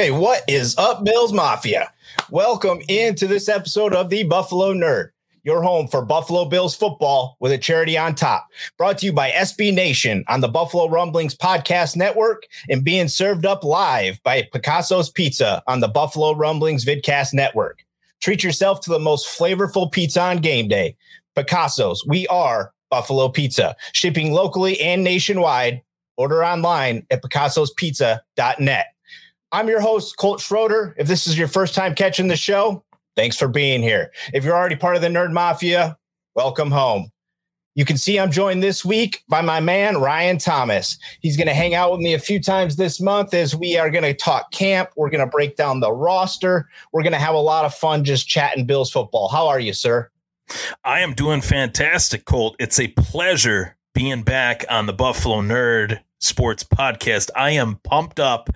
Hey, 0.00 0.10
what 0.10 0.44
is 0.48 0.78
up, 0.78 1.04
Bills 1.04 1.30
Mafia? 1.30 1.92
Welcome 2.30 2.80
into 2.88 3.26
this 3.26 3.50
episode 3.50 3.92
of 3.92 4.08
the 4.08 4.22
Buffalo 4.22 4.72
Nerd, 4.72 5.10
your 5.42 5.62
home 5.62 5.88
for 5.88 6.02
Buffalo 6.02 6.46
Bills 6.46 6.74
football 6.74 7.36
with 7.38 7.52
a 7.52 7.58
charity 7.58 7.98
on 7.98 8.14
top. 8.14 8.48
Brought 8.78 8.96
to 8.96 9.04
you 9.04 9.12
by 9.12 9.30
SB 9.32 9.74
Nation 9.74 10.24
on 10.26 10.40
the 10.40 10.48
Buffalo 10.48 10.88
Rumblings 10.88 11.36
Podcast 11.36 11.96
Network 11.96 12.44
and 12.70 12.82
being 12.82 13.08
served 13.08 13.44
up 13.44 13.62
live 13.62 14.22
by 14.22 14.48
Picasso's 14.54 15.10
Pizza 15.10 15.62
on 15.66 15.80
the 15.80 15.88
Buffalo 15.88 16.34
Rumblings 16.34 16.86
Vidcast 16.86 17.34
Network. 17.34 17.84
Treat 18.22 18.42
yourself 18.42 18.80
to 18.80 18.90
the 18.90 18.98
most 18.98 19.28
flavorful 19.38 19.92
pizza 19.92 20.22
on 20.22 20.38
game 20.38 20.66
day. 20.66 20.96
Picasso's, 21.36 22.06
we 22.06 22.26
are 22.28 22.72
Buffalo 22.88 23.28
Pizza, 23.28 23.76
shipping 23.92 24.32
locally 24.32 24.80
and 24.80 25.04
nationwide. 25.04 25.82
Order 26.16 26.42
online 26.42 27.06
at 27.10 27.22
picassospizza.net. 27.22 28.86
I'm 29.52 29.68
your 29.68 29.80
host, 29.80 30.16
Colt 30.16 30.40
Schroeder. 30.40 30.94
If 30.96 31.08
this 31.08 31.26
is 31.26 31.36
your 31.36 31.48
first 31.48 31.74
time 31.74 31.96
catching 31.96 32.28
the 32.28 32.36
show, 32.36 32.84
thanks 33.16 33.36
for 33.36 33.48
being 33.48 33.82
here. 33.82 34.12
If 34.32 34.44
you're 34.44 34.54
already 34.54 34.76
part 34.76 34.94
of 34.94 35.02
the 35.02 35.08
Nerd 35.08 35.32
Mafia, 35.32 35.98
welcome 36.36 36.70
home. 36.70 37.10
You 37.74 37.84
can 37.84 37.96
see 37.96 38.16
I'm 38.20 38.30
joined 38.30 38.62
this 38.62 38.84
week 38.84 39.24
by 39.28 39.40
my 39.40 39.58
man, 39.58 39.96
Ryan 39.96 40.38
Thomas. 40.38 40.96
He's 41.20 41.36
going 41.36 41.48
to 41.48 41.54
hang 41.54 41.74
out 41.74 41.90
with 41.90 42.00
me 42.00 42.14
a 42.14 42.18
few 42.20 42.40
times 42.40 42.76
this 42.76 43.00
month 43.00 43.34
as 43.34 43.56
we 43.56 43.76
are 43.76 43.90
going 43.90 44.04
to 44.04 44.14
talk 44.14 44.52
camp. 44.52 44.90
We're 44.96 45.10
going 45.10 45.24
to 45.24 45.30
break 45.30 45.56
down 45.56 45.80
the 45.80 45.92
roster. 45.92 46.68
We're 46.92 47.02
going 47.02 47.12
to 47.12 47.18
have 47.18 47.34
a 47.34 47.38
lot 47.38 47.64
of 47.64 47.74
fun 47.74 48.04
just 48.04 48.28
chatting 48.28 48.66
Bills 48.66 48.92
football. 48.92 49.28
How 49.28 49.48
are 49.48 49.60
you, 49.60 49.72
sir? 49.72 50.10
I 50.84 51.00
am 51.00 51.12
doing 51.12 51.40
fantastic, 51.40 52.24
Colt. 52.24 52.54
It's 52.60 52.78
a 52.78 52.88
pleasure 52.88 53.76
being 53.94 54.22
back 54.22 54.64
on 54.70 54.86
the 54.86 54.92
Buffalo 54.92 55.40
Nerd 55.40 56.00
Sports 56.20 56.62
Podcast. 56.62 57.30
I 57.34 57.50
am 57.50 57.76
pumped 57.76 58.20
up, 58.20 58.50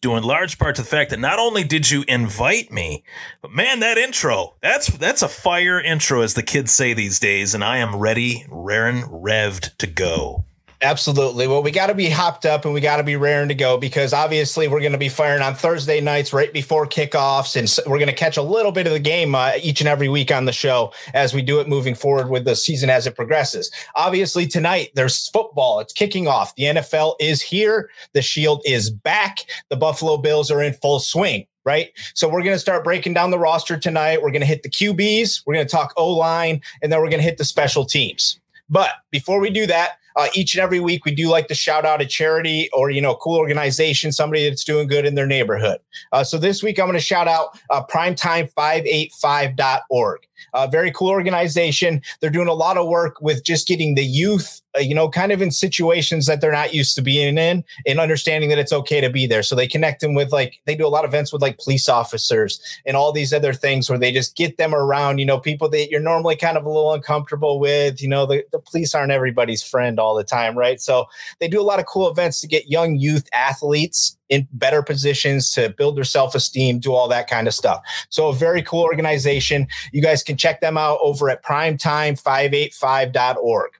due 0.00 0.16
in 0.16 0.22
large 0.22 0.58
part 0.58 0.76
to 0.76 0.82
the 0.82 0.88
fact 0.88 1.10
that 1.10 1.20
not 1.20 1.38
only 1.38 1.64
did 1.64 1.90
you 1.90 2.04
invite 2.08 2.72
me, 2.72 3.04
but 3.42 3.50
man, 3.50 3.80
that 3.80 3.98
intro, 3.98 4.54
that's 4.62 4.86
that's 4.86 5.22
a 5.22 5.28
fire 5.28 5.80
intro, 5.80 6.22
as 6.22 6.34
the 6.34 6.42
kids 6.42 6.72
say 6.72 6.94
these 6.94 7.18
days, 7.18 7.54
and 7.54 7.62
I 7.62 7.78
am 7.78 7.96
ready, 7.96 8.46
raring, 8.48 9.02
revved 9.02 9.76
to 9.78 9.86
go. 9.86 10.44
Absolutely. 10.82 11.46
Well, 11.46 11.62
we 11.62 11.72
got 11.72 11.88
to 11.88 11.94
be 11.94 12.08
hopped 12.08 12.46
up 12.46 12.64
and 12.64 12.72
we 12.72 12.80
got 12.80 12.96
to 12.96 13.02
be 13.02 13.14
raring 13.14 13.48
to 13.48 13.54
go 13.54 13.76
because 13.76 14.14
obviously 14.14 14.66
we're 14.66 14.80
going 14.80 14.92
to 14.92 14.98
be 14.98 15.10
firing 15.10 15.42
on 15.42 15.54
Thursday 15.54 16.00
nights 16.00 16.32
right 16.32 16.50
before 16.54 16.86
kickoffs. 16.86 17.54
And 17.54 17.90
we're 17.90 17.98
going 17.98 18.08
to 18.08 18.14
catch 18.14 18.38
a 18.38 18.42
little 18.42 18.72
bit 18.72 18.86
of 18.86 18.94
the 18.94 18.98
game 18.98 19.34
uh, 19.34 19.52
each 19.60 19.82
and 19.82 19.88
every 19.88 20.08
week 20.08 20.32
on 20.32 20.46
the 20.46 20.52
show 20.52 20.94
as 21.12 21.34
we 21.34 21.42
do 21.42 21.60
it 21.60 21.68
moving 21.68 21.94
forward 21.94 22.30
with 22.30 22.46
the 22.46 22.56
season 22.56 22.88
as 22.88 23.06
it 23.06 23.14
progresses. 23.14 23.70
Obviously, 23.94 24.46
tonight 24.46 24.88
there's 24.94 25.28
football. 25.28 25.80
It's 25.80 25.92
kicking 25.92 26.26
off. 26.26 26.54
The 26.54 26.64
NFL 26.64 27.16
is 27.20 27.42
here. 27.42 27.90
The 28.14 28.22
Shield 28.22 28.62
is 28.64 28.88
back. 28.88 29.44
The 29.68 29.76
Buffalo 29.76 30.16
Bills 30.16 30.50
are 30.50 30.62
in 30.62 30.72
full 30.74 31.00
swing 31.00 31.46
right? 31.66 31.90
So 32.14 32.26
we're 32.26 32.42
going 32.42 32.54
to 32.54 32.58
start 32.58 32.84
breaking 32.84 33.12
down 33.12 33.30
the 33.30 33.38
roster 33.38 33.78
tonight. 33.78 34.22
We're 34.22 34.30
going 34.30 34.40
to 34.40 34.46
hit 34.46 34.62
the 34.62 34.70
QBs, 34.70 35.42
we're 35.44 35.52
going 35.52 35.66
to 35.66 35.70
talk 35.70 35.92
O 35.98 36.10
line, 36.10 36.62
and 36.80 36.90
then 36.90 37.00
we're 37.00 37.10
going 37.10 37.20
to 37.20 37.24
hit 37.24 37.36
the 37.36 37.44
special 37.44 37.84
teams. 37.84 38.40
But 38.70 38.90
before 39.10 39.40
we 39.40 39.50
do 39.50 39.66
that, 39.66 39.98
uh, 40.16 40.28
each 40.34 40.54
and 40.54 40.62
every 40.62 40.80
week 40.80 41.04
we 41.04 41.14
do 41.14 41.28
like 41.28 41.46
to 41.48 41.54
shout 41.54 41.84
out 41.84 42.00
a 42.00 42.06
charity 42.06 42.70
or 42.72 42.90
you 42.90 43.00
know 43.00 43.14
cool 43.16 43.36
organization 43.36 44.12
somebody 44.12 44.48
that's 44.48 44.64
doing 44.64 44.86
good 44.86 45.04
in 45.06 45.14
their 45.14 45.26
neighborhood. 45.26 45.78
Uh, 46.12 46.24
so 46.24 46.38
this 46.38 46.62
week 46.62 46.78
i'm 46.78 46.86
going 46.86 46.94
to 46.94 47.00
shout 47.00 47.28
out 47.28 47.58
uh, 47.70 47.84
primetime585.org 47.84 50.20
a 50.54 50.68
very 50.68 50.90
cool 50.92 51.08
organization. 51.08 52.02
They're 52.20 52.30
doing 52.30 52.48
a 52.48 52.54
lot 52.54 52.76
of 52.76 52.88
work 52.88 53.20
with 53.20 53.44
just 53.44 53.68
getting 53.68 53.94
the 53.94 54.04
youth 54.04 54.60
uh, 54.76 54.80
you 54.80 54.94
know 54.94 55.08
kind 55.08 55.32
of 55.32 55.42
in 55.42 55.50
situations 55.50 56.26
that 56.26 56.40
they're 56.40 56.52
not 56.52 56.72
used 56.72 56.94
to 56.94 57.02
being 57.02 57.36
in 57.38 57.64
and 57.86 57.98
understanding 57.98 58.50
that 58.50 58.58
it's 58.58 58.72
okay 58.72 59.00
to 59.00 59.10
be 59.10 59.26
there. 59.26 59.42
So 59.42 59.56
they 59.56 59.66
connect 59.66 60.00
them 60.00 60.14
with 60.14 60.32
like 60.32 60.60
they 60.66 60.76
do 60.76 60.86
a 60.86 60.88
lot 60.88 61.04
of 61.04 61.10
events 61.10 61.32
with 61.32 61.42
like 61.42 61.58
police 61.58 61.88
officers 61.88 62.60
and 62.86 62.96
all 62.96 63.10
these 63.10 63.32
other 63.32 63.52
things 63.52 63.90
where 63.90 63.98
they 63.98 64.12
just 64.12 64.36
get 64.36 64.58
them 64.58 64.74
around 64.74 65.18
you 65.18 65.26
know 65.26 65.40
people 65.40 65.68
that 65.70 65.90
you're 65.90 66.00
normally 66.00 66.36
kind 66.36 66.56
of 66.56 66.64
a 66.64 66.68
little 66.68 66.94
uncomfortable 66.94 67.58
with. 67.58 68.00
You 68.00 68.08
know 68.08 68.26
the, 68.26 68.44
the 68.52 68.60
police 68.60 68.94
aren't 68.94 69.12
everybody's 69.12 69.62
friend 69.62 69.98
all 69.98 70.14
the 70.14 70.24
time 70.24 70.56
right? 70.56 70.80
So 70.80 71.06
they 71.40 71.48
do 71.48 71.60
a 71.60 71.62
lot 71.62 71.80
of 71.80 71.86
cool 71.86 72.08
events 72.08 72.40
to 72.40 72.46
get 72.46 72.70
young 72.70 72.96
youth 72.96 73.28
athletes 73.32 74.16
in 74.30 74.48
better 74.52 74.82
positions 74.82 75.52
to 75.52 75.68
build 75.68 75.96
their 75.96 76.04
self-esteem 76.04 76.78
do 76.78 76.94
all 76.94 77.08
that 77.08 77.28
kind 77.28 77.46
of 77.46 77.52
stuff 77.54 77.82
so 78.08 78.28
a 78.28 78.34
very 78.34 78.62
cool 78.62 78.82
organization 78.82 79.66
you 79.92 80.00
guys 80.00 80.22
can 80.22 80.36
check 80.36 80.60
them 80.60 80.78
out 80.78 80.98
over 81.02 81.28
at 81.28 81.44
primetime585.org 81.44 83.72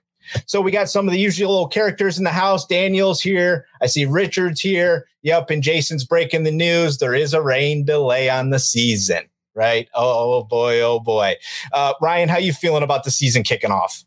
so 0.45 0.61
we 0.61 0.71
got 0.71 0.89
some 0.89 1.07
of 1.07 1.11
the 1.11 1.19
usual 1.19 1.51
little 1.51 1.67
characters 1.67 2.17
in 2.17 2.23
the 2.23 2.31
house. 2.31 2.65
Daniel's 2.65 3.21
here. 3.21 3.65
I 3.81 3.87
see 3.87 4.05
Richard's 4.05 4.61
here. 4.61 5.07
Yep. 5.23 5.49
And 5.49 5.63
Jason's 5.63 6.05
breaking 6.05 6.43
the 6.43 6.51
news. 6.51 6.97
There 6.97 7.13
is 7.13 7.33
a 7.33 7.41
rain 7.41 7.85
delay 7.85 8.29
on 8.29 8.49
the 8.49 8.59
season, 8.59 9.23
right? 9.55 9.87
Oh, 9.93 10.35
oh 10.35 10.43
boy. 10.43 10.81
Oh 10.81 10.99
boy. 10.99 11.35
Uh, 11.73 11.93
Ryan, 12.01 12.29
how 12.29 12.37
you 12.37 12.53
feeling 12.53 12.83
about 12.83 13.03
the 13.03 13.11
season 13.11 13.43
kicking 13.43 13.71
off? 13.71 14.03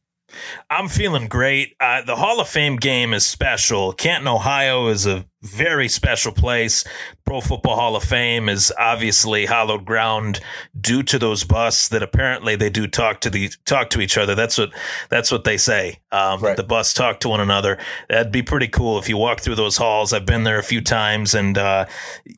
I'm 0.70 0.88
feeling 0.88 1.28
great. 1.28 1.76
Uh, 1.80 2.02
the 2.02 2.16
Hall 2.16 2.40
of 2.40 2.48
Fame 2.48 2.76
game 2.76 3.14
is 3.14 3.26
special. 3.26 3.92
Canton, 3.92 4.28
Ohio 4.28 4.88
is 4.88 5.06
a 5.06 5.24
very 5.44 5.88
special 5.88 6.32
place. 6.32 6.84
Pro 7.24 7.40
Football 7.40 7.76
Hall 7.76 7.96
of 7.96 8.02
Fame 8.02 8.48
is 8.48 8.72
obviously 8.78 9.46
hallowed 9.46 9.84
ground 9.84 10.40
due 10.80 11.02
to 11.04 11.18
those 11.18 11.44
busts 11.44 11.88
that 11.88 12.02
apparently 12.02 12.56
they 12.56 12.70
do 12.70 12.86
talk 12.86 13.20
to 13.20 13.30
the 13.30 13.50
talk 13.66 13.90
to 13.90 14.00
each 14.00 14.16
other. 14.16 14.34
That's 14.34 14.56
what 14.56 14.70
that's 15.10 15.30
what 15.30 15.44
they 15.44 15.56
say. 15.56 15.98
Um, 16.10 16.40
right. 16.40 16.56
The 16.56 16.62
busts 16.62 16.94
talk 16.94 17.20
to 17.20 17.28
one 17.28 17.40
another. 17.40 17.78
That'd 18.08 18.32
be 18.32 18.42
pretty 18.42 18.68
cool 18.68 18.98
if 18.98 19.08
you 19.08 19.16
walk 19.16 19.40
through 19.40 19.56
those 19.56 19.76
halls. 19.76 20.12
I've 20.12 20.26
been 20.26 20.44
there 20.44 20.58
a 20.58 20.64
few 20.64 20.80
times, 20.80 21.34
and 21.34 21.58
uh, 21.58 21.86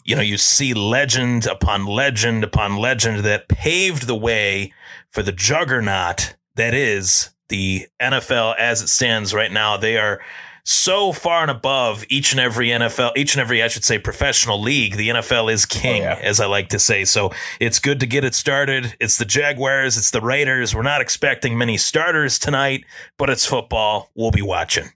you 0.04 0.16
know 0.16 0.22
you 0.22 0.36
see 0.36 0.74
legend 0.74 1.46
upon 1.46 1.86
legend 1.86 2.42
upon 2.44 2.76
legend 2.76 3.24
that 3.24 3.48
paved 3.48 4.06
the 4.06 4.16
way 4.16 4.72
for 5.10 5.22
the 5.22 5.32
juggernaut 5.32 6.34
that 6.56 6.74
is 6.74 7.30
the 7.48 7.86
NFL 8.00 8.56
as 8.58 8.82
it 8.82 8.88
stands 8.88 9.34
right 9.34 9.52
now. 9.52 9.76
They 9.76 9.98
are 9.98 10.20
so 10.66 11.12
far 11.12 11.42
and 11.42 11.50
above 11.50 12.04
each 12.08 12.32
and 12.32 12.40
every 12.40 12.68
NFL, 12.68 13.12
each 13.16 13.34
and 13.34 13.40
every, 13.40 13.62
I 13.62 13.68
should 13.68 13.84
say, 13.84 13.98
professional 13.98 14.60
league. 14.60 14.96
The 14.96 15.10
NFL 15.10 15.52
is 15.52 15.64
oh, 15.64 15.68
king, 15.70 16.02
oh, 16.02 16.06
yeah. 16.06 16.18
as 16.20 16.40
I 16.40 16.46
like 16.46 16.70
to 16.70 16.80
say. 16.80 17.04
So 17.04 17.32
it's 17.60 17.78
good 17.78 18.00
to 18.00 18.06
get 18.06 18.24
it 18.24 18.34
started. 18.34 18.96
It's 18.98 19.16
the 19.16 19.24
Jaguars, 19.24 19.96
it's 19.96 20.10
the 20.10 20.20
Raiders. 20.20 20.74
We're 20.74 20.82
not 20.82 21.00
expecting 21.00 21.56
many 21.56 21.76
starters 21.76 22.38
tonight, 22.38 22.84
but 23.16 23.30
it's 23.30 23.46
football. 23.46 24.10
We'll 24.16 24.32
be 24.32 24.42
watching. 24.42 24.90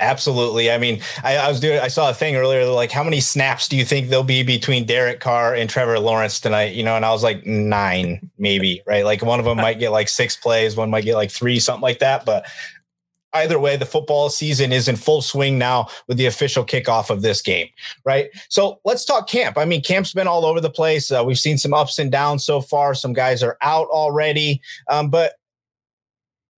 Absolutely. 0.00 0.70
I 0.70 0.78
mean, 0.78 1.00
I, 1.22 1.36
I, 1.36 1.48
was 1.48 1.60
doing, 1.60 1.78
I 1.78 1.88
saw 1.88 2.10
a 2.10 2.14
thing 2.14 2.34
earlier, 2.34 2.64
like, 2.66 2.90
how 2.90 3.04
many 3.04 3.20
snaps 3.20 3.68
do 3.68 3.76
you 3.76 3.84
think 3.84 4.08
there'll 4.08 4.24
be 4.24 4.42
between 4.42 4.84
Derek 4.84 5.20
Carr 5.20 5.54
and 5.54 5.70
Trevor 5.70 5.98
Lawrence 5.98 6.40
tonight? 6.40 6.74
You 6.74 6.82
know, 6.82 6.96
and 6.96 7.04
I 7.04 7.12
was 7.12 7.22
like, 7.22 7.46
nine, 7.46 8.30
maybe, 8.36 8.82
right? 8.86 9.04
Like, 9.04 9.22
one 9.22 9.38
of 9.38 9.44
them 9.44 9.58
might 9.58 9.78
get 9.78 9.90
like 9.90 10.08
six 10.08 10.36
plays, 10.36 10.76
one 10.76 10.90
might 10.90 11.04
get 11.04 11.14
like 11.14 11.30
three, 11.30 11.60
something 11.60 11.82
like 11.82 12.00
that. 12.00 12.24
But 12.24 12.46
either 13.34 13.58
way, 13.58 13.76
the 13.76 13.86
football 13.86 14.30
season 14.30 14.72
is 14.72 14.88
in 14.88 14.96
full 14.96 15.22
swing 15.22 15.58
now 15.58 15.88
with 16.08 16.16
the 16.16 16.26
official 16.26 16.64
kickoff 16.64 17.10
of 17.10 17.22
this 17.22 17.42
game, 17.42 17.68
right? 18.04 18.30
So 18.48 18.80
let's 18.84 19.04
talk 19.04 19.28
camp. 19.28 19.58
I 19.58 19.64
mean, 19.64 19.82
camp's 19.82 20.12
been 20.12 20.28
all 20.28 20.44
over 20.44 20.60
the 20.60 20.70
place. 20.70 21.10
Uh, 21.10 21.22
we've 21.24 21.38
seen 21.38 21.58
some 21.58 21.74
ups 21.74 21.98
and 21.98 22.10
downs 22.10 22.44
so 22.44 22.60
far. 22.60 22.94
Some 22.94 23.12
guys 23.12 23.42
are 23.42 23.58
out 23.60 23.88
already. 23.88 24.60
Um, 24.88 25.10
but 25.10 25.34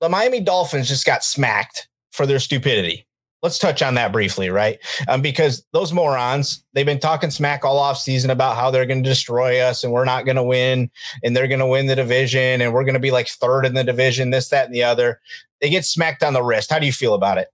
the 0.00 0.08
Miami 0.08 0.40
Dolphins 0.40 0.88
just 0.88 1.06
got 1.06 1.24
smacked 1.24 1.88
for 2.12 2.26
their 2.26 2.38
stupidity 2.38 3.05
let's 3.46 3.58
touch 3.58 3.80
on 3.80 3.94
that 3.94 4.10
briefly, 4.10 4.50
right? 4.50 4.80
Um, 5.06 5.22
because 5.22 5.64
those 5.72 5.92
morons, 5.92 6.64
they've 6.72 6.84
been 6.84 6.98
talking 6.98 7.30
smack 7.30 7.64
all 7.64 7.78
off 7.78 7.96
season 7.96 8.28
about 8.28 8.56
how 8.56 8.72
they're 8.72 8.86
going 8.86 9.04
to 9.04 9.08
destroy 9.08 9.60
us 9.60 9.84
and 9.84 9.92
we're 9.92 10.04
not 10.04 10.24
going 10.24 10.34
to 10.34 10.42
win 10.42 10.90
and 11.22 11.36
they're 11.36 11.46
going 11.46 11.60
to 11.60 11.66
win 11.66 11.86
the 11.86 11.94
division 11.94 12.60
and 12.60 12.74
we're 12.74 12.82
going 12.82 12.94
to 12.94 13.00
be 13.00 13.12
like 13.12 13.28
third 13.28 13.64
in 13.64 13.74
the 13.74 13.84
division, 13.84 14.30
this, 14.30 14.48
that, 14.48 14.66
and 14.66 14.74
the 14.74 14.82
other. 14.82 15.20
They 15.60 15.70
get 15.70 15.84
smacked 15.84 16.24
on 16.24 16.32
the 16.32 16.42
wrist. 16.42 16.72
How 16.72 16.80
do 16.80 16.86
you 16.86 16.92
feel 16.92 17.14
about 17.14 17.38
it? 17.38 17.48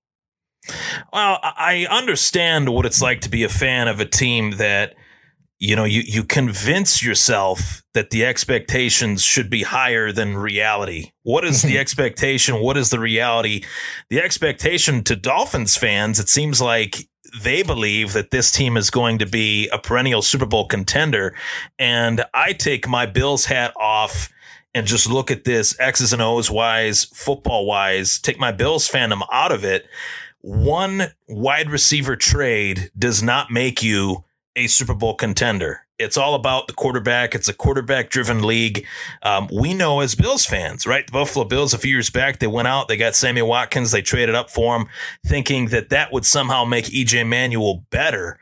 Well, 1.12 1.38
I 1.42 1.86
understand 1.90 2.70
what 2.70 2.86
it's 2.86 3.02
like 3.02 3.20
to 3.22 3.28
be 3.28 3.42
a 3.42 3.50
fan 3.50 3.86
of 3.86 4.00
a 4.00 4.06
team 4.06 4.52
that 4.52 4.94
you 5.62 5.76
know 5.76 5.84
you 5.84 6.02
you 6.04 6.24
convince 6.24 7.04
yourself 7.04 7.84
that 7.94 8.10
the 8.10 8.24
expectations 8.24 9.22
should 9.22 9.48
be 9.48 9.62
higher 9.62 10.10
than 10.10 10.36
reality. 10.36 11.12
What 11.22 11.44
is 11.44 11.62
the 11.62 11.78
expectation? 11.84 12.60
What 12.60 12.76
is 12.76 12.90
the 12.90 12.98
reality? 12.98 13.62
The 14.10 14.20
expectation 14.20 15.04
to 15.04 15.14
dolphins 15.14 15.76
fans 15.76 16.18
it 16.18 16.28
seems 16.28 16.60
like 16.60 17.08
they 17.40 17.62
believe 17.62 18.12
that 18.12 18.32
this 18.32 18.50
team 18.50 18.76
is 18.76 18.90
going 18.90 19.18
to 19.18 19.26
be 19.26 19.68
a 19.68 19.78
perennial 19.78 20.20
super 20.20 20.46
bowl 20.46 20.66
contender. 20.66 21.32
And 21.78 22.24
i 22.34 22.52
take 22.52 22.88
my 22.88 23.06
bills 23.06 23.44
hat 23.44 23.72
off 23.76 24.30
and 24.74 24.84
just 24.84 25.08
look 25.08 25.30
at 25.30 25.44
this 25.44 25.78
x's 25.78 26.12
and 26.12 26.20
o's 26.20 26.50
wise 26.50 27.04
football 27.04 27.66
wise 27.66 28.18
take 28.18 28.40
my 28.40 28.50
bills 28.50 28.88
fandom 28.88 29.22
out 29.30 29.52
of 29.52 29.64
it. 29.64 29.86
One 30.40 31.12
wide 31.28 31.70
receiver 31.70 32.16
trade 32.16 32.90
does 32.98 33.22
not 33.22 33.52
make 33.52 33.80
you 33.80 34.24
a 34.56 34.66
Super 34.66 34.94
Bowl 34.94 35.14
contender. 35.14 35.86
It's 35.98 36.16
all 36.16 36.34
about 36.34 36.66
the 36.66 36.72
quarterback. 36.72 37.34
It's 37.34 37.48
a 37.48 37.54
quarterback 37.54 38.10
driven 38.10 38.42
league. 38.42 38.86
Um, 39.22 39.48
we 39.52 39.72
know 39.72 40.00
as 40.00 40.14
Bills 40.14 40.44
fans, 40.44 40.86
right? 40.86 41.06
The 41.06 41.12
Buffalo 41.12 41.44
Bills, 41.44 41.72
a 41.74 41.78
few 41.78 41.92
years 41.92 42.10
back, 42.10 42.38
they 42.38 42.46
went 42.46 42.68
out, 42.68 42.88
they 42.88 42.96
got 42.96 43.14
Sammy 43.14 43.42
Watkins, 43.42 43.92
they 43.92 44.02
traded 44.02 44.34
up 44.34 44.50
for 44.50 44.76
him, 44.76 44.86
thinking 45.24 45.66
that 45.66 45.90
that 45.90 46.12
would 46.12 46.26
somehow 46.26 46.64
make 46.64 46.86
EJ 46.86 47.26
Manuel 47.26 47.84
better. 47.90 48.38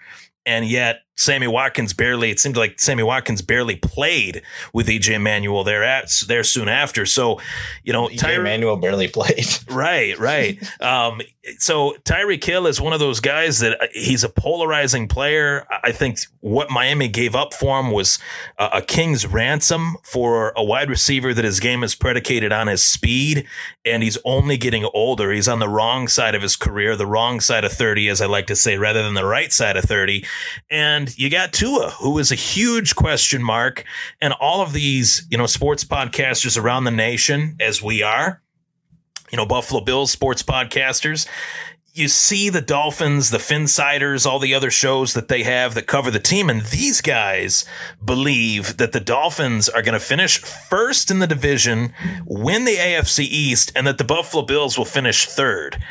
And 0.46 0.66
yet, 0.66 1.02
Sammy 1.20 1.46
Watkins 1.46 1.92
barely, 1.92 2.30
it 2.30 2.40
seemed 2.40 2.56
like 2.56 2.80
Sammy 2.80 3.02
Watkins 3.02 3.42
barely 3.42 3.76
played 3.76 4.40
with 4.72 4.86
EJ 4.88 5.20
Manuel 5.20 5.64
there 5.64 5.84
at 5.84 6.10
there 6.26 6.42
soon 6.42 6.66
after. 6.66 7.04
So, 7.04 7.38
you 7.84 7.92
know, 7.92 8.08
EJ 8.08 8.42
Manuel 8.42 8.76
barely 8.76 9.06
played. 9.06 9.46
Right, 9.70 10.18
right. 10.18 10.58
um, 10.82 11.20
so 11.58 11.94
Tyreek 12.04 12.42
Hill 12.44 12.66
is 12.66 12.80
one 12.80 12.92
of 12.92 13.00
those 13.00 13.20
guys 13.20 13.60
that 13.60 13.80
uh, 13.80 13.86
he's 13.92 14.24
a 14.24 14.28
polarizing 14.28 15.08
player. 15.08 15.66
I 15.82 15.92
think 15.92 16.18
what 16.40 16.70
Miami 16.70 17.08
gave 17.08 17.34
up 17.34 17.54
for 17.54 17.78
him 17.78 17.92
was 17.92 18.18
a, 18.58 18.68
a 18.74 18.82
king's 18.82 19.26
ransom 19.26 19.96
for 20.02 20.52
a 20.56 20.64
wide 20.64 20.90
receiver 20.90 21.32
that 21.32 21.44
his 21.44 21.60
game 21.60 21.82
is 21.82 21.94
predicated 21.94 22.52
on 22.52 22.66
his 22.66 22.84
speed, 22.84 23.46
and 23.84 24.02
he's 24.02 24.18
only 24.24 24.56
getting 24.56 24.88
older. 24.92 25.30
He's 25.32 25.48
on 25.48 25.60
the 25.60 25.68
wrong 25.68 26.08
side 26.08 26.34
of 26.34 26.42
his 26.42 26.56
career, 26.56 26.96
the 26.96 27.06
wrong 27.06 27.40
side 27.40 27.64
of 27.64 27.72
30, 27.72 28.08
as 28.08 28.20
I 28.20 28.26
like 28.26 28.46
to 28.48 28.56
say, 28.56 28.76
rather 28.76 29.02
than 29.02 29.14
the 29.14 29.24
right 29.24 29.52
side 29.52 29.76
of 29.76 29.84
30. 29.84 30.24
And 30.70 31.09
you 31.18 31.30
got 31.30 31.52
Tua, 31.52 31.90
who 31.90 32.18
is 32.18 32.30
a 32.32 32.36
huge 32.36 32.94
question 32.94 33.42
mark, 33.42 33.84
and 34.20 34.32
all 34.34 34.62
of 34.62 34.72
these, 34.72 35.26
you 35.30 35.38
know, 35.38 35.46
sports 35.46 35.84
podcasters 35.84 36.60
around 36.60 36.84
the 36.84 36.90
nation, 36.90 37.56
as 37.60 37.82
we 37.82 38.02
are, 38.02 38.42
you 39.30 39.36
know, 39.36 39.46
Buffalo 39.46 39.80
Bills 39.80 40.10
sports 40.10 40.42
podcasters, 40.42 41.26
you 41.92 42.08
see 42.08 42.48
the 42.48 42.60
Dolphins, 42.60 43.30
the 43.30 43.38
Finsiders, 43.38 44.26
all 44.26 44.38
the 44.38 44.54
other 44.54 44.70
shows 44.70 45.14
that 45.14 45.28
they 45.28 45.42
have 45.42 45.74
that 45.74 45.86
cover 45.86 46.10
the 46.10 46.20
team, 46.20 46.48
and 46.48 46.62
these 46.62 47.00
guys 47.00 47.64
believe 48.04 48.76
that 48.76 48.92
the 48.92 49.00
Dolphins 49.00 49.68
are 49.68 49.82
going 49.82 49.94
to 49.94 50.04
finish 50.04 50.38
first 50.38 51.10
in 51.10 51.18
the 51.18 51.26
division, 51.26 51.92
win 52.24 52.64
the 52.64 52.76
AFC 52.76 53.20
East, 53.20 53.72
and 53.74 53.86
that 53.86 53.98
the 53.98 54.04
Buffalo 54.04 54.44
Bills 54.44 54.78
will 54.78 54.84
finish 54.84 55.26
third. 55.26 55.82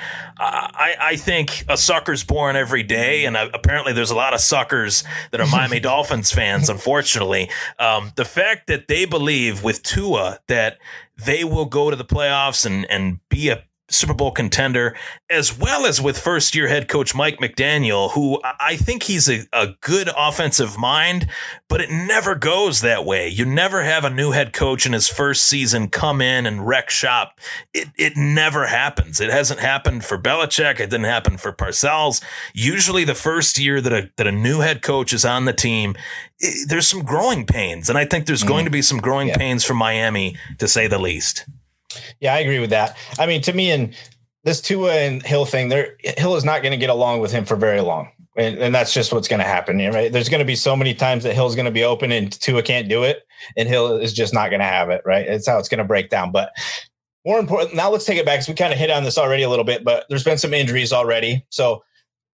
I, 0.41 0.95
I 0.99 1.15
think 1.17 1.65
a 1.67 1.75
sucker's 1.75 2.23
born 2.23 2.55
every 2.55 2.83
day, 2.83 3.25
and 3.25 3.35
uh, 3.35 3.49
apparently 3.53 3.91
there's 3.91 4.11
a 4.11 4.15
lot 4.15 4.33
of 4.33 4.39
suckers 4.39 5.03
that 5.31 5.41
are 5.41 5.47
Miami 5.47 5.79
Dolphins 5.81 6.31
fans. 6.31 6.69
Unfortunately, 6.69 7.49
um, 7.77 8.13
the 8.15 8.23
fact 8.23 8.67
that 8.67 8.87
they 8.87 9.03
believe 9.03 9.63
with 9.63 9.83
Tua 9.83 10.39
that 10.47 10.77
they 11.17 11.43
will 11.43 11.65
go 11.65 11.89
to 11.89 11.95
the 11.97 12.05
playoffs 12.05 12.65
and 12.65 12.89
and 12.89 13.19
be 13.27 13.49
a 13.49 13.63
Super 13.89 14.13
Bowl 14.13 14.31
contender, 14.31 14.95
as 15.29 15.57
well 15.57 15.85
as 15.85 16.01
with 16.01 16.17
first 16.17 16.55
year 16.55 16.67
head 16.67 16.87
coach 16.87 17.15
Mike 17.15 17.39
McDaniel, 17.39 18.11
who 18.11 18.39
I 18.43 18.75
think 18.75 19.03
he's 19.03 19.29
a, 19.29 19.45
a 19.51 19.75
good 19.81 20.09
offensive 20.15 20.77
mind, 20.77 21.27
but 21.67 21.81
it 21.81 21.89
never 21.89 22.35
goes 22.35 22.81
that 22.81 23.05
way. 23.05 23.27
You 23.27 23.45
never 23.45 23.83
have 23.83 24.03
a 24.03 24.09
new 24.09 24.31
head 24.31 24.53
coach 24.53 24.85
in 24.85 24.93
his 24.93 25.07
first 25.07 25.45
season 25.45 25.89
come 25.89 26.21
in 26.21 26.45
and 26.45 26.67
wreck 26.67 26.89
shop. 26.89 27.39
It, 27.73 27.89
it 27.97 28.13
never 28.15 28.67
happens. 28.67 29.19
It 29.19 29.29
hasn't 29.29 29.59
happened 29.59 30.05
for 30.05 30.17
Belichick. 30.17 30.79
It 30.79 30.89
didn't 30.89 31.03
happen 31.05 31.37
for 31.37 31.51
Parcells. 31.51 32.23
Usually, 32.53 33.03
the 33.03 33.15
first 33.15 33.57
year 33.57 33.81
that 33.81 33.93
a, 33.93 34.09
that 34.17 34.27
a 34.27 34.31
new 34.31 34.59
head 34.59 34.81
coach 34.81 35.13
is 35.13 35.25
on 35.25 35.45
the 35.45 35.53
team, 35.53 35.95
it, 36.39 36.69
there's 36.69 36.87
some 36.87 37.03
growing 37.03 37.45
pains. 37.45 37.89
And 37.89 37.97
I 37.97 38.05
think 38.05 38.25
there's 38.25 38.43
mm. 38.43 38.47
going 38.47 38.65
to 38.65 38.71
be 38.71 38.81
some 38.81 38.99
growing 38.99 39.29
yeah. 39.29 39.37
pains 39.37 39.63
for 39.63 39.73
Miami, 39.73 40.37
to 40.59 40.67
say 40.67 40.87
the 40.87 40.99
least. 40.99 41.45
Yeah, 42.19 42.33
I 42.33 42.39
agree 42.39 42.59
with 42.59 42.69
that. 42.69 42.97
I 43.17 43.25
mean, 43.25 43.41
to 43.43 43.53
me, 43.53 43.71
and 43.71 43.95
this 44.43 44.61
Tua 44.61 44.93
and 44.93 45.23
Hill 45.23 45.45
thing, 45.45 45.69
there 45.69 45.95
Hill 45.99 46.35
is 46.35 46.43
not 46.43 46.61
going 46.61 46.71
to 46.71 46.77
get 46.77 46.89
along 46.89 47.19
with 47.19 47.31
him 47.31 47.45
for 47.45 47.55
very 47.55 47.81
long. 47.81 48.11
And, 48.37 48.57
and 48.59 48.73
that's 48.73 48.93
just 48.93 49.11
what's 49.11 49.27
going 49.27 49.39
to 49.41 49.45
happen. 49.45 49.77
Right? 49.77 50.11
There's 50.11 50.29
going 50.29 50.39
to 50.39 50.45
be 50.45 50.55
so 50.55 50.75
many 50.75 50.93
times 50.93 51.23
that 51.23 51.33
Hill's 51.33 51.55
going 51.55 51.65
to 51.65 51.71
be 51.71 51.83
open 51.83 52.11
and 52.11 52.31
Tua 52.31 52.63
can't 52.63 52.87
do 52.87 53.03
it, 53.03 53.23
and 53.57 53.67
Hill 53.67 53.97
is 53.97 54.13
just 54.13 54.33
not 54.33 54.49
going 54.49 54.61
to 54.61 54.65
have 54.65 54.89
it. 54.89 55.01
Right? 55.05 55.27
It's 55.27 55.47
how 55.47 55.57
it's 55.59 55.69
going 55.69 55.79
to 55.79 55.83
break 55.83 56.09
down. 56.09 56.31
But 56.31 56.51
more 57.25 57.39
important, 57.39 57.75
now 57.75 57.89
let's 57.89 58.05
take 58.05 58.17
it 58.17 58.25
back 58.25 58.37
because 58.37 58.47
we 58.47 58.55
kind 58.55 58.71
of 58.71 58.79
hit 58.79 58.91
on 58.91 59.03
this 59.03 59.17
already 59.17 59.43
a 59.43 59.49
little 59.49 59.65
bit. 59.65 59.83
But 59.83 60.05
there's 60.09 60.23
been 60.23 60.37
some 60.37 60.53
injuries 60.53 60.93
already, 60.93 61.45
so 61.49 61.83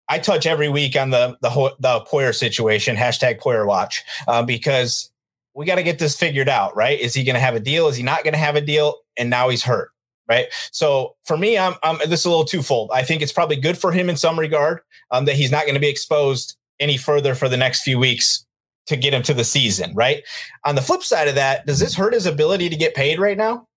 I 0.08 0.18
touch 0.18 0.44
every 0.46 0.68
week 0.68 0.96
on 0.96 1.10
the 1.10 1.36
the 1.40 1.50
the 1.78 2.00
Poyer 2.00 2.34
situation, 2.34 2.96
hashtag 2.96 3.40
Poyer 3.40 3.66
Watch, 3.66 4.02
uh, 4.26 4.42
because 4.42 5.10
we 5.54 5.66
got 5.66 5.76
to 5.76 5.82
get 5.82 5.98
this 5.98 6.16
figured 6.16 6.48
out, 6.48 6.74
right? 6.74 6.98
Is 6.98 7.14
he 7.14 7.24
going 7.24 7.34
to 7.34 7.40
have 7.40 7.54
a 7.54 7.60
deal? 7.60 7.88
Is 7.88 7.96
he 7.96 8.02
not 8.02 8.24
going 8.24 8.32
to 8.32 8.38
have 8.38 8.56
a 8.56 8.60
deal? 8.60 8.96
And 9.16 9.30
now 9.30 9.48
he's 9.48 9.62
hurt, 9.62 9.90
right? 10.28 10.46
So 10.70 11.16
for 11.24 11.36
me, 11.36 11.58
I'm, 11.58 11.74
I'm 11.82 11.98
this 12.08 12.20
is 12.20 12.26
a 12.26 12.30
little 12.30 12.44
twofold. 12.44 12.90
I 12.92 13.02
think 13.02 13.22
it's 13.22 13.32
probably 13.32 13.56
good 13.56 13.78
for 13.78 13.92
him 13.92 14.08
in 14.08 14.16
some 14.16 14.38
regard 14.38 14.80
um, 15.10 15.24
that 15.26 15.36
he's 15.36 15.50
not 15.50 15.64
going 15.64 15.74
to 15.74 15.80
be 15.80 15.88
exposed 15.88 16.56
any 16.80 16.96
further 16.96 17.34
for 17.34 17.48
the 17.48 17.56
next 17.56 17.82
few 17.82 17.98
weeks 17.98 18.44
to 18.86 18.96
get 18.96 19.14
him 19.14 19.22
to 19.22 19.34
the 19.34 19.44
season, 19.44 19.94
right? 19.94 20.24
On 20.64 20.74
the 20.74 20.82
flip 20.82 21.02
side 21.02 21.28
of 21.28 21.36
that, 21.36 21.66
does 21.66 21.78
this 21.78 21.94
hurt 21.94 22.14
his 22.14 22.26
ability 22.26 22.68
to 22.68 22.76
get 22.76 22.94
paid 22.94 23.20
right 23.20 23.36
now? 23.36 23.68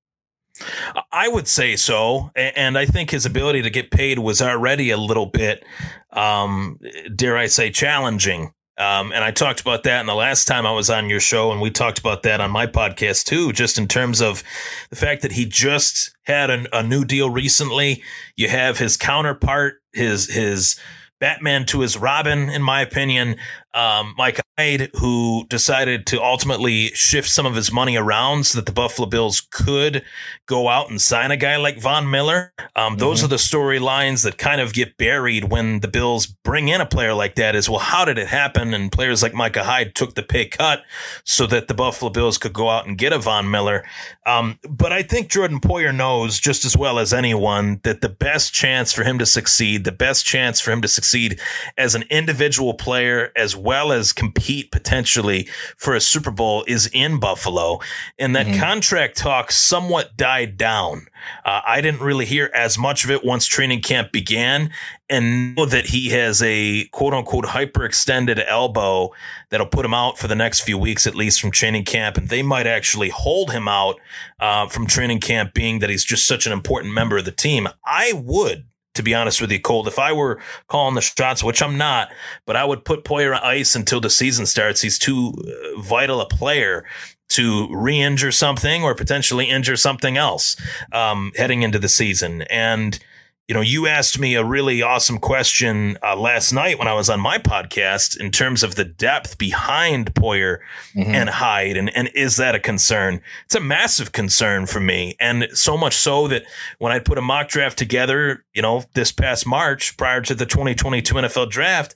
I 1.12 1.28
would 1.28 1.48
say 1.48 1.76
so, 1.76 2.32
and 2.36 2.78
I 2.78 2.86
think 2.86 3.12
his 3.12 3.26
ability 3.26 3.62
to 3.64 3.70
get 3.70 3.92
paid 3.92 4.20
was 4.20 4.42
already 4.42 4.90
a 4.90 4.98
little 4.98 5.26
bit, 5.26 5.66
um, 6.14 6.80
dare 7.14 7.38
I 7.38 7.48
say, 7.48 7.70
challenging 7.72 8.54
um, 8.78 9.14
and 9.14 9.24
I 9.24 9.32
talked 9.32 9.62
about 9.62 9.84
that 9.84 10.02
in 10.02 10.06
the 10.06 10.16
last 10.16 10.46
time 10.46 10.66
I 10.66 10.72
was 10.72 10.90
on 10.90 11.10
your 11.10 11.22
show, 11.22 11.52
and 11.52 11.62
we 11.62 11.72
talked 11.72 12.00
about 12.00 12.24
that 12.24 12.42
on 12.42 12.52
my 12.52 12.68
podcast 12.68 13.26
too, 13.26 13.54
just 13.54 13.78
in 13.78 13.88
terms 13.88 14.22
of 14.22 14.44
the 14.90 14.98
fact 14.98 15.22
that 15.22 15.32
he 15.32 15.46
just 15.46 16.16
had 16.24 16.50
a, 16.50 16.78
a 16.78 16.84
new 16.84 17.06
deal 17.06 17.30
recently. 17.30 18.04
You 18.36 18.50
have 18.50 18.78
his 18.78 18.98
counterpart, 18.98 19.82
his 19.94 20.34
his 20.34 20.78
Batman 21.20 21.66
to 21.68 21.80
his 21.80 21.98
Robin, 21.98 22.50
in 22.50 22.62
my 22.62 22.82
opinion. 22.82 23.38
Um, 23.76 24.16
Micah 24.18 24.42
Hyde, 24.58 24.90
who 24.96 25.46
decided 25.50 26.06
to 26.08 26.24
ultimately 26.24 26.88
shift 26.90 27.28
some 27.28 27.46
of 27.46 27.56
his 27.56 27.74
money 27.74 27.98
around 27.98 28.46
so 28.46 28.58
that 28.58 28.66
the 28.66 28.72
Buffalo 28.72 29.06
Bills 29.06 29.46
could 29.52 30.02
go 30.46 30.70
out 30.70 30.90
and 30.90 31.02
sign 31.02 31.32
a 31.32 31.38
guy 31.38 31.58
like 31.58 31.78
Von 31.78 32.10
Miller. 32.10 32.54
Um, 32.76 32.94
mm-hmm. 32.94 33.00
Those 33.00 33.22
are 33.22 33.28
the 33.28 33.36
storylines 33.36 34.24
that 34.24 34.38
kind 34.38 34.62
of 34.62 34.74
get 34.74 34.98
buried 34.98 35.52
when 35.52 35.82
the 35.82 35.90
Bills 35.90 36.26
bring 36.26 36.70
in 36.70 36.80
a 36.80 36.86
player 36.86 37.14
like 37.14 37.36
that. 37.36 37.54
Is 37.54 37.70
well, 37.70 37.80
how 37.80 38.06
did 38.06 38.18
it 38.18 38.28
happen? 38.28 38.74
And 38.74 38.92
players 38.92 39.22
like 39.22 39.34
Micah 39.34 39.64
Hyde 39.64 39.94
took 39.94 40.16
the 40.16 40.24
pay 40.24 40.46
cut 40.46 40.84
so 41.26 41.46
that 41.48 41.68
the 41.68 41.74
Buffalo 41.74 42.10
Bills 42.10 42.38
could 42.38 42.54
go 42.54 42.70
out 42.70 42.88
and 42.88 42.98
get 42.98 43.12
a 43.12 43.20
Von 43.20 43.52
Miller. 43.52 43.84
Um, 44.26 44.58
but 44.70 44.94
I 44.94 45.04
think 45.04 45.30
Jordan 45.30 45.60
Poyer 45.60 45.94
knows 45.94 46.40
just 46.40 46.64
as 46.64 46.78
well 46.78 46.98
as 46.98 47.12
anyone 47.12 47.82
that 47.84 48.00
the 48.00 48.10
best 48.10 48.54
chance 48.54 48.94
for 48.94 49.04
him 49.04 49.20
to 49.20 49.26
succeed, 49.26 49.84
the 49.84 49.92
best 49.92 50.26
chance 50.26 50.62
for 50.62 50.72
him 50.72 50.82
to 50.82 50.88
succeed 50.88 51.42
as 51.78 51.94
an 51.94 52.06
individual 52.10 52.74
player 52.74 53.34
as 53.36 53.56
well 53.66 53.92
as 53.92 54.14
compete 54.14 54.72
potentially 54.72 55.50
for 55.76 55.96
a 55.96 56.00
Super 56.00 56.32
Bowl 56.32 56.64
is 56.68 56.90
in 56.94 57.20
Buffalo. 57.20 57.80
And 58.18 58.36
that 58.36 58.46
mm-hmm. 58.46 58.62
contract 58.62 59.18
talk 59.18 59.52
somewhat 59.52 60.16
died 60.16 60.56
down. 60.56 61.08
Uh, 61.44 61.62
I 61.66 61.82
didn't 61.82 62.02
really 62.02 62.26
hear 62.26 62.52
as 62.54 62.78
much 62.78 63.04
of 63.04 63.12
it 63.12 63.26
once 63.26 63.48
training 63.48 63.82
camp 63.82 64.12
began 64.12 64.72
and 65.10 65.56
know 65.56 65.66
that 65.66 65.88
he 65.88 66.10
has 66.10 66.42
a 66.42 66.86
quote 66.86 67.14
unquote 67.14 67.46
hyperextended 67.46 68.44
elbow 68.48 69.12
that'll 69.50 69.68
put 69.68 69.86
him 69.86 69.94
out 69.94 70.18
for 70.18 70.28
the 70.28 70.36
next 70.36 70.62
few 70.62 70.78
weeks, 70.78 71.08
at 71.08 71.16
least 71.16 71.42
from 71.42 71.52
training 71.52 71.86
camp. 71.86 72.18
And 72.18 72.30
they 72.30 72.44
might 72.44 72.68
actually 72.68 73.10
hold 73.10 73.52
him 73.52 73.68
out 73.68 74.00
uh, 74.40 74.68
from 74.68 74.88
training 74.88 75.20
camp, 75.20 75.54
being 75.54 75.80
that 75.80 75.90
he's 75.90 76.06
just 76.06 76.28
such 76.28 76.46
an 76.46 76.54
important 76.54 76.94
member 76.94 77.18
of 77.18 77.26
the 77.26 77.32
team. 77.32 77.68
I 77.86 78.14
would 78.14 78.66
to 78.96 79.04
be 79.04 79.14
honest 79.14 79.40
with 79.40 79.52
you, 79.52 79.60
Colt. 79.60 79.88
If 79.88 80.00
I 80.00 80.12
were 80.12 80.40
calling 80.68 80.96
the 80.96 81.02
shots, 81.02 81.44
which 81.44 81.62
I'm 81.62 81.78
not, 81.78 82.12
but 82.46 82.56
I 82.56 82.66
would 82.66 82.84
put 82.84 83.04
Poyer 83.04 83.36
on 83.36 83.44
ice 83.44 83.76
until 83.76 84.02
the 84.02 84.10
season 84.10 84.46
starts. 84.46 84.82
He's 84.82 84.98
too 84.98 85.34
uh, 85.38 85.82
vital 85.82 86.22
a 86.22 86.28
player 86.28 86.86
to 87.30 87.68
re-injure 87.76 88.32
something 88.32 88.84
or 88.84 88.96
potentially 88.96 89.46
injure 89.46 89.76
something 89.76 90.18
else 90.18 90.56
um, 90.92 91.32
heading 91.36 91.64
into 91.64 91.80
the 91.80 91.90
season. 91.90 92.44
And 92.44 93.00
you 93.48 93.54
know, 93.54 93.62
you 93.62 93.86
asked 93.86 94.18
me 94.18 94.34
a 94.34 94.44
really 94.44 94.82
awesome 94.82 95.20
question 95.20 96.00
uh, 96.02 96.16
last 96.16 96.52
night 96.52 96.80
when 96.80 96.88
I 96.88 96.96
was 96.96 97.12
on 97.12 97.20
my 97.20 97.38
podcast 97.38 98.20
in 98.20 98.32
terms 98.32 98.64
of 98.64 98.74
the 98.74 98.86
depth 98.86 99.38
behind 99.38 100.16
Poyer 100.16 100.58
mm-hmm. 100.96 101.14
and 101.14 101.30
Hyde, 101.30 101.78
and 101.78 101.96
and 101.96 102.10
is 102.16 102.38
that 102.38 102.56
a 102.56 102.60
concern? 102.60 103.22
It's 103.46 103.54
a 103.54 103.60
massive 103.60 104.12
concern 104.12 104.66
for 104.66 104.80
me, 104.80 105.16
and 105.20 105.48
so 105.54 105.78
much 105.78 105.94
so 105.96 106.28
that 106.28 106.46
when 106.80 106.92
I 106.92 106.98
put 106.98 107.20
a 107.20 107.22
mock 107.22 107.48
draft 107.48 107.78
together, 107.78 108.44
you 108.56 108.64
know, 108.64 108.84
this 108.94 109.12
past 109.12 109.46
March 109.46 109.96
prior 109.96 110.22
to 110.22 110.34
the 110.34 110.48
2022 110.48 111.14
NFL 111.14 111.52
Draft, 111.52 111.94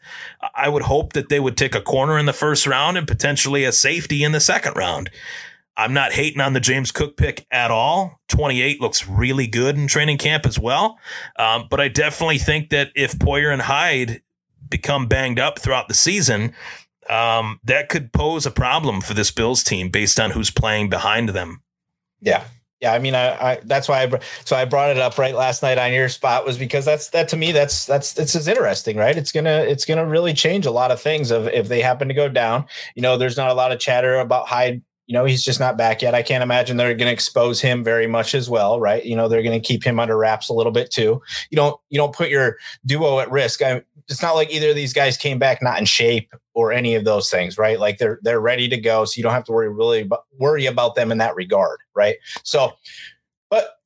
I 0.54 0.70
would 0.70 0.84
hope 0.84 1.14
that 1.14 1.30
they 1.30 1.40
would 1.40 1.58
take 1.58 1.74
a 1.74 1.82
corner 1.82 2.20
in 2.20 2.28
the 2.28 2.34
first 2.34 2.68
round 2.68 2.96
and 2.96 3.08
potentially 3.08 3.64
a 3.64 3.72
safety 3.72 4.24
in 4.24 4.34
the 4.34 4.40
second 4.40 4.76
round. 4.76 5.10
I'm 5.80 5.94
not 5.94 6.12
hating 6.12 6.42
on 6.42 6.52
the 6.52 6.60
James 6.60 6.92
Cook 6.92 7.16
pick 7.16 7.48
at 7.52 7.72
all. 7.72 8.20
28 8.28 8.82
looks 8.82 9.08
really 9.08 9.48
good 9.48 9.78
in 9.78 9.88
training 9.88 10.18
camp 10.18 10.46
as 10.46 10.60
well. 10.60 11.00
Um, 11.38 11.68
but 11.70 11.80
I 11.80 11.88
definitely 11.88 12.38
think 12.38 12.70
that 12.72 12.92
if 12.96 13.14
Poyer 13.14 13.54
and 13.54 13.62
Hyde 13.62 14.22
become 14.70 15.08
banged 15.08 15.40
up 15.40 15.58
throughout 15.58 15.88
the 15.88 15.94
season, 15.94 16.54
um, 17.10 17.62
that 17.64 17.88
could 17.88 18.12
pose 18.12 18.46
a 18.46 18.52
problem 18.52 19.00
for 19.00 19.14
this 19.14 19.32
Bills 19.32 19.64
team 19.64 19.88
based 19.90 20.20
on 20.20 20.32
who's 20.32 20.52
playing 20.52 20.90
behind 20.90 21.30
them. 21.30 21.62
Yeah. 22.20 22.44
Yeah, 22.82 22.94
I 22.94 23.00
mean, 23.00 23.14
I, 23.14 23.32
I 23.42 23.60
that's 23.66 23.90
why 23.90 24.04
I 24.04 24.20
so 24.46 24.56
I 24.56 24.64
brought 24.64 24.90
it 24.90 24.98
up 24.98 25.18
right 25.18 25.36
last 25.36 25.62
night 25.62 25.78
on 25.78 25.92
your 25.92 26.08
spot 26.08 26.46
was 26.46 26.58
because 26.58 26.86
that's 26.86 27.10
that 27.10 27.28
to 27.30 27.38
me 27.38 27.52
that's 27.52 27.86
that's 27.86 28.18
it's 28.18 28.36
is 28.36 28.48
interesting, 28.48 28.96
right? 28.96 29.18
It's 29.18 29.34
gonna 29.34 29.66
it's 29.68 29.84
gonna 29.84 30.06
really 30.06 30.34
change 30.34 30.66
a 30.66 30.72
lot 30.72 30.90
of 30.90 31.02
things 31.02 31.30
of 31.30 31.50
if 31.50 31.68
they 31.68 31.82
happen 31.82 32.08
to 32.08 32.14
go 32.14 32.30
down. 32.30 32.66
You 32.96 33.02
know, 33.02 33.18
there's 33.18 33.36
not 33.36 33.50
a 33.50 33.54
lot 33.54 33.74
of 33.74 33.80
chatter 33.80 34.20
about 34.20 34.48
Hyde 34.48 34.82
you 35.10 35.14
know 35.14 35.26
he's 35.26 35.44
just 35.44 35.60
not 35.60 35.76
back 35.76 36.04
yet. 36.04 36.14
I 36.14 36.22
can't 36.22 36.44
imagine 36.44 36.78
they're 36.78 36.94
going 36.94 37.08
to 37.08 37.12
expose 37.12 37.60
him 37.60 37.84
very 37.84 38.06
much 38.06 38.36
as 38.36 38.48
well 38.48 38.80
right? 38.80 39.04
You 39.04 39.16
know 39.16 39.28
they're 39.28 39.42
going 39.42 39.60
to 39.60 39.68
keep 39.68 39.84
him 39.84 40.00
under 40.00 40.16
wraps 40.16 40.50
a 40.50 40.54
little 40.54 40.72
bit 40.72 40.92
too. 40.92 41.20
You 41.50 41.56
don't 41.56 41.82
you 41.90 41.98
don't 41.98 42.14
put 42.14 42.30
your 42.30 42.58
duo 42.86 43.20
at 43.20 43.32
risk. 43.32 43.64
I, 43.64 43.82
it's 44.08 44.22
not 44.22 44.36
like 44.36 44.52
either 44.52 44.70
of 44.70 44.76
these 44.76 44.94
guys 44.94 45.18
came 45.18 45.40
back 45.40 45.64
not 45.64 45.80
in 45.80 45.86
shape 45.86 46.32
or 46.54 46.72
any 46.72 46.94
of 46.94 47.06
those 47.06 47.28
things 47.28 47.58
right? 47.58 47.80
Like 47.80 47.98
they're 47.98 48.20
they're 48.22 48.40
ready 48.40 48.70
to 48.70 48.78
go 48.78 49.04
so 49.04 49.18
you 49.18 49.24
don't 49.24 49.34
have 49.34 49.46
to 49.46 49.52
worry 49.52 49.70
really 49.70 50.02
about, 50.02 50.26
worry 50.38 50.68
about 50.68 50.94
them 50.94 51.12
in 51.12 51.18
that 51.18 51.36
regard 51.36 51.80
right? 51.96 52.18
So 52.44 52.74
but 53.50 53.80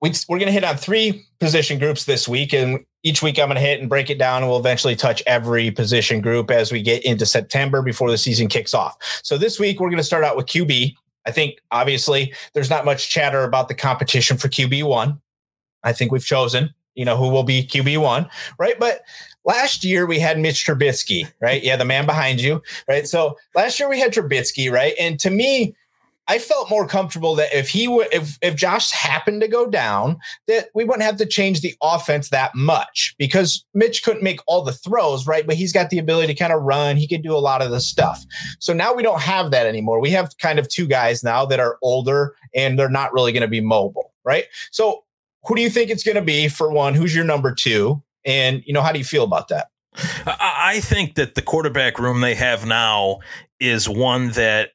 we, 0.00 0.14
we're 0.26 0.38
going 0.38 0.46
to 0.46 0.52
hit 0.52 0.64
on 0.64 0.78
three 0.78 1.26
position 1.38 1.78
groups 1.78 2.06
this 2.06 2.26
week 2.26 2.54
and 2.54 2.82
each 3.02 3.22
week 3.22 3.38
I'm 3.38 3.48
going 3.48 3.56
to 3.56 3.60
hit 3.60 3.80
and 3.80 3.88
break 3.88 4.10
it 4.10 4.18
down. 4.18 4.42
And 4.42 4.50
we'll 4.50 4.58
eventually 4.58 4.96
touch 4.96 5.22
every 5.26 5.70
position 5.70 6.20
group 6.20 6.50
as 6.50 6.70
we 6.70 6.82
get 6.82 7.04
into 7.04 7.26
September 7.26 7.82
before 7.82 8.10
the 8.10 8.18
season 8.18 8.48
kicks 8.48 8.74
off. 8.74 8.96
So 9.22 9.36
this 9.38 9.58
week 9.58 9.80
we're 9.80 9.90
going 9.90 9.98
to 9.98 10.04
start 10.04 10.24
out 10.24 10.36
with 10.36 10.46
QB. 10.46 10.94
I 11.26 11.30
think 11.30 11.60
obviously 11.70 12.34
there's 12.52 12.70
not 12.70 12.84
much 12.84 13.08
chatter 13.10 13.44
about 13.44 13.68
the 13.68 13.74
competition 13.74 14.36
for 14.36 14.48
QB 14.48 14.84
one. 14.84 15.20
I 15.84 15.92
think 15.92 16.12
we've 16.12 16.24
chosen, 16.24 16.74
you 16.94 17.04
know, 17.04 17.16
who 17.16 17.28
will 17.28 17.42
be 17.42 17.66
QB 17.66 17.98
one, 17.98 18.28
right? 18.58 18.78
But 18.78 19.02
last 19.44 19.84
year 19.84 20.06
we 20.06 20.18
had 20.18 20.38
Mitch 20.38 20.64
Trubisky, 20.64 21.30
right? 21.40 21.62
Yeah, 21.62 21.76
the 21.76 21.84
man 21.84 22.06
behind 22.06 22.40
you, 22.40 22.62
right? 22.88 23.06
So 23.06 23.36
last 23.54 23.78
year 23.80 23.88
we 23.88 23.98
had 23.98 24.12
Trubisky, 24.12 24.70
right? 24.70 24.94
And 24.98 25.18
to 25.20 25.30
me, 25.30 25.74
I 26.28 26.38
felt 26.38 26.70
more 26.70 26.86
comfortable 26.86 27.34
that 27.34 27.52
if 27.52 27.68
he 27.68 27.88
would, 27.88 28.08
if 28.12 28.38
if 28.42 28.54
Josh 28.54 28.90
happened 28.92 29.40
to 29.40 29.48
go 29.48 29.66
down, 29.66 30.18
that 30.46 30.68
we 30.74 30.84
wouldn't 30.84 31.02
have 31.02 31.16
to 31.16 31.26
change 31.26 31.60
the 31.60 31.74
offense 31.82 32.28
that 32.30 32.54
much 32.54 33.14
because 33.18 33.64
Mitch 33.74 34.04
couldn't 34.04 34.22
make 34.22 34.40
all 34.46 34.62
the 34.62 34.72
throws, 34.72 35.26
right? 35.26 35.46
But 35.46 35.56
he's 35.56 35.72
got 35.72 35.90
the 35.90 35.98
ability 35.98 36.32
to 36.32 36.38
kind 36.38 36.52
of 36.52 36.62
run. 36.62 36.96
He 36.96 37.08
could 37.08 37.22
do 37.22 37.34
a 37.34 37.38
lot 37.38 37.60
of 37.60 37.70
the 37.70 37.80
stuff. 37.80 38.24
So 38.60 38.72
now 38.72 38.94
we 38.94 39.02
don't 39.02 39.20
have 39.20 39.50
that 39.50 39.66
anymore. 39.66 40.00
We 40.00 40.10
have 40.10 40.36
kind 40.38 40.58
of 40.58 40.68
two 40.68 40.86
guys 40.86 41.24
now 41.24 41.44
that 41.46 41.60
are 41.60 41.78
older 41.82 42.36
and 42.54 42.78
they're 42.78 42.88
not 42.88 43.12
really 43.12 43.32
going 43.32 43.42
to 43.42 43.48
be 43.48 43.60
mobile, 43.60 44.12
right? 44.24 44.44
So 44.70 45.04
who 45.44 45.56
do 45.56 45.62
you 45.62 45.70
think 45.70 45.90
it's 45.90 46.04
going 46.04 46.16
to 46.16 46.22
be 46.22 46.48
for 46.48 46.70
one? 46.70 46.94
Who's 46.94 47.14
your 47.14 47.24
number 47.24 47.52
two? 47.52 48.02
And 48.24 48.62
you 48.64 48.72
know, 48.72 48.82
how 48.82 48.92
do 48.92 48.98
you 48.98 49.04
feel 49.04 49.24
about 49.24 49.48
that? 49.48 49.68
I 50.26 50.80
think 50.82 51.16
that 51.16 51.34
the 51.34 51.42
quarterback 51.42 51.98
room 51.98 52.20
they 52.20 52.34
have 52.34 52.64
now 52.64 53.18
is 53.60 53.88
one 53.88 54.30
that 54.30 54.70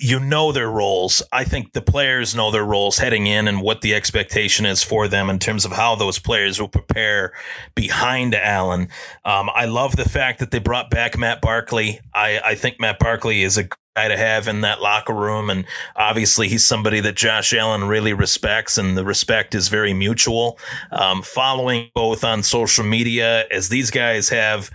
you 0.00 0.18
know 0.18 0.52
their 0.52 0.70
roles. 0.70 1.22
I 1.32 1.44
think 1.44 1.72
the 1.72 1.82
players 1.82 2.34
know 2.34 2.50
their 2.50 2.64
roles 2.64 2.98
heading 2.98 3.26
in 3.26 3.46
and 3.48 3.60
what 3.60 3.82
the 3.82 3.94
expectation 3.94 4.66
is 4.66 4.82
for 4.82 5.08
them 5.08 5.28
in 5.28 5.38
terms 5.38 5.64
of 5.64 5.72
how 5.72 5.94
those 5.94 6.18
players 6.18 6.60
will 6.60 6.68
prepare 6.68 7.32
behind 7.74 8.34
Allen. 8.34 8.88
Um, 9.24 9.50
I 9.54 9.66
love 9.66 9.96
the 9.96 10.08
fact 10.08 10.38
that 10.40 10.50
they 10.50 10.58
brought 10.58 10.90
back 10.90 11.18
Matt 11.18 11.40
Barkley. 11.40 12.00
I, 12.14 12.40
I 12.44 12.54
think 12.54 12.80
Matt 12.80 12.98
Barkley 12.98 13.42
is 13.42 13.58
a 13.58 13.68
guy 13.98 14.08
to 14.08 14.16
have 14.16 14.48
in 14.48 14.60
that 14.62 14.80
locker 14.80 15.14
room. 15.14 15.50
And 15.50 15.64
obviously, 15.96 16.48
he's 16.48 16.64
somebody 16.64 17.00
that 17.00 17.16
Josh 17.16 17.52
Allen 17.52 17.84
really 17.84 18.12
respects, 18.12 18.78
and 18.78 18.96
the 18.96 19.04
respect 19.04 19.54
is 19.54 19.68
very 19.68 19.92
mutual. 19.92 20.58
Um, 20.92 21.22
following 21.22 21.90
both 21.94 22.24
on 22.24 22.42
social 22.42 22.84
media, 22.84 23.44
as 23.50 23.68
these 23.68 23.90
guys 23.90 24.28
have 24.28 24.70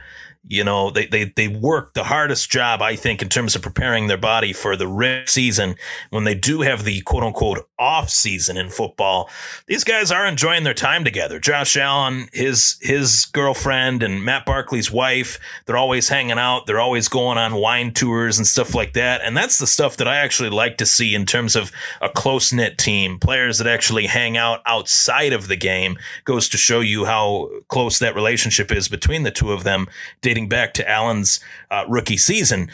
you 0.45 0.63
know, 0.63 0.89
they, 0.89 1.05
they, 1.05 1.25
they 1.35 1.47
work 1.47 1.93
the 1.93 2.03
hardest 2.03 2.51
job, 2.51 2.81
I 2.81 2.97
think, 2.97 3.21
in 3.21 3.29
terms 3.29 3.55
of 3.55 3.61
preparing 3.61 4.07
their 4.07 4.17
body 4.17 4.51
for 4.51 4.75
the 4.75 4.87
rip 4.87 5.29
season. 5.29 5.75
When 6.09 6.25
they 6.25 6.35
do 6.35 6.61
have 6.61 6.83
the 6.83 7.01
quote 7.01 7.23
unquote 7.23 7.67
off 7.79 8.09
season 8.09 8.57
in 8.57 8.69
football, 8.69 9.29
these 9.67 9.85
guys 9.85 10.11
are 10.11 10.25
enjoying 10.25 10.65
their 10.65 10.73
time 10.73 11.05
together. 11.05 11.39
Josh 11.39 11.77
Allen, 11.77 12.27
his, 12.33 12.77
his 12.81 13.25
girlfriend 13.25 14.03
and 14.03 14.25
Matt 14.25 14.45
Barkley's 14.45 14.91
wife, 14.91 15.39
they're 15.65 15.77
always 15.77 16.09
hanging 16.09 16.37
out. 16.37 16.65
They're 16.65 16.81
always 16.81 17.07
going 17.07 17.37
on 17.37 17.55
wine 17.55 17.93
tours 17.93 18.37
and 18.37 18.45
stuff 18.45 18.75
like 18.75 18.93
that. 18.93 19.21
And 19.23 19.37
that's 19.37 19.59
the 19.59 19.67
stuff 19.67 19.95
that 19.97 20.09
I 20.09 20.17
actually 20.17 20.49
like 20.49 20.77
to 20.77 20.85
see 20.85 21.15
in 21.15 21.25
terms 21.25 21.55
of 21.55 21.71
a 22.01 22.09
close 22.09 22.51
knit 22.51 22.77
team, 22.77 23.17
players 23.17 23.59
that 23.59 23.67
actually 23.67 24.07
hang 24.07 24.35
out 24.35 24.59
outside 24.65 25.31
of 25.31 25.47
the 25.47 25.55
game 25.55 25.97
goes 26.25 26.49
to 26.49 26.57
show 26.57 26.81
you 26.81 27.05
how 27.05 27.49
close 27.69 27.99
that 27.99 28.15
relationship 28.15 28.71
is 28.73 28.89
between 28.89 29.23
the 29.23 29.31
two 29.31 29.53
of 29.53 29.63
them 29.63 29.87
dating 30.33 30.49
back 30.49 30.73
to 30.73 30.89
Allen's 30.89 31.39
uh, 31.69 31.85
rookie 31.87 32.17
season. 32.17 32.71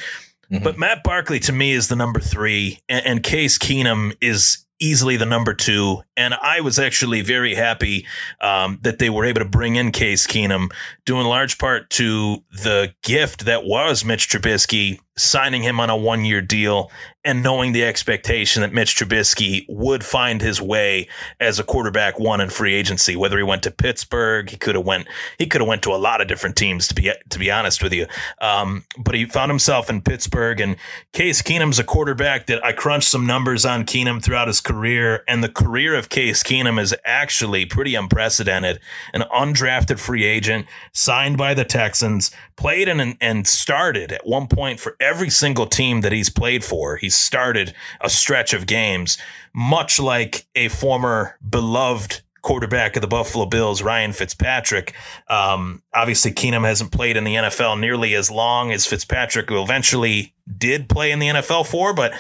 Mm-hmm. 0.49 0.63
But 0.63 0.77
Matt 0.77 1.03
Barkley 1.03 1.39
to 1.41 1.51
me 1.51 1.73
is 1.73 1.89
the 1.89 1.95
number 1.97 2.21
three, 2.21 2.79
and, 2.87 3.05
and 3.05 3.23
Case 3.23 3.57
Keenum 3.57 4.15
is 4.21 4.65
easily 4.79 5.17
the 5.17 5.25
number 5.25 5.53
two. 5.53 6.01
And 6.19 6.33
I 6.33 6.59
was 6.59 6.77
actually 6.77 7.21
very 7.21 7.55
happy 7.55 8.05
um, 8.41 8.77
that 8.81 8.99
they 8.99 9.09
were 9.09 9.23
able 9.23 9.39
to 9.39 9.45
bring 9.45 9.77
in 9.77 9.93
Case 9.93 10.27
Keenum, 10.27 10.69
in 11.17 11.25
large 11.25 11.57
part 11.57 11.89
to 11.91 12.43
the 12.51 12.93
gift 13.03 13.45
that 13.45 13.63
was 13.65 14.05
Mitch 14.05 14.29
Trubisky 14.29 14.99
signing 15.17 15.63
him 15.63 15.79
on 15.79 15.89
a 15.89 15.97
one 15.97 16.23
year 16.23 16.41
deal 16.41 16.89
and 17.25 17.43
knowing 17.43 17.73
the 17.73 17.83
expectation 17.83 18.61
that 18.61 18.71
Mitch 18.71 18.95
Trubisky 18.95 19.65
would 19.67 20.05
find 20.05 20.41
his 20.41 20.61
way 20.61 21.09
as 21.41 21.59
a 21.59 21.63
quarterback 21.63 22.17
one 22.17 22.39
in 22.39 22.49
free 22.49 22.73
agency, 22.73 23.17
whether 23.17 23.35
he 23.35 23.43
went 23.43 23.63
to 23.63 23.71
Pittsburgh, 23.71 24.49
he 24.49 24.55
could 24.55 24.75
have 24.75 24.85
went, 24.85 25.07
he 25.37 25.45
could 25.45 25.59
have 25.59 25.67
went 25.67 25.83
to 25.83 25.93
a 25.93 25.97
lot 25.97 26.21
of 26.21 26.29
different 26.29 26.55
teams 26.55 26.87
to 26.87 26.95
be, 26.95 27.11
to 27.29 27.39
be 27.39 27.51
honest 27.51 27.83
with 27.83 27.91
you. 27.91 28.07
Um, 28.39 28.85
but 28.97 29.15
he 29.15 29.25
found 29.25 29.51
himself 29.51 29.89
in 29.89 30.01
Pittsburgh 30.01 30.61
and 30.61 30.77
Case 31.11 31.41
Keenum's 31.41 31.79
a 31.79 31.83
quarterback 31.83 32.45
that 32.47 32.63
I 32.63 32.71
crunched 32.71 33.09
some 33.09 33.25
numbers 33.27 33.65
on 33.65 33.83
Keenum 33.83 34.23
throughout 34.23 34.47
his 34.47 34.61
career 34.61 35.23
and 35.27 35.43
the 35.43 35.49
career 35.49 35.95
of 35.95 36.08
Case 36.09 36.43
Keenum 36.43 36.81
is 36.81 36.95
actually 37.05 37.65
pretty 37.65 37.95
unprecedented. 37.95 38.79
An 39.13 39.21
undrafted 39.33 39.99
free 39.99 40.25
agent 40.25 40.65
signed 40.91 41.37
by 41.37 41.53
the 41.53 41.65
Texans, 41.65 42.31
played 42.55 42.89
and, 42.89 43.15
and 43.21 43.47
started 43.47 44.11
at 44.11 44.25
one 44.25 44.47
point 44.47 44.79
for 44.79 44.95
every 44.99 45.29
single 45.29 45.67
team 45.67 46.01
that 46.01 46.11
he's 46.11 46.29
played 46.29 46.63
for. 46.63 46.97
He 46.97 47.09
started 47.09 47.73
a 48.01 48.09
stretch 48.09 48.53
of 48.53 48.65
games, 48.65 49.17
much 49.53 49.99
like 49.99 50.45
a 50.55 50.67
former 50.69 51.37
beloved 51.47 52.21
quarterback 52.41 52.95
of 52.95 53.01
the 53.01 53.07
Buffalo 53.07 53.45
Bills, 53.45 53.81
Ryan 53.81 54.13
Fitzpatrick. 54.13 54.93
Um, 55.27 55.83
obviously, 55.93 56.31
Keenum 56.31 56.65
hasn't 56.65 56.91
played 56.91 57.17
in 57.17 57.23
the 57.23 57.35
NFL 57.35 57.79
nearly 57.79 58.15
as 58.15 58.31
long 58.31 58.71
as 58.71 58.85
Fitzpatrick, 58.85 59.49
who 59.49 59.61
eventually 59.61 60.33
did 60.57 60.89
play 60.89 61.11
in 61.11 61.19
the 61.19 61.27
NFL 61.27 61.67
for, 61.67 61.93
but 61.93 62.13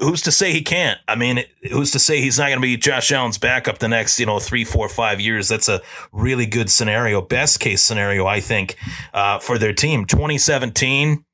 who's 0.00 0.22
to 0.22 0.32
say 0.32 0.52
he 0.52 0.62
can't? 0.62 0.98
I 1.08 1.16
mean, 1.16 1.44
who's 1.70 1.90
to 1.92 1.98
say 1.98 2.20
he's 2.20 2.38
not 2.38 2.46
going 2.46 2.58
to 2.58 2.62
be 2.62 2.76
Josh 2.76 3.12
Allen's 3.12 3.38
backup 3.38 3.78
the 3.78 3.88
next, 3.88 4.18
you 4.20 4.26
know, 4.26 4.38
three, 4.38 4.64
four, 4.64 4.88
five 4.88 5.20
years? 5.20 5.48
That's 5.48 5.68
a 5.68 5.82
really 6.12 6.46
good 6.46 6.70
scenario, 6.70 7.20
best 7.20 7.60
case 7.60 7.82
scenario, 7.82 8.26
I 8.26 8.40
think, 8.40 8.76
uh, 9.12 9.38
for 9.38 9.58
their 9.58 9.72
team. 9.72 10.04
2017 10.06 11.24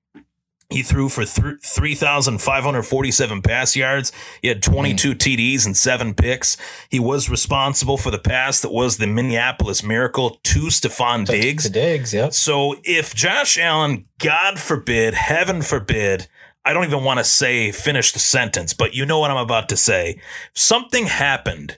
he 0.70 0.82
threw 0.82 1.08
for 1.08 1.24
th- 1.24 1.60
3,547 1.62 3.42
pass 3.42 3.74
yards. 3.74 4.12
He 4.42 4.48
had 4.48 4.62
22 4.62 5.12
mm. 5.12 5.16
TDs 5.16 5.64
and 5.64 5.74
seven 5.74 6.12
picks. 6.12 6.58
He 6.90 7.00
was 7.00 7.30
responsible 7.30 7.96
for 7.96 8.10
the 8.10 8.18
pass 8.18 8.60
that 8.60 8.70
was 8.70 8.98
the 8.98 9.06
Minneapolis 9.06 9.82
Miracle 9.82 10.38
to 10.42 10.64
Stefon 10.64 11.24
Diggs. 11.24 11.64
The 11.64 11.70
Diggs, 11.70 12.12
yep. 12.12 12.34
So 12.34 12.76
if 12.84 13.14
Josh 13.14 13.58
Allen, 13.58 14.04
God 14.18 14.58
forbid, 14.58 15.14
heaven 15.14 15.62
forbid, 15.62 16.26
I 16.68 16.74
don't 16.74 16.84
even 16.84 17.02
want 17.02 17.16
to 17.16 17.24
say 17.24 17.72
finish 17.72 18.12
the 18.12 18.18
sentence, 18.18 18.74
but 18.74 18.92
you 18.92 19.06
know 19.06 19.18
what 19.18 19.30
I'm 19.30 19.38
about 19.38 19.70
to 19.70 19.76
say. 19.76 20.20
Something 20.54 21.06
happened. 21.06 21.74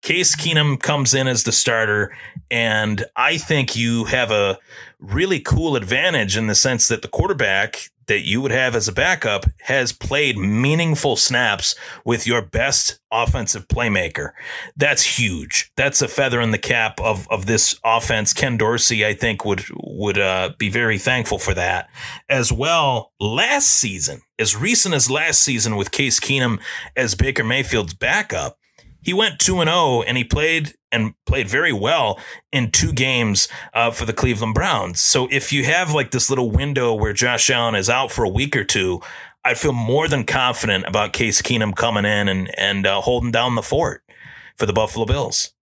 Case 0.00 0.36
Keenum 0.36 0.80
comes 0.80 1.12
in 1.12 1.26
as 1.26 1.42
the 1.42 1.50
starter, 1.50 2.16
and 2.48 3.04
I 3.16 3.36
think 3.36 3.74
you 3.74 4.04
have 4.04 4.30
a 4.30 4.56
really 5.00 5.40
cool 5.40 5.74
advantage 5.74 6.36
in 6.36 6.46
the 6.46 6.54
sense 6.54 6.86
that 6.86 7.02
the 7.02 7.08
quarterback 7.08 7.90
that 8.08 8.26
you 8.26 8.40
would 8.40 8.50
have 8.50 8.74
as 8.74 8.88
a 8.88 8.92
backup 8.92 9.46
has 9.60 9.92
played 9.92 10.36
meaningful 10.36 11.16
snaps 11.16 11.74
with 12.04 12.26
your 12.26 12.42
best 12.42 12.98
offensive 13.12 13.68
playmaker. 13.68 14.32
That's 14.76 15.18
huge. 15.18 15.70
That's 15.76 16.02
a 16.02 16.08
feather 16.08 16.40
in 16.40 16.50
the 16.50 16.58
cap 16.58 17.00
of 17.00 17.28
of 17.30 17.46
this 17.46 17.78
offense. 17.84 18.32
Ken 18.32 18.56
Dorsey, 18.56 19.06
I 19.06 19.14
think, 19.14 19.44
would 19.44 19.64
would 19.74 20.18
uh, 20.18 20.50
be 20.58 20.68
very 20.68 20.98
thankful 20.98 21.38
for 21.38 21.54
that 21.54 21.88
as 22.28 22.52
well. 22.52 23.12
Last 23.20 23.68
season, 23.68 24.22
as 24.38 24.56
recent 24.56 24.94
as 24.94 25.10
last 25.10 25.42
season, 25.42 25.76
with 25.76 25.90
Case 25.90 26.20
Keenum 26.20 26.60
as 26.96 27.14
Baker 27.14 27.44
Mayfield's 27.44 27.94
backup, 27.94 28.58
he 29.02 29.12
went 29.12 29.38
2 29.38 29.60
and 29.60 29.68
0 29.68 30.02
and 30.02 30.16
he 30.16 30.24
played 30.24 30.74
and 30.90 31.14
played 31.26 31.48
very 31.48 31.72
well 31.72 32.18
in 32.52 32.70
two 32.70 32.92
games 32.92 33.48
uh, 33.74 33.90
for 33.90 34.04
the 34.04 34.12
Cleveland 34.12 34.54
Browns. 34.54 35.00
So 35.00 35.28
if 35.30 35.52
you 35.52 35.64
have 35.64 35.92
like 35.92 36.10
this 36.10 36.30
little 36.30 36.50
window 36.50 36.94
where 36.94 37.12
Josh 37.12 37.50
Allen 37.50 37.74
is 37.74 37.90
out 37.90 38.10
for 38.10 38.24
a 38.24 38.28
week 38.28 38.56
or 38.56 38.64
two, 38.64 39.00
I 39.44 39.54
feel 39.54 39.72
more 39.72 40.08
than 40.08 40.24
confident 40.24 40.84
about 40.86 41.12
Case 41.12 41.42
Keenum 41.42 41.74
coming 41.74 42.04
in 42.04 42.28
and 42.28 42.58
and 42.58 42.86
uh, 42.86 43.00
holding 43.00 43.30
down 43.30 43.54
the 43.54 43.62
fort 43.62 44.02
for 44.56 44.66
the 44.66 44.72
Buffalo 44.72 45.06
Bills. 45.06 45.52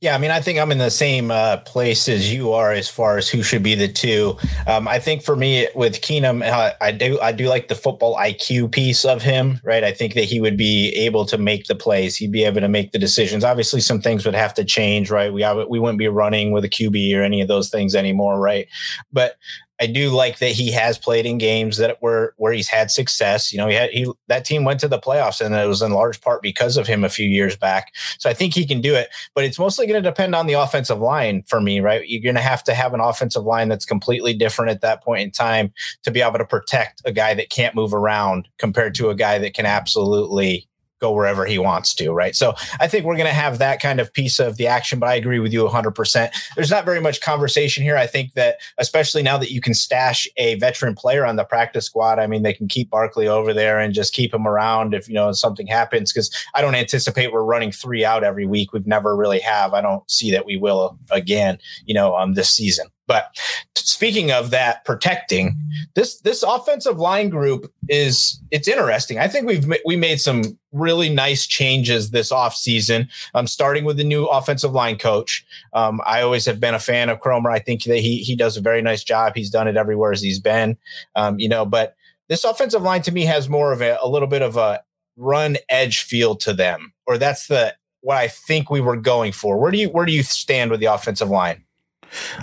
Yeah, 0.00 0.14
I 0.14 0.18
mean, 0.18 0.30
I 0.30 0.40
think 0.40 0.58
I'm 0.58 0.70
in 0.70 0.78
the 0.78 0.90
same 0.90 1.30
uh, 1.30 1.58
place 1.58 2.08
as 2.08 2.32
you 2.32 2.52
are 2.52 2.72
as 2.72 2.88
far 2.88 3.16
as 3.16 3.28
who 3.28 3.42
should 3.42 3.62
be 3.62 3.74
the 3.74 3.88
two. 3.88 4.36
Um, 4.66 4.86
I 4.86 4.98
think 4.98 5.22
for 5.22 5.36
me 5.36 5.68
with 5.74 6.00
Keenum, 6.00 6.46
uh, 6.46 6.72
I 6.80 6.92
do 6.92 7.18
I 7.20 7.32
do 7.32 7.48
like 7.48 7.68
the 7.68 7.74
football 7.74 8.16
IQ 8.16 8.72
piece 8.72 9.04
of 9.04 9.22
him, 9.22 9.60
right? 9.64 9.84
I 9.84 9.92
think 9.92 10.14
that 10.14 10.24
he 10.24 10.40
would 10.40 10.56
be 10.56 10.90
able 10.96 11.24
to 11.26 11.38
make 11.38 11.66
the 11.66 11.74
plays. 11.74 12.16
He'd 12.16 12.32
be 12.32 12.44
able 12.44 12.60
to 12.60 12.68
make 12.68 12.92
the 12.92 12.98
decisions. 12.98 13.44
Obviously, 13.44 13.80
some 13.80 14.00
things 14.00 14.24
would 14.24 14.34
have 14.34 14.54
to 14.54 14.64
change, 14.64 15.10
right? 15.10 15.32
We 15.32 15.44
we 15.68 15.78
wouldn't 15.78 15.98
be 15.98 16.08
running 16.08 16.52
with 16.52 16.64
a 16.64 16.68
QB 16.68 17.16
or 17.16 17.22
any 17.22 17.40
of 17.40 17.48
those 17.48 17.70
things 17.70 17.94
anymore, 17.94 18.40
right? 18.40 18.68
But 19.12 19.36
I 19.84 19.86
do 19.86 20.08
like 20.08 20.38
that 20.38 20.52
he 20.52 20.72
has 20.72 20.96
played 20.96 21.26
in 21.26 21.36
games 21.36 21.76
that 21.76 22.00
were 22.00 22.34
where 22.38 22.54
he's 22.54 22.68
had 22.68 22.90
success. 22.90 23.52
You 23.52 23.58
know, 23.58 23.68
he 23.68 23.74
had 23.74 23.90
he 23.90 24.10
that 24.28 24.46
team 24.46 24.64
went 24.64 24.80
to 24.80 24.88
the 24.88 24.98
playoffs, 24.98 25.44
and 25.44 25.54
it 25.54 25.68
was 25.68 25.82
in 25.82 25.92
large 25.92 26.22
part 26.22 26.40
because 26.40 26.78
of 26.78 26.86
him 26.86 27.04
a 27.04 27.10
few 27.10 27.28
years 27.28 27.54
back. 27.54 27.94
So 28.18 28.30
I 28.30 28.34
think 28.34 28.54
he 28.54 28.66
can 28.66 28.80
do 28.80 28.94
it, 28.94 29.10
but 29.34 29.44
it's 29.44 29.58
mostly 29.58 29.86
going 29.86 30.02
to 30.02 30.08
depend 30.08 30.34
on 30.34 30.46
the 30.46 30.54
offensive 30.54 31.00
line 31.00 31.42
for 31.46 31.60
me, 31.60 31.80
right? 31.80 32.08
You're 32.08 32.22
going 32.22 32.34
to 32.34 32.40
have 32.40 32.64
to 32.64 32.74
have 32.74 32.94
an 32.94 33.00
offensive 33.00 33.44
line 33.44 33.68
that's 33.68 33.84
completely 33.84 34.32
different 34.32 34.70
at 34.70 34.80
that 34.80 35.04
point 35.04 35.22
in 35.22 35.30
time 35.30 35.70
to 36.02 36.10
be 36.10 36.22
able 36.22 36.38
to 36.38 36.46
protect 36.46 37.02
a 37.04 37.12
guy 37.12 37.34
that 37.34 37.50
can't 37.50 37.74
move 37.74 37.92
around 37.92 38.48
compared 38.58 38.94
to 38.94 39.10
a 39.10 39.14
guy 39.14 39.38
that 39.38 39.52
can 39.52 39.66
absolutely 39.66 40.66
go 41.04 41.12
wherever 41.12 41.44
he 41.44 41.58
wants 41.58 41.94
to, 41.94 42.12
right? 42.12 42.34
So 42.34 42.54
I 42.80 42.88
think 42.88 43.04
we're 43.04 43.16
going 43.16 43.28
to 43.28 43.34
have 43.34 43.58
that 43.58 43.80
kind 43.80 44.00
of 44.00 44.10
piece 44.12 44.38
of 44.38 44.56
the 44.56 44.66
action, 44.66 44.98
but 44.98 45.08
I 45.08 45.14
agree 45.14 45.38
with 45.38 45.52
you 45.52 45.64
100%. 45.64 46.30
There's 46.56 46.70
not 46.70 46.86
very 46.86 47.00
much 47.00 47.20
conversation 47.20 47.82
here. 47.82 47.96
I 47.96 48.06
think 48.06 48.32
that, 48.32 48.56
especially 48.78 49.22
now 49.22 49.36
that 49.36 49.50
you 49.50 49.60
can 49.60 49.74
stash 49.74 50.26
a 50.38 50.54
veteran 50.54 50.94
player 50.94 51.26
on 51.26 51.36
the 51.36 51.44
practice 51.44 51.84
squad, 51.84 52.18
I 52.18 52.26
mean, 52.26 52.42
they 52.42 52.54
can 52.54 52.68
keep 52.68 52.88
Barkley 52.88 53.28
over 53.28 53.52
there 53.52 53.78
and 53.78 53.92
just 53.92 54.14
keep 54.14 54.32
him 54.32 54.46
around 54.46 54.94
if, 54.94 55.06
you 55.06 55.14
know, 55.14 55.30
something 55.32 55.66
happens, 55.66 56.10
because 56.10 56.30
I 56.54 56.62
don't 56.62 56.74
anticipate 56.74 57.32
we're 57.32 57.42
running 57.44 57.70
three 57.70 58.04
out 58.04 58.24
every 58.24 58.46
week. 58.46 58.72
We've 58.72 58.86
never 58.86 59.14
really 59.14 59.40
have. 59.40 59.74
I 59.74 59.82
don't 59.82 60.10
see 60.10 60.30
that 60.30 60.46
we 60.46 60.56
will 60.56 60.98
again, 61.10 61.58
you 61.84 61.92
know, 61.92 62.16
um, 62.16 62.32
this 62.32 62.50
season. 62.50 62.86
But 63.06 63.36
speaking 63.76 64.30
of 64.30 64.50
that 64.50 64.84
protecting, 64.84 65.58
this 65.94 66.20
this 66.20 66.42
offensive 66.42 66.98
line 66.98 67.28
group 67.28 67.72
is 67.88 68.40
it's 68.50 68.68
interesting. 68.68 69.18
I 69.18 69.28
think 69.28 69.46
we've 69.46 69.66
we 69.84 69.96
made 69.96 70.20
some 70.20 70.58
really 70.72 71.08
nice 71.08 71.46
changes 71.46 72.10
this 72.10 72.32
offseason. 72.32 73.08
Um, 73.34 73.46
starting 73.46 73.84
with 73.84 73.96
the 73.96 74.04
new 74.04 74.24
offensive 74.26 74.72
line 74.72 74.98
coach. 74.98 75.44
Um, 75.72 76.00
I 76.06 76.22
always 76.22 76.46
have 76.46 76.60
been 76.60 76.74
a 76.74 76.80
fan 76.80 77.08
of 77.08 77.20
Kromer. 77.20 77.52
I 77.52 77.58
think 77.58 77.84
that 77.84 77.98
he 77.98 78.18
he 78.18 78.36
does 78.36 78.56
a 78.56 78.62
very 78.62 78.82
nice 78.82 79.04
job. 79.04 79.34
He's 79.34 79.50
done 79.50 79.68
it 79.68 79.76
everywhere 79.76 80.12
as 80.12 80.22
he's 80.22 80.40
been. 80.40 80.76
Um, 81.14 81.38
you 81.38 81.48
know, 81.48 81.64
but 81.64 81.94
this 82.28 82.44
offensive 82.44 82.82
line 82.82 83.02
to 83.02 83.12
me 83.12 83.22
has 83.26 83.48
more 83.48 83.72
of 83.72 83.82
a, 83.82 83.98
a 84.02 84.08
little 84.08 84.28
bit 84.28 84.42
of 84.42 84.56
a 84.56 84.82
run 85.16 85.56
edge 85.68 86.02
feel 86.02 86.34
to 86.36 86.52
them, 86.52 86.92
or 87.06 87.18
that's 87.18 87.46
the 87.46 87.74
what 88.00 88.18
I 88.18 88.28
think 88.28 88.70
we 88.70 88.80
were 88.80 88.96
going 88.96 89.32
for. 89.32 89.58
Where 89.58 89.70
do 89.70 89.78
you 89.78 89.88
where 89.88 90.06
do 90.06 90.12
you 90.12 90.22
stand 90.22 90.70
with 90.70 90.80
the 90.80 90.86
offensive 90.86 91.30
line? 91.30 91.63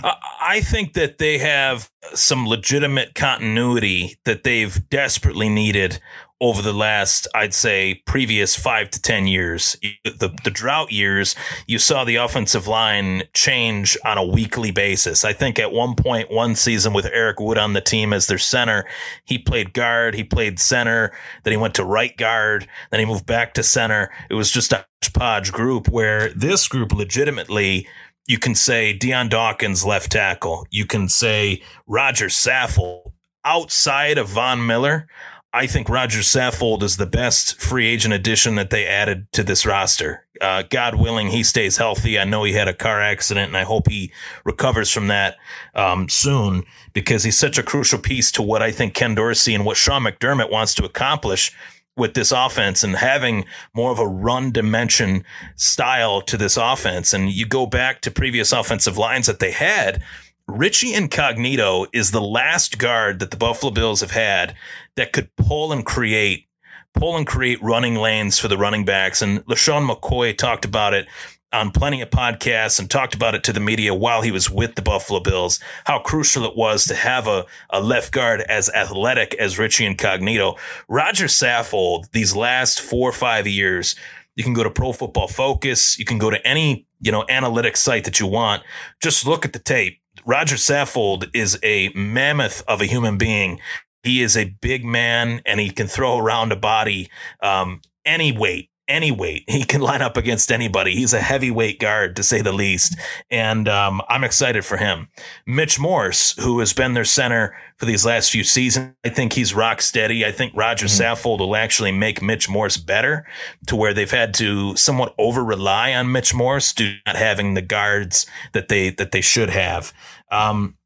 I 0.02 0.60
think 0.60 0.94
that 0.94 1.18
they 1.18 1.38
have 1.38 1.90
some 2.14 2.46
legitimate 2.46 3.14
continuity 3.14 4.16
that 4.24 4.44
they've 4.44 4.88
desperately 4.90 5.48
needed 5.48 6.00
over 6.42 6.60
the 6.60 6.72
last, 6.72 7.28
I'd 7.36 7.54
say, 7.54 8.02
previous 8.04 8.56
five 8.56 8.90
to 8.90 9.00
10 9.00 9.28
years. 9.28 9.76
The, 10.04 10.36
the 10.42 10.50
drought 10.50 10.90
years, 10.90 11.36
you 11.68 11.78
saw 11.78 12.02
the 12.02 12.16
offensive 12.16 12.66
line 12.66 13.22
change 13.32 13.96
on 14.04 14.18
a 14.18 14.26
weekly 14.26 14.72
basis. 14.72 15.24
I 15.24 15.32
think 15.34 15.60
at 15.60 15.70
one 15.70 15.94
point, 15.94 16.32
one 16.32 16.56
season 16.56 16.92
with 16.92 17.06
Eric 17.06 17.38
Wood 17.38 17.58
on 17.58 17.74
the 17.74 17.80
team 17.80 18.12
as 18.12 18.26
their 18.26 18.38
center, 18.38 18.84
he 19.24 19.38
played 19.38 19.72
guard, 19.72 20.16
he 20.16 20.24
played 20.24 20.58
center, 20.58 21.12
then 21.44 21.52
he 21.52 21.56
went 21.56 21.76
to 21.76 21.84
right 21.84 22.16
guard, 22.16 22.66
then 22.90 22.98
he 22.98 23.06
moved 23.06 23.24
back 23.24 23.54
to 23.54 23.62
center. 23.62 24.10
It 24.28 24.34
was 24.34 24.50
just 24.50 24.72
a 24.72 24.84
podge 25.14 25.52
group 25.52 25.88
where 25.88 26.32
this 26.34 26.66
group 26.66 26.92
legitimately 26.92 27.86
you 28.26 28.38
can 28.38 28.54
say 28.54 28.92
Dion 28.92 29.28
Dawkins 29.28 29.84
left 29.84 30.12
tackle. 30.12 30.66
You 30.70 30.86
can 30.86 31.08
say 31.08 31.62
Rodger 31.86 32.28
Saffold. 32.28 33.12
Outside 33.44 34.18
of 34.18 34.28
Von 34.28 34.64
Miller, 34.64 35.08
I 35.52 35.66
think 35.66 35.88
Rodger 35.88 36.20
Saffold 36.20 36.82
is 36.84 36.96
the 36.96 37.06
best 37.06 37.60
free 37.60 37.88
agent 37.88 38.14
addition 38.14 38.54
that 38.54 38.70
they 38.70 38.86
added 38.86 39.26
to 39.32 39.42
this 39.42 39.66
roster. 39.66 40.24
Uh, 40.40 40.62
God 40.70 40.94
willing, 40.94 41.28
he 41.28 41.42
stays 41.42 41.76
healthy. 41.76 42.18
I 42.18 42.24
know 42.24 42.44
he 42.44 42.52
had 42.52 42.68
a 42.68 42.74
car 42.74 43.02
accident, 43.02 43.48
and 43.48 43.56
I 43.56 43.64
hope 43.64 43.88
he 43.88 44.12
recovers 44.44 44.90
from 44.90 45.08
that 45.08 45.36
um, 45.74 46.08
soon 46.08 46.62
because 46.92 47.24
he's 47.24 47.38
such 47.38 47.58
a 47.58 47.62
crucial 47.62 47.98
piece 47.98 48.30
to 48.32 48.42
what 48.42 48.62
I 48.62 48.70
think 48.70 48.94
Ken 48.94 49.14
Dorsey 49.14 49.54
and 49.54 49.66
what 49.66 49.76
Sean 49.76 50.04
McDermott 50.04 50.50
wants 50.50 50.74
to 50.76 50.84
accomplish 50.84 51.52
with 51.96 52.14
this 52.14 52.32
offense 52.32 52.82
and 52.82 52.96
having 52.96 53.44
more 53.74 53.90
of 53.90 53.98
a 53.98 54.06
run 54.06 54.50
dimension 54.50 55.24
style 55.56 56.22
to 56.22 56.36
this 56.36 56.56
offense. 56.56 57.12
And 57.12 57.30
you 57.30 57.46
go 57.46 57.66
back 57.66 58.00
to 58.02 58.10
previous 58.10 58.52
offensive 58.52 58.96
lines 58.98 59.26
that 59.26 59.38
they 59.38 59.50
had. 59.50 60.02
Richie 60.48 60.94
Incognito 60.94 61.86
is 61.92 62.10
the 62.10 62.20
last 62.20 62.78
guard 62.78 63.20
that 63.20 63.30
the 63.30 63.36
Buffalo 63.36 63.70
Bills 63.70 64.00
have 64.00 64.10
had 64.10 64.54
that 64.96 65.12
could 65.12 65.34
pull 65.36 65.72
and 65.72 65.84
create, 65.84 66.46
pull 66.94 67.16
and 67.16 67.26
create 67.26 67.62
running 67.62 67.94
lanes 67.94 68.38
for 68.38 68.48
the 68.48 68.58
running 68.58 68.84
backs. 68.84 69.22
And 69.22 69.44
LeSean 69.46 69.88
McCoy 69.88 70.36
talked 70.36 70.64
about 70.64 70.94
it 70.94 71.06
on 71.52 71.70
plenty 71.70 72.00
of 72.00 72.10
podcasts 72.10 72.78
and 72.78 72.90
talked 72.90 73.14
about 73.14 73.34
it 73.34 73.44
to 73.44 73.52
the 73.52 73.60
media 73.60 73.94
while 73.94 74.22
he 74.22 74.30
was 74.30 74.50
with 74.50 74.74
the 74.74 74.82
Buffalo 74.82 75.20
Bills, 75.20 75.60
how 75.84 75.98
crucial 75.98 76.44
it 76.44 76.56
was 76.56 76.86
to 76.86 76.94
have 76.94 77.26
a, 77.26 77.44
a 77.70 77.80
left 77.80 78.12
guard 78.12 78.40
as 78.42 78.70
athletic 78.70 79.34
as 79.34 79.58
Richie 79.58 79.86
Incognito. 79.86 80.56
Rodger 80.88 81.26
Saffold, 81.26 82.10
these 82.12 82.34
last 82.34 82.80
four 82.80 83.08
or 83.08 83.12
five 83.12 83.46
years, 83.46 83.94
you 84.34 84.44
can 84.44 84.54
go 84.54 84.64
to 84.64 84.70
Pro 84.70 84.92
Football 84.92 85.28
Focus, 85.28 85.98
you 85.98 86.04
can 86.04 86.18
go 86.18 86.30
to 86.30 86.46
any, 86.46 86.86
you 87.00 87.12
know, 87.12 87.24
analytics 87.28 87.78
site 87.78 88.04
that 88.04 88.18
you 88.18 88.26
want. 88.26 88.62
Just 89.02 89.26
look 89.26 89.44
at 89.44 89.52
the 89.52 89.58
tape. 89.58 90.00
Rodger 90.24 90.56
Saffold 90.56 91.28
is 91.34 91.58
a 91.62 91.90
mammoth 91.94 92.62
of 92.66 92.80
a 92.80 92.86
human 92.86 93.18
being. 93.18 93.60
He 94.02 94.22
is 94.22 94.36
a 94.36 94.56
big 94.60 94.84
man 94.84 95.42
and 95.46 95.60
he 95.60 95.70
can 95.70 95.86
throw 95.86 96.18
around 96.18 96.52
a 96.52 96.56
body 96.56 97.10
um, 97.42 97.80
any 98.04 98.32
weight 98.32 98.70
any 98.88 99.10
weight. 99.10 99.44
He 99.52 99.64
can 99.64 99.80
line 99.80 100.02
up 100.02 100.16
against 100.16 100.50
anybody. 100.50 100.94
He's 100.94 101.12
a 101.12 101.20
heavyweight 101.20 101.78
guard, 101.78 102.16
to 102.16 102.22
say 102.22 102.40
the 102.40 102.52
least. 102.52 102.96
And 103.30 103.68
um, 103.68 104.00
I'm 104.08 104.24
excited 104.24 104.64
for 104.64 104.76
him. 104.76 105.08
Mitch 105.46 105.78
Morse, 105.78 106.32
who 106.42 106.58
has 106.60 106.72
been 106.72 106.94
their 106.94 107.04
center 107.04 107.54
for 107.76 107.84
these 107.84 108.04
last 108.04 108.30
few 108.30 108.42
seasons, 108.42 108.94
I 109.04 109.10
think 109.10 109.34
he's 109.34 109.54
rock 109.54 109.82
steady. 109.82 110.24
I 110.24 110.32
think 110.32 110.52
Rodger 110.56 110.86
mm-hmm. 110.86 111.02
Saffold 111.02 111.38
will 111.38 111.54
actually 111.54 111.92
make 111.92 112.22
Mitch 112.22 112.48
Morse 112.48 112.76
better 112.76 113.26
to 113.66 113.76
where 113.76 113.94
they've 113.94 114.10
had 114.10 114.34
to 114.34 114.74
somewhat 114.74 115.14
over 115.18 115.44
rely 115.44 115.92
on 115.92 116.10
Mitch 116.10 116.34
Morse 116.34 116.72
due 116.72 116.94
to 116.94 116.98
not 117.06 117.16
having 117.16 117.54
the 117.54 117.62
guards 117.62 118.26
that 118.52 118.68
they 118.68 118.90
that 118.90 119.12
they 119.12 119.20
should 119.20 119.50
have. 119.50 119.92
Um, 120.30 120.76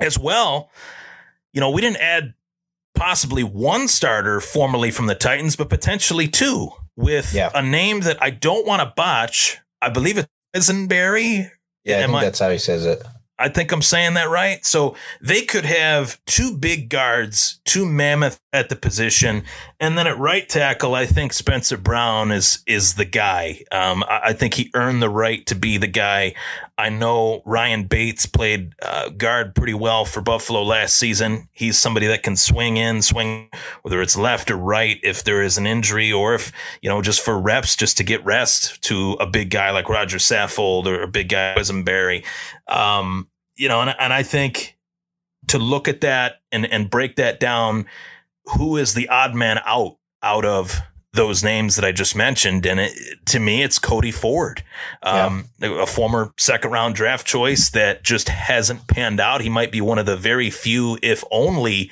as 0.00 0.18
well, 0.18 0.70
you 1.52 1.60
know, 1.60 1.70
we 1.70 1.80
didn't 1.80 1.98
add 1.98 2.34
possibly 3.00 3.42
one 3.42 3.88
starter 3.88 4.40
formerly 4.40 4.90
from 4.90 5.06
the 5.06 5.14
Titans, 5.14 5.56
but 5.56 5.70
potentially 5.70 6.28
two 6.28 6.68
with 6.96 7.32
yeah. 7.32 7.50
a 7.54 7.62
name 7.62 8.00
that 8.00 8.22
I 8.22 8.28
don't 8.28 8.66
want 8.66 8.82
to 8.82 8.92
botch. 8.94 9.56
I 9.80 9.88
believe 9.88 10.18
it's 10.18 10.28
Eisenberry. 10.54 11.50
Yeah, 11.82 11.96
I 11.96 12.00
think 12.02 12.14
I, 12.14 12.24
that's 12.24 12.38
how 12.40 12.50
he 12.50 12.58
says 12.58 12.84
it. 12.84 13.02
I 13.38 13.48
think 13.48 13.72
I'm 13.72 13.80
saying 13.80 14.14
that 14.14 14.28
right. 14.28 14.64
So 14.66 14.96
they 15.22 15.40
could 15.40 15.64
have 15.64 16.22
two 16.26 16.54
big 16.54 16.90
guards, 16.90 17.60
two 17.64 17.86
mammoth 17.86 18.38
at 18.52 18.68
the 18.68 18.76
position, 18.76 19.44
and 19.80 19.96
then 19.96 20.06
at 20.06 20.18
right 20.18 20.46
tackle, 20.46 20.94
I 20.94 21.06
think 21.06 21.32
Spencer 21.32 21.78
Brown 21.78 22.30
is 22.30 22.62
is 22.66 22.94
the 22.94 23.06
guy. 23.06 23.64
Um, 23.72 24.04
I, 24.04 24.20
I, 24.24 24.32
think 24.34 24.52
he 24.52 24.70
earned 24.74 25.00
the 25.00 25.08
right 25.08 25.46
to 25.46 25.54
be 25.54 25.78
the 25.78 25.86
guy. 25.86 26.34
I 26.80 26.88
know 26.88 27.42
Ryan 27.44 27.84
Bates 27.84 28.26
played 28.26 28.74
uh, 28.82 29.10
guard 29.10 29.54
pretty 29.54 29.74
well 29.74 30.04
for 30.04 30.20
Buffalo 30.20 30.62
last 30.62 30.96
season. 30.96 31.48
He's 31.52 31.78
somebody 31.78 32.06
that 32.06 32.22
can 32.22 32.36
swing 32.36 32.78
in, 32.78 33.02
swing 33.02 33.50
whether 33.82 34.00
it's 34.00 34.16
left 34.16 34.50
or 34.50 34.56
right 34.56 34.98
if 35.02 35.22
there 35.24 35.42
is 35.42 35.58
an 35.58 35.66
injury 35.66 36.10
or 36.10 36.34
if 36.34 36.52
you 36.80 36.88
know 36.88 37.02
just 37.02 37.20
for 37.20 37.38
reps, 37.38 37.76
just 37.76 37.96
to 37.98 38.04
get 38.04 38.24
rest 38.24 38.82
to 38.82 39.12
a 39.20 39.26
big 39.26 39.50
guy 39.50 39.70
like 39.70 39.88
Rodger 39.88 40.18
Saffold 40.18 40.86
or 40.86 41.02
a 41.02 41.08
big 41.08 41.28
guy 41.28 41.54
Eisenberry. 41.54 42.24
Um, 42.66 43.28
you 43.56 43.68
know, 43.68 43.82
and, 43.82 43.94
and 43.98 44.12
I 44.12 44.22
think 44.22 44.78
to 45.48 45.58
look 45.58 45.86
at 45.86 46.00
that 46.00 46.40
and 46.50 46.64
and 46.66 46.88
break 46.88 47.16
that 47.16 47.40
down 47.40 47.86
who 48.56 48.76
is 48.76 48.94
the 48.94 49.08
odd 49.08 49.34
man 49.34 49.60
out 49.66 49.98
out 50.22 50.44
of 50.44 50.80
those 51.12 51.42
names 51.42 51.76
that 51.76 51.84
I 51.84 51.92
just 51.92 52.14
mentioned. 52.14 52.66
And 52.66 52.80
it, 52.80 53.26
to 53.26 53.40
me, 53.40 53.62
it's 53.62 53.78
Cody 53.78 54.12
Ford, 54.12 54.62
um, 55.02 55.48
yeah. 55.58 55.82
a 55.82 55.86
former 55.86 56.32
second 56.36 56.70
round 56.70 56.94
draft 56.94 57.26
choice 57.26 57.70
that 57.70 58.04
just 58.04 58.28
hasn't 58.28 58.86
panned 58.86 59.20
out. 59.20 59.40
He 59.40 59.48
might 59.48 59.72
be 59.72 59.80
one 59.80 59.98
of 59.98 60.06
the 60.06 60.16
very 60.16 60.50
few, 60.50 60.98
if 61.02 61.24
only 61.30 61.90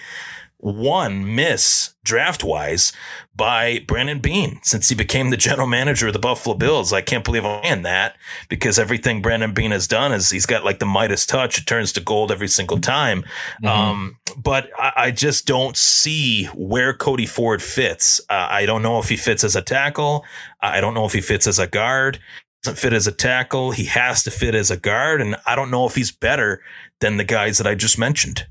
one 0.59 1.37
miss 1.37 1.95
draft 2.03 2.43
wise 2.43 2.93
by 3.35 3.79
Brandon 3.87 4.19
Beane 4.19 4.59
since 4.63 4.89
he 4.89 4.95
became 4.95 5.31
the 5.31 5.37
general 5.37 5.69
manager 5.69 6.09
of 6.09 6.13
the 6.13 6.19
Buffalo 6.19 6.57
Bills. 6.57 6.93
I 6.93 7.01
can't 7.01 7.25
believe 7.25 7.45
I'm 7.45 7.63
saying 7.63 7.83
that 7.83 8.17
because 8.49 8.79
everything 8.79 9.23
Brandon 9.23 9.55
Beane 9.55 9.71
has 9.71 9.87
done 9.87 10.13
is 10.13 10.31
he's 10.31 10.47
got 10.47 10.65
like 10.65 10.81
the 10.81 10.87
Midas 10.87 11.27
touch. 11.27 11.59
It 11.59 11.67
turns 11.67 11.93
to 11.93 12.01
gold 12.01 12.33
every 12.33 12.49
single 12.49 12.81
time. 12.81 13.23
Mm-hmm. 13.63 13.67
Um, 13.67 14.17
but 14.37 14.71
I, 14.77 14.93
I, 14.97 15.11
just 15.13 15.47
don't 15.47 15.77
see 15.77 16.47
where 16.47 16.93
Cody 16.93 17.27
Ford 17.27 17.63
fits. 17.63 18.21
Uh, 18.29 18.49
I 18.51 18.67
don't 18.67 18.83
know 18.83 18.99
if 18.99 19.09
he 19.09 19.17
fits 19.17 19.45
as 19.45 19.55
a 19.55 19.63
tackle. 19.63 20.25
I 20.61 20.81
don't 20.81 20.95
know 20.95 21.05
if 21.05 21.13
he 21.13 21.21
fits 21.21 21.47
as 21.47 21.61
a 21.61 21.69
guard. 21.69 22.19
Doesn't 22.65 22.79
fit 22.79 22.93
as 22.93 23.07
a 23.07 23.13
tackle. 23.13 23.71
He 23.71 23.85
has 23.85 24.25
to 24.25 24.33
fit 24.33 24.57
as 24.57 24.73
a 24.73 24.77
guard. 24.77 25.21
And 25.21 25.37
I 25.47 25.55
don't 25.55 25.71
know 25.71 25.87
if 25.87 25.95
he's 25.95 26.11
better 26.11 26.61
than 27.01 27.17
the 27.17 27.25
guys 27.25 27.59
that 27.59 27.67
I 27.69 27.77
just 27.77 27.99
mentioned. 27.99 28.47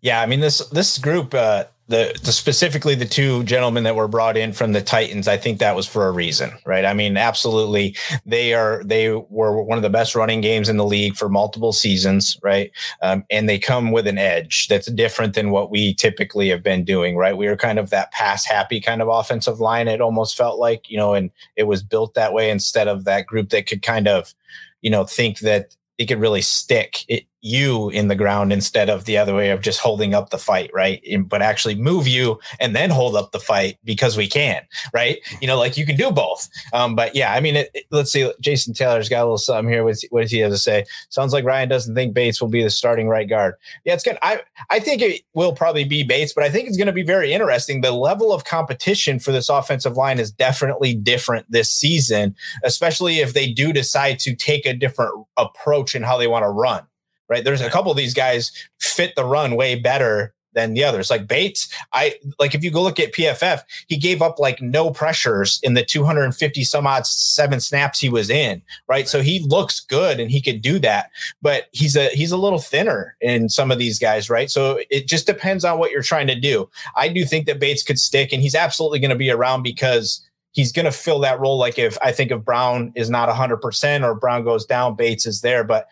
Yeah, 0.00 0.20
I 0.20 0.26
mean 0.26 0.40
this 0.40 0.58
this 0.68 0.98
group, 0.98 1.34
uh, 1.34 1.64
the, 1.88 2.14
the 2.22 2.32
specifically 2.32 2.94
the 2.94 3.06
two 3.06 3.42
gentlemen 3.44 3.84
that 3.84 3.96
were 3.96 4.08
brought 4.08 4.36
in 4.36 4.52
from 4.52 4.72
the 4.72 4.82
Titans, 4.82 5.26
I 5.26 5.38
think 5.38 5.58
that 5.58 5.74
was 5.74 5.86
for 5.86 6.06
a 6.06 6.12
reason, 6.12 6.52
right? 6.66 6.84
I 6.84 6.92
mean, 6.92 7.16
absolutely, 7.16 7.96
they 8.26 8.52
are 8.54 8.82
they 8.84 9.10
were 9.10 9.62
one 9.62 9.78
of 9.78 9.82
the 9.82 9.90
best 9.90 10.14
running 10.14 10.40
games 10.40 10.68
in 10.68 10.76
the 10.76 10.84
league 10.84 11.16
for 11.16 11.28
multiple 11.28 11.72
seasons, 11.72 12.38
right? 12.42 12.70
Um, 13.02 13.24
and 13.30 13.48
they 13.48 13.58
come 13.58 13.90
with 13.90 14.06
an 14.06 14.18
edge 14.18 14.68
that's 14.68 14.90
different 14.92 15.34
than 15.34 15.50
what 15.50 15.70
we 15.70 15.94
typically 15.94 16.48
have 16.50 16.62
been 16.62 16.84
doing, 16.84 17.16
right? 17.16 17.36
We 17.36 17.48
were 17.48 17.56
kind 17.56 17.78
of 17.78 17.90
that 17.90 18.12
pass 18.12 18.44
happy 18.44 18.80
kind 18.80 19.02
of 19.02 19.08
offensive 19.08 19.58
line. 19.58 19.88
It 19.88 20.00
almost 20.00 20.36
felt 20.36 20.60
like, 20.60 20.90
you 20.90 20.98
know, 20.98 21.14
and 21.14 21.30
it 21.56 21.64
was 21.64 21.82
built 21.82 22.14
that 22.14 22.32
way 22.32 22.50
instead 22.50 22.86
of 22.86 23.04
that 23.04 23.26
group 23.26 23.48
that 23.48 23.66
could 23.66 23.82
kind 23.82 24.06
of, 24.06 24.34
you 24.82 24.90
know, 24.90 25.04
think 25.04 25.40
that 25.40 25.74
it 25.96 26.06
could 26.06 26.20
really 26.20 26.42
stick 26.42 27.04
it, 27.08 27.24
you 27.40 27.88
in 27.90 28.08
the 28.08 28.16
ground 28.16 28.52
instead 28.52 28.90
of 28.90 29.04
the 29.04 29.16
other 29.16 29.34
way 29.34 29.50
of 29.50 29.60
just 29.60 29.80
holding 29.80 30.14
up 30.14 30.30
the 30.30 30.38
fight, 30.38 30.70
right? 30.74 31.02
But 31.26 31.42
actually 31.42 31.76
move 31.76 32.08
you 32.08 32.40
and 32.60 32.74
then 32.74 32.90
hold 32.90 33.16
up 33.16 33.32
the 33.32 33.38
fight 33.38 33.78
because 33.84 34.16
we 34.16 34.26
can, 34.26 34.62
right? 34.92 35.18
You 35.40 35.46
know, 35.46 35.58
like 35.58 35.76
you 35.76 35.86
can 35.86 35.96
do 35.96 36.10
both. 36.10 36.48
Um, 36.72 36.96
but 36.96 37.14
yeah, 37.14 37.32
I 37.32 37.40
mean, 37.40 37.56
it, 37.56 37.70
it, 37.74 37.84
let's 37.90 38.10
see. 38.10 38.30
Jason 38.40 38.74
Taylor's 38.74 39.08
got 39.08 39.20
a 39.20 39.24
little 39.24 39.38
something 39.38 39.72
here. 39.72 39.84
What's, 39.84 40.04
what 40.10 40.22
does 40.22 40.30
he 40.30 40.38
have 40.38 40.50
to 40.50 40.58
say? 40.58 40.84
Sounds 41.10 41.32
like 41.32 41.44
Ryan 41.44 41.68
doesn't 41.68 41.94
think 41.94 42.14
Bates 42.14 42.40
will 42.40 42.48
be 42.48 42.62
the 42.62 42.70
starting 42.70 43.08
right 43.08 43.28
guard. 43.28 43.54
Yeah, 43.84 43.94
it's 43.94 44.04
good. 44.04 44.18
I 44.22 44.42
I 44.70 44.80
think 44.80 45.00
it 45.00 45.22
will 45.34 45.52
probably 45.52 45.84
be 45.84 46.02
Bates, 46.02 46.32
but 46.32 46.44
I 46.44 46.50
think 46.50 46.68
it's 46.68 46.76
going 46.76 46.86
to 46.86 46.92
be 46.92 47.02
very 47.02 47.32
interesting. 47.32 47.80
The 47.80 47.92
level 47.92 48.32
of 48.32 48.44
competition 48.44 49.18
for 49.20 49.32
this 49.32 49.48
offensive 49.48 49.96
line 49.96 50.18
is 50.18 50.30
definitely 50.30 50.94
different 50.94 51.50
this 51.50 51.70
season, 51.70 52.34
especially 52.64 53.20
if 53.20 53.32
they 53.32 53.50
do 53.50 53.72
decide 53.72 54.18
to 54.20 54.34
take 54.34 54.66
a 54.66 54.74
different 54.74 55.12
approach 55.36 55.94
in 55.94 56.02
how 56.02 56.16
they 56.16 56.26
want 56.26 56.42
to 56.42 56.48
run 56.48 56.87
right? 57.28 57.44
There's 57.44 57.60
a 57.60 57.70
couple 57.70 57.90
of 57.90 57.96
these 57.96 58.14
guys 58.14 58.52
fit 58.80 59.14
the 59.16 59.24
run 59.24 59.56
way 59.56 59.74
better 59.74 60.34
than 60.54 60.74
the 60.74 60.82
others. 60.82 61.10
Like 61.10 61.28
Bates, 61.28 61.72
I 61.92 62.16
like 62.38 62.54
if 62.54 62.64
you 62.64 62.70
go 62.70 62.82
look 62.82 62.98
at 62.98 63.12
PFF, 63.12 63.60
he 63.86 63.96
gave 63.96 64.20
up 64.20 64.38
like 64.38 64.60
no 64.60 64.90
pressures 64.90 65.60
in 65.62 65.74
the 65.74 65.84
250 65.84 66.64
some 66.64 66.86
odd 66.86 67.06
seven 67.06 67.60
snaps 67.60 68.00
he 68.00 68.08
was 68.08 68.28
in, 68.28 68.62
right? 68.88 69.08
So 69.08 69.22
he 69.22 69.40
looks 69.40 69.80
good 69.80 70.18
and 70.18 70.30
he 70.30 70.40
could 70.40 70.60
do 70.60 70.78
that, 70.80 71.10
but 71.42 71.66
he's 71.72 71.96
a 71.96 72.08
he's 72.08 72.32
a 72.32 72.36
little 72.36 72.58
thinner 72.58 73.16
in 73.20 73.48
some 73.48 73.70
of 73.70 73.78
these 73.78 73.98
guys, 73.98 74.28
right? 74.28 74.50
So 74.50 74.80
it 74.90 75.06
just 75.06 75.26
depends 75.26 75.64
on 75.64 75.78
what 75.78 75.90
you're 75.90 76.02
trying 76.02 76.26
to 76.26 76.38
do. 76.38 76.68
I 76.96 77.08
do 77.08 77.24
think 77.24 77.46
that 77.46 77.60
Bates 77.60 77.82
could 77.82 77.98
stick 77.98 78.32
and 78.32 78.42
he's 78.42 78.54
absolutely 78.54 78.98
going 78.98 79.10
to 79.10 79.16
be 79.16 79.30
around 79.30 79.62
because 79.62 80.24
he's 80.52 80.72
going 80.72 80.86
to 80.86 80.92
fill 80.92 81.20
that 81.20 81.38
role. 81.38 81.58
Like 81.58 81.78
if 81.78 81.96
I 82.02 82.10
think 82.10 82.32
if 82.32 82.44
Brown 82.44 82.92
is 82.96 83.10
not 83.10 83.28
100% 83.28 84.04
or 84.04 84.14
Brown 84.14 84.44
goes 84.44 84.64
down, 84.66 84.96
Bates 84.96 85.26
is 85.26 85.40
there. 85.40 85.62
But 85.62 85.88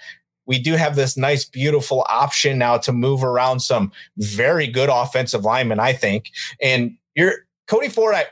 we 0.47 0.59
do 0.59 0.75
have 0.75 0.97
this 0.97 1.17
nice, 1.17 1.45
beautiful 1.45 2.07
option 2.09 2.59
now 2.59 2.79
to 2.79 2.93
move 2.93 3.25
around 3.25 3.61
some 3.61 3.93
very 4.19 4.67
good 4.67 4.89
offensive 4.91 5.45
linemen, 5.45 5.81
I 5.81 5.93
think. 5.93 6.31
And 6.63 6.97
you're 7.15 7.47
Cody 7.67 7.89
Ford, 7.89 8.15
I 8.15 8.27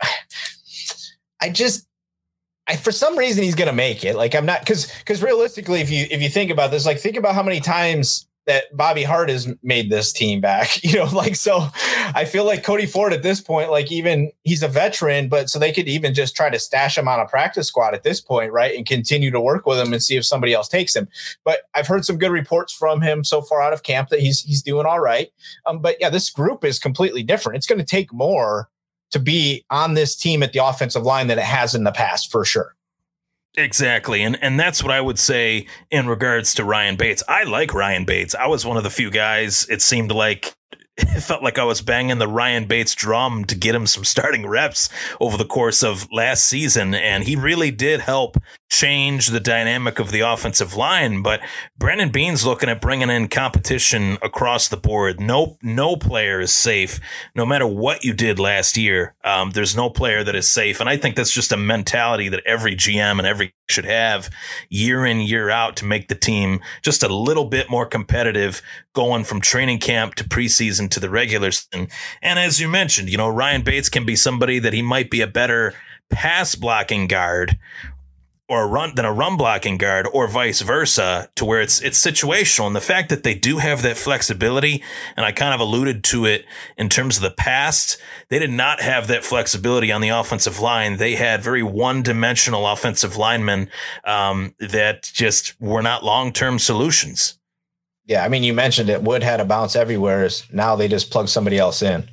I 1.40 1.50
just 1.50 1.87
I, 2.66 2.77
for 2.77 2.92
some 2.92 3.18
reason 3.18 3.44
he's 3.44 3.55
to 3.68 3.74
make 3.74 4.05
it. 4.05 4.16
Like 4.16 4.35
I'm 4.35 4.46
not 4.46 4.61
because 4.61 4.90
because 4.98 5.22
realistically, 5.22 5.81
if 5.81 5.90
you 5.90 6.07
if 6.11 6.22
you 6.22 6.31
think 6.31 6.50
about 6.50 6.70
this, 6.70 6.87
like 6.87 6.98
think 6.98 7.16
about 7.16 7.35
how 7.35 7.42
many 7.42 7.61
times 7.61 8.27
that 8.46 8.76
Bobby 8.76 9.02
Hart 9.02 9.30
has 9.30 9.48
made 9.62 9.90
this 9.90 10.12
team 10.12 10.40
back. 10.40 10.83
You 10.85 10.98
know, 10.98 11.07
like 11.07 11.35
so 11.35 11.68
I 12.14 12.24
feel 12.24 12.44
like 12.44 12.62
Cody 12.62 12.87
Ford 12.87 13.12
at 13.12 13.22
this 13.22 13.40
point, 13.40 13.70
like 13.70 13.90
even 13.90 14.30
he's 14.42 14.62
a 14.62 14.68
veteran, 14.68 15.28
but 15.28 15.48
so 15.48 15.59
they 15.59 15.72
could 15.72 15.88
even 15.88 16.14
just 16.14 16.37
try 16.37 16.50
to 16.50 16.59
stash 16.59 16.96
him 16.96 17.09
on 17.09 17.18
a 17.18 17.26
practice 17.26 17.66
squad 17.66 17.94
at 17.94 18.02
this 18.02 18.20
point, 18.20 18.52
right? 18.52 18.76
And 18.76 18.87
continue 18.87 19.30
to 19.30 19.40
work 19.40 19.66
with 19.66 19.78
him 19.78 19.92
and 19.92 20.02
see 20.02 20.16
if 20.16 20.24
somebody 20.24 20.52
else 20.52 20.68
takes 20.68 20.94
him. 20.94 21.09
But 21.42 21.62
I've 21.74 21.87
heard 21.87 22.04
some 22.04 22.18
good 22.18 22.30
reports 22.30 22.72
from 22.72 23.00
him 23.00 23.24
so 23.24 23.40
far 23.40 23.62
out 23.62 23.72
of 23.72 23.83
camp 23.83 24.11
that 24.11 24.20
he's 24.20 24.42
he's 24.42 24.62
doing 24.62 24.87
all 24.87 25.00
right. 25.00 25.30
Um, 25.66 25.80
but 25.80 25.96
yeah, 25.98 26.11
this 26.11 26.30
group 26.30 26.64
is 26.64 26.78
completely 26.78 27.22
different. 27.22 27.57
It's 27.57 27.66
going 27.66 27.80
to 27.80 27.85
take 27.85 28.12
more 28.12 28.68
to 29.11 29.18
be 29.18 29.64
on 29.70 29.94
this 29.94 30.14
team 30.14 30.42
at 30.42 30.52
the 30.52 30.64
offensive 30.64 31.04
line 31.04 31.28
than 31.28 31.38
it 31.38 31.44
has 31.44 31.74
in 31.74 31.85
the 31.85 31.92
past 31.92 32.30
for 32.30 32.44
sure. 32.44 32.76
Exactly. 33.57 34.23
And 34.23 34.43
and 34.43 34.59
that's 34.59 34.83
what 34.83 34.93
I 34.93 35.01
would 35.01 35.19
say 35.19 35.67
in 35.90 36.09
regards 36.09 36.55
to 36.55 36.64
Ryan 36.64 36.97
Bates. 36.97 37.23
I 37.29 37.45
like 37.45 37.73
Ryan 37.73 38.05
Bates. 38.05 38.35
I 38.35 38.47
was 38.47 38.67
one 38.67 38.77
of 38.77 38.83
the 38.83 38.90
few 38.90 39.11
guys 39.11 39.67
it 39.71 39.81
seemed 39.81 40.11
like 40.11 40.55
it 40.97 41.21
felt 41.21 41.43
like 41.43 41.59
I 41.59 41.64
was 41.64 41.81
banging 41.81 42.19
the 42.19 42.29
Ryan 42.29 42.67
Bates 42.67 42.95
drum 42.95 43.45
to 43.47 43.55
get 43.55 43.75
him 43.75 43.87
some 43.87 44.05
starting 44.05 44.47
reps 44.47 44.88
over 45.21 45.37
the 45.37 45.45
course 45.45 45.83
of 45.83 46.11
last 46.12 46.45
season. 46.45 46.95
And 46.95 47.25
he 47.25 47.37
really 47.37 47.71
did 47.71 48.01
help 48.01 48.37
change 48.74 49.28
the 49.28 49.38
dynamic 49.38 50.00
of 50.00 50.10
the 50.10 50.20
offensive 50.20 50.74
line. 50.74 51.22
But 51.22 51.40
Brandon 51.78 52.10
Beane's 52.10 52.44
looking 52.44 52.68
at 52.68 52.80
bringing 52.80 53.08
in 53.08 53.28
competition 53.28 54.18
across 54.20 54.66
the 54.66 54.76
board. 54.76 55.20
No, 55.20 55.56
no 55.62 55.94
player 55.94 56.40
is 56.40 56.52
safe, 56.52 56.98
no 57.37 57.46
matter 57.46 57.68
what 57.68 58.04
you 58.04 58.12
did 58.12 58.40
last 58.40 58.76
year. 58.76 59.14
Um, 59.22 59.52
there's 59.52 59.76
no 59.76 59.90
player 59.90 60.24
that 60.24 60.34
is 60.34 60.48
safe. 60.48 60.80
And 60.80 60.88
I 60.88 60.96
think 60.96 61.14
that's 61.14 61.32
just 61.32 61.52
a 61.52 61.56
mentality 61.56 62.28
that 62.30 62.42
every 62.44 62.74
GM 62.74 63.18
and 63.18 63.26
every 63.26 63.54
should 63.68 63.84
have 63.84 64.28
year 64.68 65.06
in, 65.06 65.20
year 65.20 65.50
out 65.50 65.76
to 65.76 65.84
make 65.84 66.08
the 66.08 66.16
team 66.16 66.60
just 66.82 67.04
a 67.04 67.14
little 67.14 67.44
bit 67.44 67.70
more 67.70 67.87
competitive 67.87 68.60
going 68.92 69.22
from 69.22 69.40
training 69.40 69.78
camp 69.78 70.16
to 70.16 70.24
preseason 70.24 70.90
to 70.90 70.98
the 70.98 71.10
regular 71.10 71.52
season. 71.52 71.88
And 72.22 72.40
as 72.40 72.60
you 72.60 72.68
mentioned, 72.68 73.08
you 73.08 73.18
know, 73.18 73.28
Ryan 73.28 73.62
Bates 73.62 73.88
can 73.88 74.04
be 74.04 74.16
somebody 74.16 74.58
that 74.58 74.72
he 74.72 74.82
might 74.82 75.10
be 75.10 75.20
a 75.20 75.28
better 75.28 75.74
pass 76.10 76.54
blocking 76.54 77.06
guard 77.06 77.58
or 78.48 78.64
a 78.64 78.66
run 78.66 78.94
than 78.94 79.04
a 79.04 79.12
run 79.12 79.37
blocking 79.37 79.78
guard 79.78 80.07
or 80.12 80.28
vice 80.28 80.61
versa 80.61 81.30
to 81.35 81.44
where 81.44 81.62
it's 81.62 81.80
it's 81.80 82.04
situational. 82.04 82.66
And 82.66 82.76
the 82.76 82.80
fact 82.80 83.09
that 83.09 83.22
they 83.22 83.35
do 83.35 83.59
have 83.59 83.83
that 83.83 83.96
flexibility 83.96 84.83
and 85.16 85.24
I 85.24 85.33
kind 85.33 85.54
of 85.54 85.61
alluded 85.61 86.04
to 86.04 86.26
it 86.26 86.44
in 86.76 86.88
terms 86.88 87.16
of 87.16 87.22
the 87.22 87.30
past 87.30 87.98
they 88.28 88.38
did 88.38 88.50
not 88.50 88.80
have 88.83 89.07
that 89.09 89.24
flexibility 89.24 89.90
on 89.90 90.00
the 90.00 90.11
offensive 90.11 90.61
line. 90.61 90.98
They 90.98 91.14
had 91.14 91.42
very 91.42 91.62
one-dimensional 91.62 92.66
offensive 92.66 93.16
linemen 93.16 93.70
um, 94.04 94.54
that 94.59 95.04
just 95.04 95.59
were 95.61 95.83
not 95.83 96.04
long-term 96.04 96.59
solutions. 96.59 97.38
Yeah 98.04 98.24
I 98.24 98.28
mean 98.28 98.42
you 98.42 98.52
mentioned 98.52 98.90
it 98.90 99.02
Wood 99.02 99.22
had 99.22 99.40
a 99.40 99.46
bounce 99.46 99.74
everywhere. 99.74 100.28
Now 100.52 100.76
they 100.76 100.88
just 100.88 101.11
plug 101.11 101.28
somebody 101.28 101.59
else 101.59 101.80
in 101.80 102.09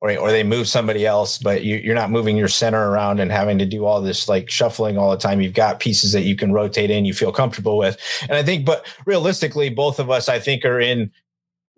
or, 0.00 0.16
or 0.18 0.30
they 0.30 0.42
move 0.42 0.66
somebody 0.66 1.06
else, 1.06 1.38
but 1.38 1.62
you, 1.62 1.90
are 1.90 1.94
not 1.94 2.10
moving 2.10 2.36
your 2.36 2.48
center 2.48 2.90
around 2.90 3.20
and 3.20 3.30
having 3.30 3.58
to 3.58 3.66
do 3.66 3.84
all 3.84 4.00
this 4.00 4.28
like 4.28 4.50
shuffling 4.50 4.96
all 4.96 5.10
the 5.10 5.16
time. 5.16 5.40
You've 5.40 5.52
got 5.52 5.80
pieces 5.80 6.12
that 6.12 6.22
you 6.22 6.36
can 6.36 6.52
rotate 6.52 6.90
in, 6.90 7.04
you 7.04 7.12
feel 7.12 7.32
comfortable 7.32 7.76
with. 7.76 7.98
And 8.22 8.32
I 8.32 8.42
think, 8.42 8.64
but 8.64 8.86
realistically, 9.04 9.68
both 9.68 9.98
of 9.98 10.10
us, 10.10 10.28
I 10.28 10.38
think, 10.38 10.64
are 10.64 10.80
in 10.80 11.10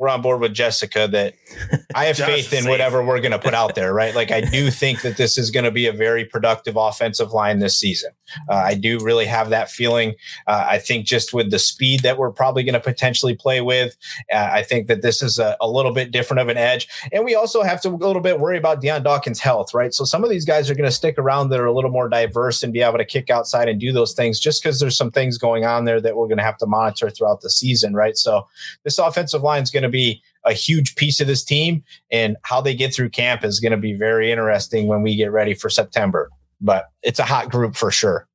we're 0.02 0.08
on 0.08 0.20
board 0.20 0.40
with 0.40 0.52
Jessica 0.52 1.06
that 1.06 1.34
I 1.94 2.06
have 2.06 2.16
faith 2.16 2.52
in 2.52 2.68
whatever 2.68 3.04
we're 3.04 3.20
going 3.20 3.30
to 3.30 3.38
put 3.38 3.54
out 3.54 3.76
there, 3.76 3.94
right? 3.94 4.16
Like 4.16 4.32
I 4.32 4.40
do 4.40 4.68
think 4.82 5.02
that 5.02 5.16
this 5.16 5.38
is 5.38 5.52
going 5.52 5.62
to 5.62 5.70
be 5.70 5.86
a 5.86 5.92
very 5.92 6.24
productive 6.24 6.74
offensive 6.76 7.30
line 7.30 7.60
this 7.60 7.78
season. 7.78 8.10
Uh, 8.50 8.54
I 8.54 8.74
do 8.74 8.98
really 8.98 9.26
have 9.26 9.50
that 9.50 9.70
feeling. 9.70 10.14
Uh, 10.48 10.66
I 10.68 10.78
think 10.78 11.06
just 11.06 11.32
with 11.32 11.52
the 11.52 11.58
speed 11.60 12.00
that 12.00 12.18
we're 12.18 12.32
probably 12.32 12.64
going 12.64 12.72
to 12.72 12.80
potentially 12.80 13.36
play 13.36 13.60
with, 13.60 13.96
uh, 14.34 14.48
I 14.50 14.64
think 14.64 14.88
that 14.88 15.02
this 15.02 15.22
is 15.22 15.38
a, 15.38 15.56
a, 15.60 15.68
little 15.68 15.92
bit 15.92 16.10
different 16.10 16.40
of 16.40 16.48
an 16.48 16.56
edge. 16.56 16.88
And 17.12 17.24
we 17.24 17.36
also 17.36 17.62
have 17.62 17.80
to 17.82 17.88
a 17.88 17.90
little 17.90 18.22
bit 18.22 18.40
worry 18.40 18.58
about 18.58 18.80
Dion 18.80 19.04
Dawkins' 19.04 19.38
health, 19.38 19.72
right? 19.72 19.94
So 19.94 20.04
some 20.04 20.24
of 20.24 20.30
these 20.30 20.44
guys 20.44 20.68
are 20.68 20.74
going 20.74 20.88
to 20.88 20.94
stick 20.94 21.16
around 21.16 21.50
that 21.50 21.60
are 21.60 21.66
a 21.66 21.72
little 21.72 21.90
more 21.90 22.08
diverse 22.08 22.64
and 22.64 22.72
be 22.72 22.80
able 22.80 22.98
to 22.98 23.04
kick 23.04 23.30
outside 23.30 23.68
and 23.68 23.78
do 23.78 23.92
those 23.92 24.14
things 24.14 24.40
just 24.40 24.62
because 24.62 24.80
there's 24.80 24.96
some 24.96 25.12
things 25.12 25.38
going 25.38 25.64
on 25.64 25.84
there 25.84 26.00
that 26.00 26.16
we're 26.16 26.26
going 26.26 26.38
to 26.38 26.44
have 26.44 26.58
to 26.58 26.66
monitor 26.66 27.08
throughout 27.08 27.42
the 27.42 27.50
season, 27.50 27.94
right? 27.94 28.16
So 28.16 28.48
this 28.82 28.98
offensive 28.98 29.42
line 29.42 29.62
is 29.62 29.70
going 29.70 29.84
to 29.84 29.91
be 29.92 30.22
a 30.44 30.52
huge 30.52 30.96
piece 30.96 31.20
of 31.20 31.26
this 31.26 31.44
team, 31.44 31.84
and 32.10 32.36
how 32.42 32.60
they 32.60 32.74
get 32.74 32.94
through 32.94 33.10
camp 33.10 33.44
is 33.44 33.60
going 33.60 33.72
to 33.72 33.78
be 33.78 33.92
very 33.92 34.32
interesting 34.32 34.88
when 34.88 35.02
we 35.02 35.14
get 35.14 35.30
ready 35.30 35.54
for 35.54 35.70
September. 35.70 36.30
But 36.60 36.86
it's 37.02 37.18
a 37.18 37.24
hot 37.24 37.50
group 37.50 37.76
for 37.76 37.90
sure. 37.90 38.26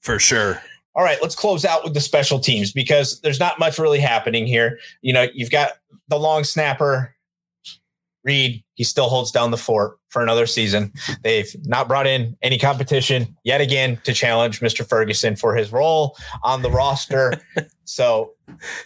For 0.00 0.18
sure. 0.18 0.62
All 0.94 1.04
right, 1.04 1.18
let's 1.20 1.34
close 1.34 1.64
out 1.66 1.84
with 1.84 1.92
the 1.92 2.00
special 2.00 2.38
teams 2.38 2.72
because 2.72 3.20
there's 3.20 3.38
not 3.38 3.58
much 3.58 3.78
really 3.78 3.98
happening 3.98 4.46
here. 4.46 4.78
You 5.02 5.12
know, 5.12 5.26
you've 5.34 5.50
got 5.50 5.72
the 6.08 6.18
long 6.18 6.42
snapper, 6.42 7.14
Reid. 8.24 8.64
He 8.74 8.84
still 8.84 9.08
holds 9.08 9.30
down 9.30 9.50
the 9.50 9.58
fort 9.58 9.98
for 10.08 10.22
another 10.22 10.46
season. 10.46 10.92
They've 11.22 11.54
not 11.66 11.86
brought 11.86 12.06
in 12.06 12.36
any 12.42 12.58
competition 12.58 13.36
yet 13.44 13.60
again 13.60 14.00
to 14.04 14.12
challenge 14.12 14.60
Mr. 14.60 14.86
Ferguson 14.86 15.36
for 15.36 15.54
his 15.54 15.70
role 15.70 16.16
on 16.42 16.62
the 16.62 16.70
roster. 16.70 17.34
so 17.84 18.32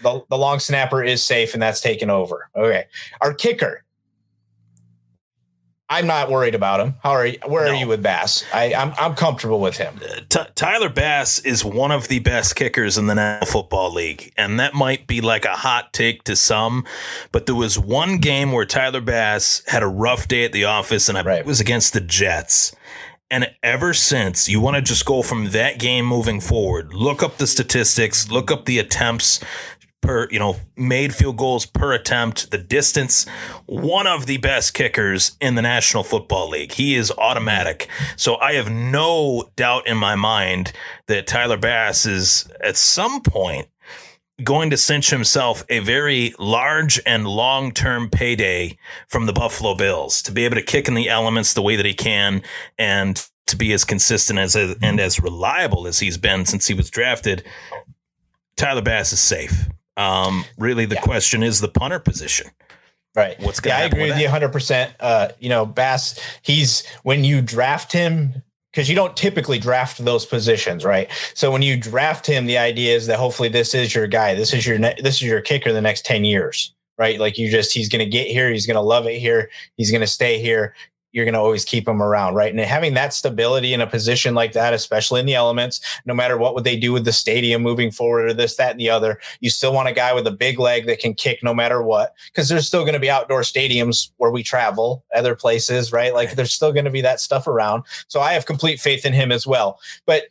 the, 0.03 0.25
the 0.29 0.39
long 0.39 0.59
snapper 0.59 1.03
is 1.03 1.25
safe 1.25 1.55
and 1.55 1.63
that's 1.63 1.81
taken 1.81 2.11
over. 2.11 2.49
Okay. 2.57 2.87
Our 3.21 3.35
kicker, 3.35 3.85
I'm 5.93 6.07
not 6.07 6.31
worried 6.31 6.55
about 6.55 6.79
him. 6.79 6.95
How 7.03 7.11
are 7.11 7.27
you? 7.27 7.39
Where 7.47 7.65
no. 7.65 7.73
are 7.73 7.75
you 7.75 7.89
with 7.89 8.01
Bass? 8.01 8.45
I, 8.55 8.73
I'm 8.75 8.95
I'm 8.97 9.17
comfortable 9.17 9.59
with 9.59 9.77
him. 9.77 9.99
Uh, 10.01 10.21
T- 10.29 10.51
Tyler 10.55 10.89
Bass 10.89 11.41
is 11.41 11.65
one 11.65 11.91
of 11.91 12.07
the 12.07 12.21
best 12.21 12.55
kickers 12.55 12.97
in 12.97 13.09
the 13.09 13.17
National 13.17 13.51
Football 13.51 13.93
League, 13.93 14.33
and 14.39 14.61
that 14.61 14.73
might 14.73 15.09
be 15.09 15.21
like 15.21 15.45
a 15.45 15.57
hot 15.57 15.93
take 15.93 16.23
to 16.25 16.37
some, 16.37 16.87
but 17.33 17.47
there 17.47 17.57
was 17.57 17.77
one 17.77 18.19
game 18.19 18.53
where 18.53 18.65
Tyler 18.65 19.01
Bass 19.01 19.65
had 19.67 19.83
a 19.83 19.89
rough 19.89 20.29
day 20.29 20.45
at 20.45 20.53
the 20.53 20.65
office, 20.65 21.09
and 21.09 21.19
right. 21.27 21.41
it 21.41 21.47
was 21.47 21.59
against 21.59 21.93
the 21.93 22.01
Jets. 22.01 22.73
And 23.31 23.49
ever 23.63 23.95
since, 23.95 24.49
you 24.49 24.61
want 24.61 24.75
to 24.75 24.83
just 24.83 25.05
go 25.05 25.23
from 25.23 25.51
that 25.51 25.79
game 25.79 26.05
moving 26.05 26.41
forward. 26.41 26.93
Look 26.93 27.23
up 27.23 27.37
the 27.37 27.47
statistics, 27.47 28.29
look 28.29 28.51
up 28.51 28.65
the 28.65 28.81
attempts 28.81 29.39
per, 30.01 30.27
you 30.31 30.39
know, 30.39 30.57
made 30.77 31.15
field 31.15 31.37
goals 31.37 31.65
per 31.65 31.93
attempt, 31.93 32.51
the 32.51 32.59
distance, 32.59 33.27
one 33.67 34.07
of 34.07 34.27
the 34.27 34.39
best 34.39 34.75
kickers 34.75 35.37
in 35.41 35.55
the 35.55 35.63
National 35.63 36.03
Football 36.03 36.49
League. 36.49 36.73
He 36.73 36.97
is 36.97 37.13
automatic. 37.19 37.89
So 38.17 38.37
I 38.37 38.55
have 38.55 38.71
no 38.71 39.49
doubt 39.57 39.87
in 39.87 39.97
my 39.97 40.17
mind 40.17 40.73
that 41.07 41.27
Tyler 41.27 41.59
Bass 41.59 42.07
is 42.07 42.51
at 42.65 42.77
some 42.77 43.21
point 43.21 43.69
going 44.45 44.71
to 44.71 44.77
cinch 44.77 45.11
himself 45.11 45.65
a 45.69 45.81
very 45.81 46.35
large 46.39 47.01
and 47.07 47.27
long 47.27 47.73
term 47.73 48.09
payday 48.11 48.79
from 49.09 49.27
the 49.27 49.33
Buffalo 49.33 49.75
Bills 49.75 50.23
to 50.23 50.33
be 50.33 50.45
able 50.45 50.57
to 50.57 50.63
kick 50.63 50.89
in 50.89 50.95
the 50.95 51.09
elements 51.09 51.55
the 51.55 51.63
way 51.63 51.77
that 51.77 51.87
he 51.87 51.95
can 51.95 52.43
and 52.79 53.27
to 53.47 53.57
be 53.57 53.73
as 53.73 53.85
consistent 53.85 54.39
as 54.39 54.55
and 54.55 55.01
as 55.01 55.21
reliable 55.21 55.87
as 55.87 55.99
he's 55.99 56.17
been 56.19 56.45
since 56.45 56.67
he 56.67 56.75
was 56.75 56.91
drafted. 56.91 57.45
Tyler 58.57 58.83
Bass 58.83 59.13
is 59.13 59.21
safe. 59.21 59.69
Um, 59.97 60.45
really, 60.59 60.87
the 60.87 60.95
yeah. 60.95 61.03
question 61.03 61.43
is 61.43 61.61
the 61.61 61.69
punter 61.69 61.99
position. 61.99 62.51
Right. 63.15 63.39
What's 63.41 63.59
going 63.59 63.77
yeah, 63.77 63.83
I 63.83 63.87
agree 63.87 64.03
with, 64.03 64.13
with 64.13 64.21
you 64.21 64.29
100%. 64.29 64.95
Uh, 65.01 65.29
you 65.41 65.49
know, 65.49 65.67
Bass, 65.67 66.19
he's 66.43 66.87
when 67.03 67.25
you 67.25 67.43
draft 67.43 67.93
him, 67.93 68.43
because 68.71 68.89
you 68.89 68.95
don't 68.95 69.17
typically 69.17 69.59
draft 69.59 70.05
those 70.05 70.25
positions, 70.25 70.85
right? 70.85 71.11
So 71.35 71.51
when 71.51 71.63
you 71.63 71.77
draft 71.77 72.27
him, 72.27 72.47
the 72.47 72.59
idea 72.59 72.95
is 72.95 73.07
that 73.07 73.19
hopefully 73.19 73.49
this 73.49 73.75
is 73.75 73.95
your 73.95 74.07
guy. 74.07 74.35
This 74.35 74.53
is 74.53 74.67
your 74.67 74.79
ne- 74.79 75.01
this 75.03 75.17
is 75.17 75.23
your 75.23 75.41
kicker 75.41 75.73
the 75.73 75.81
next 75.81 76.05
10 76.05 76.25
years, 76.25 76.75
right? 76.99 77.19
Like 77.19 77.39
you 77.39 77.51
just 77.51 77.73
he's 77.73 77.89
going 77.89 78.05
to 78.05 78.11
get 78.11 78.29
here, 78.29 78.51
he's 78.51 78.67
going 78.67 78.77
to 78.77 78.81
love 78.81 79.07
it 79.07 79.19
here, 79.19 79.51
he's 79.77 79.91
going 79.91 80.03
to 80.03 80.07
stay 80.07 80.41
here 80.41 80.75
you're 81.13 81.25
going 81.25 81.35
to 81.35 81.41
always 81.41 81.65
keep 81.65 81.87
them 81.87 82.03
around, 82.03 82.35
right? 82.35 82.53
And 82.55 82.61
having 82.61 82.95
that 82.95 83.13
stability 83.13 83.75
in 83.75 83.81
a 83.81 83.87
position 83.87 84.35
like 84.35 84.53
that, 84.53 84.73
especially 84.73 85.21
in 85.21 85.27
the 85.27 85.35
elements, 85.35 85.81
no 86.07 86.15
matter 86.15 86.39
what 86.39 86.55
would 86.55 86.65
they 86.65 86.77
do 86.77 86.93
with 86.93 87.05
the 87.05 87.13
stadium 87.13 87.63
moving 87.63 87.91
forward 87.91 88.31
or 88.31 88.33
this, 88.33 88.57
that, 88.57 88.73
and 88.73 88.81
the 88.81 88.91
other, 88.91 89.19
you 89.41 89.51
still 89.51 89.73
want 89.73 89.89
a 89.89 89.93
guy 89.93 90.13
with 90.13 90.27
a 90.27 90.33
big 90.33 90.59
leg 90.59 90.87
that 90.87 91.01
can 91.01 91.15
kick 91.15 91.43
no 91.43 91.53
matter 91.53 91.83
what, 91.83 92.15
because 92.27 92.49
there's 92.49 92.67
still 92.67 92.83
going 92.83 92.95
to 92.95 93.01
be 93.01 93.11
outdoor 93.11 93.43
stadiums 93.43 94.11
where 94.19 94.31
we 94.31 94.43
travel, 94.43 95.05
other 95.15 95.35
places, 95.35 95.93
right? 95.93 96.15
Like 96.15 96.37
there's 96.37 96.53
still 96.53 96.73
going 96.73 96.85
to 96.85 96.91
be 96.91 97.01
that 97.01 97.21
stuff 97.21 97.47
around. 97.47 97.85
So 98.09 98.21
I 98.21 98.33
have 98.35 98.47
complete 98.47 98.81
faith 98.81 99.05
in 99.05 99.13
him 99.13 99.33
as 99.33 99.47
well. 99.47 99.81
But 100.07 100.25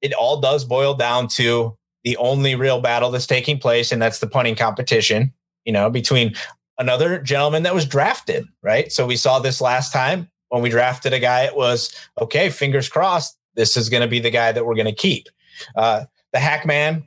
it 0.00 0.12
all 0.14 0.40
does 0.40 0.64
boil 0.64 0.94
down 0.94 1.28
to 1.28 1.76
the 2.02 2.16
only 2.18 2.54
real 2.54 2.80
battle 2.80 3.10
that's 3.10 3.26
taking 3.26 3.58
place, 3.58 3.90
and 3.90 4.00
that's 4.00 4.18
the 4.18 4.26
punting 4.26 4.56
competition. 4.56 5.32
You 5.64 5.72
know, 5.72 5.88
between 5.88 6.34
another 6.78 7.18
gentleman 7.18 7.62
that 7.64 7.74
was 7.74 7.86
drafted, 7.86 8.46
right? 8.62 8.90
So 8.92 9.06
we 9.06 9.16
saw 9.16 9.38
this 9.38 9.60
last 9.60 9.92
time 9.92 10.28
when 10.48 10.62
we 10.62 10.70
drafted 10.70 11.12
a 11.12 11.20
guy. 11.20 11.44
It 11.44 11.56
was 11.56 11.94
okay, 12.20 12.50
fingers 12.50 12.88
crossed, 12.88 13.38
this 13.54 13.76
is 13.76 13.88
going 13.88 14.02
to 14.02 14.08
be 14.08 14.20
the 14.20 14.30
guy 14.30 14.52
that 14.52 14.64
we're 14.64 14.74
going 14.74 14.86
to 14.86 14.92
keep. 14.92 15.28
Uh, 15.76 16.04
the 16.32 16.38
Hackman 16.38 17.04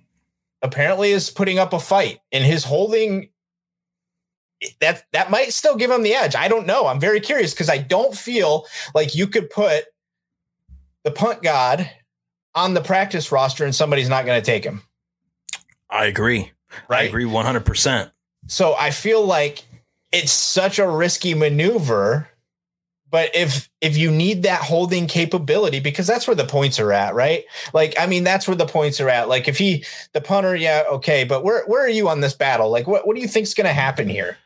apparently 0.62 1.12
is 1.12 1.30
putting 1.30 1.60
up 1.60 1.74
a 1.74 1.80
fight, 1.80 2.20
and 2.32 2.44
his 2.44 2.64
holding 2.64 3.30
that 4.80 5.04
that 5.12 5.30
might 5.30 5.54
still 5.54 5.76
give 5.76 5.92
him 5.92 6.04
the 6.04 6.16
edge. 6.16 6.36
I 6.36 6.48
don't 6.48 6.66
know. 6.66 6.88
I'm 6.88 7.00
very 7.00 7.20
curious 7.20 7.54
because 7.54 7.70
I 7.70 7.78
don't 7.78 8.16
feel 8.16 8.66
like 8.96 9.16
you 9.16 9.28
could 9.28 9.50
put 9.50 9.86
the 11.04 11.12
punt 11.12 11.44
god 11.44 11.90
on 12.56 12.74
the 12.74 12.82
practice 12.82 13.32
roster 13.32 13.66
and 13.66 13.76
somebody's 13.76 14.10
not 14.10 14.26
going 14.26 14.42
to 14.42 14.46
take 14.46 14.64
him. 14.64 14.82
I 15.90 16.06
agree. 16.06 16.52
Right? 16.90 17.02
I 17.02 17.04
agree 17.04 17.26
100%. 17.26 18.12
So 18.48 18.76
I 18.76 18.92
feel 18.92 19.24
like 19.26 19.66
it's 20.12 20.32
such 20.32 20.80
a 20.80 20.88
risky 20.88 21.34
maneuver. 21.34 22.30
But 23.10 23.34
if 23.34 23.70
if 23.80 23.96
you 23.96 24.12
need 24.12 24.44
that 24.44 24.62
holding 24.62 25.08
capability, 25.08 25.80
because 25.80 26.08
that's 26.08 26.28
where 26.28 26.36
the 26.36 26.46
points 26.46 26.78
are 26.78 26.92
at, 26.92 27.16
right? 27.16 27.46
Like, 27.74 27.96
I 27.98 28.06
mean, 28.06 28.26
that's 28.26 28.50
where 28.50 28.58
the 28.58 28.66
points 28.66 29.00
are 29.00 29.08
at. 29.08 29.30
Like, 29.30 29.48
if 29.48 29.58
he 29.58 29.86
the 30.12 30.20
punter, 30.20 30.56
yeah, 30.56 30.84
okay, 30.92 31.24
but 31.24 31.42
where 31.42 31.66
where 31.68 31.86
are 31.86 31.90
you 31.90 32.10
on 32.10 32.20
this 32.20 32.34
battle? 32.34 32.70
Like, 32.70 32.86
what 32.86 33.08
what 33.08 33.16
do 33.16 33.22
you 33.22 33.28
think's 33.28 33.54
going 33.54 33.68
to 33.68 33.74
happen 33.74 34.10
here? 34.10 34.38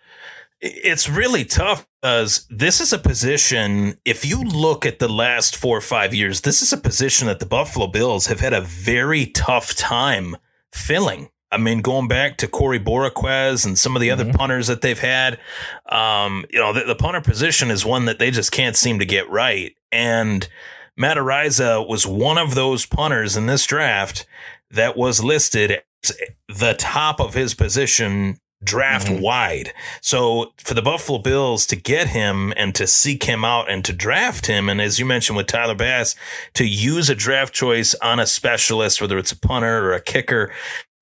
It's 0.59 1.09
really 1.09 1.43
tough 1.43 1.87
because 2.03 2.45
this 2.51 2.79
is 2.79 2.93
a 2.93 2.99
position. 2.99 3.97
If 4.05 4.23
you 4.23 4.43
look 4.43 4.85
at 4.85 4.99
the 4.99 5.09
last 5.09 5.55
four 5.55 5.75
or 5.75 5.81
five 5.81 6.13
years, 6.13 6.41
this 6.41 6.61
is 6.61 6.71
a 6.71 6.77
position 6.77 7.25
that 7.27 7.39
the 7.39 7.47
Buffalo 7.47 7.87
Bills 7.87 8.27
have 8.27 8.39
had 8.39 8.53
a 8.53 8.61
very 8.61 9.25
tough 9.25 9.73
time 9.73 10.37
filling. 10.71 11.30
I 11.51 11.57
mean, 11.57 11.81
going 11.81 12.07
back 12.07 12.37
to 12.37 12.47
Corey 12.47 12.79
Bojorquez 12.79 13.65
and 13.65 13.77
some 13.77 13.95
of 13.95 14.01
the 14.01 14.09
mm-hmm. 14.09 14.21
other 14.21 14.33
punters 14.33 14.67
that 14.67 14.81
they've 14.81 14.97
had, 14.97 15.39
um, 15.87 16.45
you 16.49 16.59
know, 16.59 16.71
the, 16.71 16.85
the, 16.85 16.95
punter 16.95 17.21
position 17.21 17.69
is 17.69 17.85
one 17.85 18.05
that 18.05 18.19
they 18.19 18.31
just 18.31 18.51
can't 18.51 18.77
seem 18.77 18.99
to 18.99 19.05
get 19.05 19.29
right. 19.29 19.75
And 19.91 20.47
Matt 20.95 21.17
Araiza 21.17 21.85
was 21.85 22.07
one 22.07 22.37
of 22.37 22.55
those 22.55 22.85
punters 22.85 23.35
in 23.35 23.47
this 23.47 23.65
draft 23.65 24.25
that 24.69 24.95
was 24.95 25.23
listed 25.23 25.81
as 26.03 26.17
the 26.47 26.73
top 26.73 27.19
of 27.19 27.33
his 27.33 27.53
position 27.53 28.37
draft 28.63 29.07
mm-hmm. 29.07 29.21
wide. 29.21 29.73
So 30.01 30.53
for 30.57 30.73
the 30.73 30.81
Buffalo 30.81 31.17
Bills 31.17 31.65
to 31.67 31.75
get 31.75 32.07
him 32.07 32.53
and 32.55 32.75
to 32.75 32.87
seek 32.87 33.23
him 33.23 33.43
out 33.43 33.69
and 33.69 33.83
to 33.85 33.93
draft 33.93 34.45
him, 34.45 34.69
and 34.69 34.79
as 34.79 34.99
you 34.99 35.05
mentioned 35.05 35.37
with 35.37 35.47
Tyler 35.47 35.75
Bass, 35.75 36.15
to 36.53 36.65
use 36.65 37.09
a 37.09 37.15
draft 37.15 37.53
choice 37.53 37.95
on 37.95 38.19
a 38.19 38.27
specialist, 38.27 39.01
whether 39.01 39.17
it's 39.17 39.31
a 39.31 39.39
punter 39.39 39.85
or 39.85 39.93
a 39.93 40.01
kicker, 40.01 40.51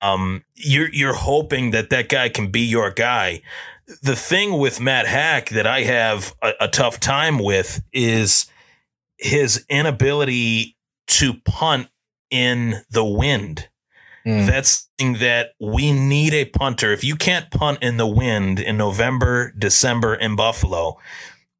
um, 0.01 0.43
you're 0.55 0.89
you're 0.89 1.13
hoping 1.13 1.71
that 1.71 1.89
that 1.89 2.09
guy 2.09 2.29
can 2.29 2.51
be 2.51 2.62
your 2.62 2.91
guy. 2.91 3.41
The 4.03 4.15
thing 4.15 4.57
with 4.57 4.79
Matt 4.79 5.07
Haack 5.07 5.49
that 5.49 5.65
I 5.65 5.81
have 5.81 6.35
a, 6.41 6.53
a 6.62 6.67
tough 6.67 6.99
time 6.99 7.39
with 7.39 7.81
is 7.91 8.45
his 9.17 9.65
inability 9.69 10.77
to 11.07 11.33
punt 11.45 11.88
in 12.29 12.81
the 12.91 13.03
wind. 13.03 13.67
Mm. 14.25 14.45
That's 14.45 14.88
that 14.99 15.53
we 15.59 15.91
need 15.91 16.33
a 16.33 16.45
punter. 16.45 16.91
If 16.91 17.03
you 17.03 17.15
can't 17.15 17.49
punt 17.51 17.79
in 17.81 17.97
the 17.97 18.07
wind 18.07 18.59
in 18.59 18.77
November, 18.77 19.53
December 19.57 20.13
in 20.13 20.35
Buffalo, 20.35 20.97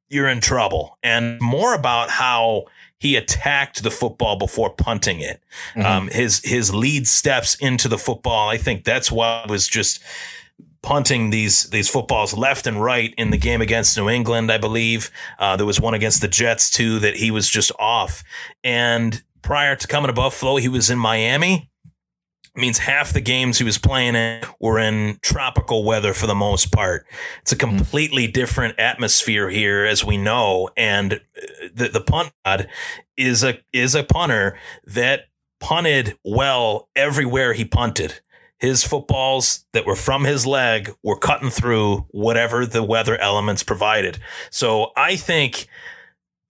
you're 0.10 0.28
in 0.28 0.42
trouble. 0.42 0.98
And 1.02 1.40
more 1.40 1.74
about 1.74 2.10
how 2.10 2.66
he 3.00 3.16
attacked 3.16 3.82
the 3.82 3.92
football 3.92 4.38
before 4.38 4.70
punting 4.70 5.22
it. 5.22 5.42
Mm-hmm. 5.74 5.86
Um, 5.86 6.08
his 6.10 6.42
his 6.44 6.74
lead 6.74 7.08
steps 7.08 7.56
into 7.56 7.88
the 7.88 7.98
football. 7.98 8.50
I 8.50 8.58
think 8.58 8.84
that's 8.84 9.12
why 9.12 9.44
he 9.46 9.52
was 9.52 9.68
just 9.68 10.02
punting 10.82 11.30
these 11.30 11.70
these 11.70 11.90
footballs 11.90 12.34
left 12.34 12.68
and 12.68 12.82
right 12.82 13.14
in 13.18 13.32
the 13.32 13.38
game 13.38 13.62
against 13.62 13.98
New 13.98 14.10
England. 14.10 14.52
I 14.52 14.58
believe 14.58 15.12
uh, 15.40 15.56
there 15.56 15.66
was 15.66 15.80
one 15.80 15.94
against 15.94 16.22
the 16.22 16.28
Jets 16.28 16.70
too 16.70 17.00
that 17.00 17.16
he 17.16 17.32
was 17.32 17.50
just 17.50 17.72
off. 17.80 18.24
And 18.64 19.22
prior 19.42 19.76
to 19.76 19.88
coming 19.88 20.08
to 20.08 20.14
Buffalo, 20.14 20.58
he 20.58 20.68
was 20.68 20.90
in 20.90 21.00
Miami 21.00 21.70
means 22.56 22.80
half 22.80 23.14
the 23.14 23.22
games 23.22 23.58
he 23.58 23.64
was 23.64 23.78
playing 23.78 24.16
in 24.16 24.42
were 24.60 24.80
in 24.80 25.18
tropical 25.22 25.84
weather 25.84 26.14
for 26.14 26.28
the 26.28 26.36
most 26.36 26.72
part. 26.72 27.06
It's 27.42 27.52
a 27.52 27.56
mm-hmm. 27.56 27.78
completely 27.78 28.28
different 28.28 28.78
atmosphere 28.80 29.50
here, 29.50 29.86
as 29.86 30.04
we 30.04 30.18
know. 30.18 30.70
And 30.76 31.22
the, 31.80 31.88
the 31.90 32.02
punt 32.02 32.32
god 32.46 32.68
is 33.18 33.44
a 33.44 33.60
is 33.74 33.96
a 33.96 34.04
punter 34.04 34.58
that 34.86 35.26
punted 35.60 36.18
well 36.24 36.90
everywhere 36.96 37.54
he 37.54 37.66
punted. 37.66 38.22
His 38.60 38.84
footballs 38.84 39.66
that 39.72 39.86
were 39.86 39.96
from 39.96 40.26
his 40.26 40.46
leg 40.46 40.94
were 41.02 41.18
cutting 41.18 41.50
through 41.50 42.06
whatever 42.12 42.66
the 42.66 42.84
weather 42.84 43.18
elements 43.18 43.64
provided. 43.64 44.20
So 44.52 44.92
I 44.98 45.16
think 45.16 45.68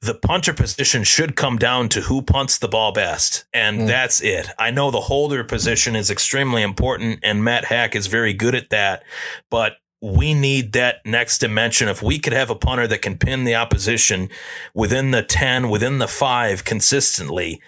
the 0.01 0.15
punter 0.15 0.53
position 0.53 1.03
should 1.03 1.35
come 1.35 1.57
down 1.57 1.89
to 1.89 2.01
who 2.01 2.21
punts 2.21 2.57
the 2.57 2.67
ball 2.67 2.91
best. 2.93 3.45
And 3.53 3.81
mm. 3.81 3.87
that's 3.87 4.21
it. 4.21 4.47
I 4.57 4.71
know 4.71 4.91
the 4.91 5.01
holder 5.01 5.43
position 5.43 5.95
is 5.95 6.09
extremely 6.09 6.63
important, 6.63 7.19
and 7.21 7.43
Matt 7.43 7.65
Haack 7.65 7.95
is 7.95 8.07
very 8.07 8.33
good 8.33 8.55
at 8.55 8.69
that. 8.69 9.03
But 9.51 9.73
we 10.01 10.33
need 10.33 10.71
that 10.73 11.05
next 11.05 11.39
dimension. 11.39 11.89
If 11.89 12.01
we 12.01 12.19
could 12.19 12.33
have 12.33 12.49
a 12.49 12.55
punter 12.55 12.87
that 12.87 13.01
can 13.01 13.17
pin 13.17 13.43
the 13.43 13.55
opposition 13.55 14.29
within 14.73 15.11
the 15.11 15.23
10, 15.23 15.69
within 15.69 15.99
the 15.99 16.07
five 16.07 16.63
consistently, 16.63 17.61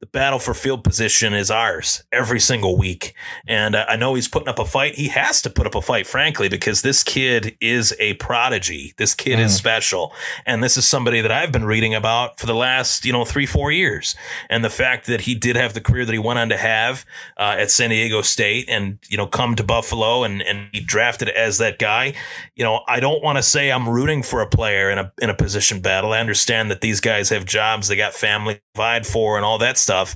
the 0.00 0.06
battle 0.06 0.38
for 0.38 0.54
field 0.54 0.82
position 0.82 1.34
is 1.34 1.50
ours 1.50 2.02
every 2.10 2.40
single 2.40 2.78
week. 2.78 3.12
And 3.46 3.76
I 3.76 3.96
know 3.96 4.14
he's 4.14 4.28
putting 4.28 4.48
up 4.48 4.58
a 4.58 4.64
fight. 4.64 4.94
He 4.94 5.08
has 5.08 5.42
to 5.42 5.50
put 5.50 5.66
up 5.66 5.74
a 5.74 5.82
fight, 5.82 6.06
frankly, 6.06 6.48
because 6.48 6.80
this 6.80 7.02
kid 7.02 7.54
is 7.60 7.94
a 8.00 8.14
prodigy. 8.14 8.94
This 8.96 9.14
kid 9.14 9.38
mm. 9.38 9.42
is 9.42 9.54
special. 9.54 10.14
And 10.46 10.64
this 10.64 10.78
is 10.78 10.88
somebody 10.88 11.20
that 11.20 11.30
I've 11.30 11.52
been 11.52 11.66
reading 11.66 11.94
about 11.94 12.40
for 12.40 12.46
the 12.46 12.54
last, 12.54 13.04
you 13.04 13.12
know, 13.12 13.26
three, 13.26 13.44
four 13.44 13.70
years. 13.70 14.16
And 14.48 14.64
the 14.64 14.70
fact 14.70 15.06
that 15.06 15.22
he 15.22 15.34
did 15.34 15.56
have 15.56 15.74
the 15.74 15.82
career 15.82 16.06
that 16.06 16.12
he 16.12 16.18
went 16.18 16.38
on 16.38 16.48
to 16.48 16.56
have 16.56 17.04
uh, 17.36 17.56
at 17.58 17.70
San 17.70 17.90
Diego 17.90 18.22
State 18.22 18.70
and, 18.70 18.98
you 19.06 19.18
know, 19.18 19.26
come 19.26 19.54
to 19.56 19.64
Buffalo 19.64 20.24
and, 20.24 20.40
and 20.40 20.70
he 20.72 20.80
drafted 20.80 21.28
as 21.28 21.58
that 21.58 21.78
guy. 21.78 22.14
You 22.56 22.64
know, 22.64 22.80
I 22.88 23.00
don't 23.00 23.22
want 23.22 23.36
to 23.36 23.42
say 23.42 23.70
I'm 23.70 23.86
rooting 23.86 24.22
for 24.22 24.40
a 24.40 24.46
player 24.46 24.88
in 24.88 24.98
a, 24.98 25.12
in 25.20 25.28
a 25.28 25.34
position 25.34 25.80
battle. 25.80 26.14
I 26.14 26.20
understand 26.20 26.70
that 26.70 26.80
these 26.80 27.00
guys 27.00 27.28
have 27.28 27.44
jobs, 27.44 27.88
they 27.88 27.96
got 27.96 28.14
family 28.14 28.54
to 28.54 28.60
provide 28.72 29.06
for 29.06 29.36
and 29.36 29.44
all 29.44 29.58
that 29.58 29.76
stuff 29.76 29.89
stuff. 29.90 30.14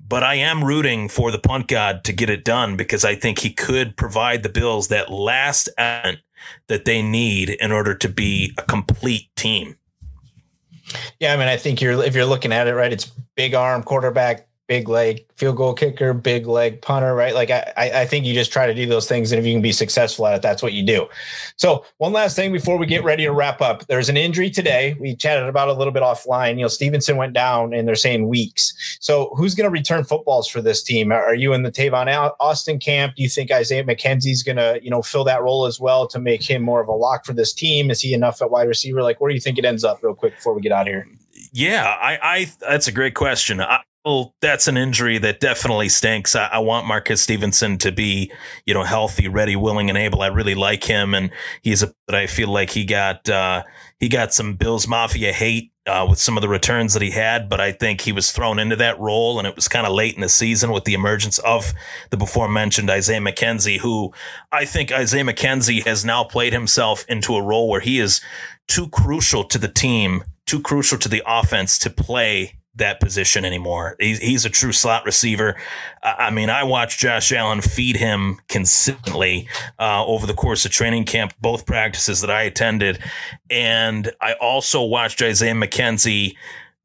But 0.00 0.24
I 0.24 0.36
am 0.36 0.64
rooting 0.64 1.08
for 1.08 1.30
the 1.30 1.38
punt 1.38 1.68
god 1.68 2.04
to 2.04 2.12
get 2.12 2.30
it 2.30 2.42
done 2.42 2.76
because 2.76 3.04
I 3.04 3.14
think 3.14 3.40
he 3.40 3.52
could 3.52 3.96
provide 3.96 4.42
the 4.42 4.48
Bills 4.48 4.88
that 4.88 5.12
last 5.12 5.68
element 5.76 6.20
that 6.68 6.86
they 6.86 7.02
need 7.02 7.50
in 7.50 7.70
order 7.70 7.94
to 7.94 8.08
be 8.08 8.54
a 8.56 8.62
complete 8.62 9.28
team. 9.36 9.76
Yeah, 11.20 11.34
I 11.34 11.36
mean, 11.36 11.48
I 11.48 11.58
think 11.58 11.82
you're 11.82 12.02
if 12.02 12.14
you're 12.14 12.24
looking 12.24 12.50
at 12.52 12.66
it 12.66 12.74
right, 12.74 12.92
it's 12.92 13.12
big 13.36 13.54
arm 13.54 13.82
quarterback, 13.82 14.48
big 14.70 14.88
leg 14.88 15.26
field 15.34 15.56
goal 15.56 15.74
kicker, 15.74 16.14
big 16.14 16.46
leg 16.46 16.80
punter, 16.80 17.12
right? 17.12 17.34
Like 17.34 17.50
I, 17.50 17.72
I 17.76 18.06
think 18.06 18.24
you 18.24 18.32
just 18.32 18.52
try 18.52 18.68
to 18.68 18.72
do 18.72 18.86
those 18.86 19.08
things, 19.08 19.32
and 19.32 19.40
if 19.40 19.44
you 19.44 19.52
can 19.52 19.60
be 19.60 19.72
successful 19.72 20.28
at 20.28 20.36
it, 20.36 20.42
that's 20.42 20.62
what 20.62 20.72
you 20.72 20.86
do. 20.86 21.08
So 21.56 21.84
one 21.98 22.12
last 22.12 22.36
thing 22.36 22.52
before 22.52 22.78
we 22.78 22.86
get 22.86 23.02
ready 23.02 23.24
to 23.24 23.32
wrap 23.32 23.60
up, 23.60 23.88
there's 23.88 24.08
an 24.08 24.16
injury 24.16 24.48
today. 24.48 24.94
We 25.00 25.16
chatted 25.16 25.48
about 25.48 25.66
a 25.66 25.72
little 25.72 25.92
bit 25.92 26.04
offline. 26.04 26.54
You 26.54 26.62
know, 26.62 26.68
Stevenson 26.68 27.16
went 27.16 27.32
down, 27.32 27.74
and 27.74 27.88
they're 27.88 27.96
saying 27.96 28.28
weeks. 28.28 28.72
So 29.00 29.34
who's 29.36 29.56
going 29.56 29.68
to 29.68 29.72
return 29.72 30.04
footballs 30.04 30.46
for 30.46 30.62
this 30.62 30.84
team? 30.84 31.10
Are 31.10 31.34
you 31.34 31.52
in 31.52 31.64
the 31.64 31.72
Tavon 31.72 32.32
Austin 32.38 32.78
camp? 32.78 33.16
Do 33.16 33.24
you 33.24 33.28
think 33.28 33.50
Isaiah 33.50 33.82
McKenzie's 33.82 34.44
going 34.44 34.58
to 34.58 34.78
you 34.80 34.90
know 34.90 35.02
fill 35.02 35.24
that 35.24 35.42
role 35.42 35.66
as 35.66 35.80
well 35.80 36.06
to 36.06 36.20
make 36.20 36.48
him 36.48 36.62
more 36.62 36.80
of 36.80 36.86
a 36.86 36.92
lock 36.92 37.26
for 37.26 37.32
this 37.32 37.52
team? 37.52 37.90
Is 37.90 38.00
he 38.00 38.14
enough 38.14 38.40
at 38.40 38.52
wide 38.52 38.68
receiver? 38.68 39.02
Like, 39.02 39.20
where 39.20 39.30
do 39.30 39.34
you 39.34 39.40
think 39.40 39.58
it 39.58 39.64
ends 39.64 39.82
up, 39.82 40.00
real 40.00 40.14
quick, 40.14 40.36
before 40.36 40.54
we 40.54 40.60
get 40.60 40.70
out 40.70 40.86
of 40.86 40.92
here? 40.92 41.08
Yeah, 41.52 41.84
I, 42.00 42.18
I 42.22 42.52
that's 42.60 42.86
a 42.86 42.92
great 42.92 43.16
question. 43.16 43.60
I, 43.60 43.80
well, 44.04 44.34
that's 44.40 44.66
an 44.66 44.78
injury 44.78 45.18
that 45.18 45.40
definitely 45.40 45.90
stinks. 45.90 46.34
I, 46.34 46.46
I, 46.46 46.58
want 46.60 46.86
Marcus 46.86 47.20
Stevenson 47.20 47.76
to 47.78 47.92
be, 47.92 48.32
you 48.64 48.72
know, 48.72 48.82
healthy, 48.82 49.28
ready, 49.28 49.56
willing, 49.56 49.90
and 49.90 49.98
able. 49.98 50.22
I 50.22 50.28
really 50.28 50.54
like 50.54 50.84
him, 50.84 51.14
and 51.14 51.30
he's 51.60 51.82
a. 51.82 51.92
But 52.06 52.14
I 52.14 52.26
feel 52.26 52.48
like 52.48 52.70
he 52.70 52.86
got 52.86 53.28
uh, 53.28 53.62
he 53.98 54.08
got 54.08 54.32
some 54.32 54.54
Bills 54.54 54.88
Mafia 54.88 55.34
hate 55.34 55.72
uh, 55.86 56.06
with 56.08 56.18
some 56.18 56.38
of 56.38 56.40
the 56.40 56.48
returns 56.48 56.94
that 56.94 57.02
he 57.02 57.10
had. 57.10 57.50
But 57.50 57.60
I 57.60 57.72
think 57.72 58.00
he 58.00 58.12
was 58.12 58.32
thrown 58.32 58.58
into 58.58 58.76
that 58.76 58.98
role, 58.98 59.38
and 59.38 59.46
it 59.46 59.54
was 59.54 59.68
kind 59.68 59.86
of 59.86 59.92
late 59.92 60.14
in 60.14 60.22
the 60.22 60.30
season 60.30 60.70
with 60.72 60.84
the 60.84 60.94
emergence 60.94 61.38
of 61.40 61.74
the 62.08 62.16
before 62.16 62.48
mentioned 62.48 62.88
Isaiah 62.88 63.20
McKenzie, 63.20 63.80
who 63.80 64.14
I 64.50 64.64
think 64.64 64.92
Isaiah 64.92 65.24
McKenzie 65.24 65.84
has 65.84 66.06
now 66.06 66.24
played 66.24 66.54
himself 66.54 67.04
into 67.06 67.34
a 67.34 67.42
role 67.42 67.68
where 67.68 67.80
he 67.80 67.98
is 67.98 68.22
too 68.66 68.88
crucial 68.88 69.44
to 69.44 69.58
the 69.58 69.68
team, 69.68 70.24
too 70.46 70.60
crucial 70.60 70.96
to 70.96 71.08
the 71.08 71.22
offense 71.26 71.78
to 71.80 71.90
play 71.90 72.59
that 72.76 73.00
position 73.00 73.44
anymore. 73.44 73.96
He's, 73.98 74.18
he's 74.18 74.44
a 74.44 74.50
true 74.50 74.72
slot 74.72 75.04
receiver. 75.04 75.56
I 76.02 76.30
mean, 76.30 76.50
I 76.50 76.64
watched 76.64 77.00
Josh 77.00 77.32
Allen 77.32 77.60
feed 77.60 77.96
him 77.96 78.38
consistently 78.48 79.48
uh, 79.78 80.04
over 80.04 80.26
the 80.26 80.34
course 80.34 80.64
of 80.64 80.70
training 80.70 81.04
camp, 81.04 81.34
both 81.40 81.66
practices 81.66 82.20
that 82.20 82.30
I 82.30 82.42
attended. 82.42 83.00
And 83.50 84.12
I 84.20 84.34
also 84.34 84.82
watched 84.82 85.20
Isaiah 85.22 85.54
McKenzie 85.54 86.36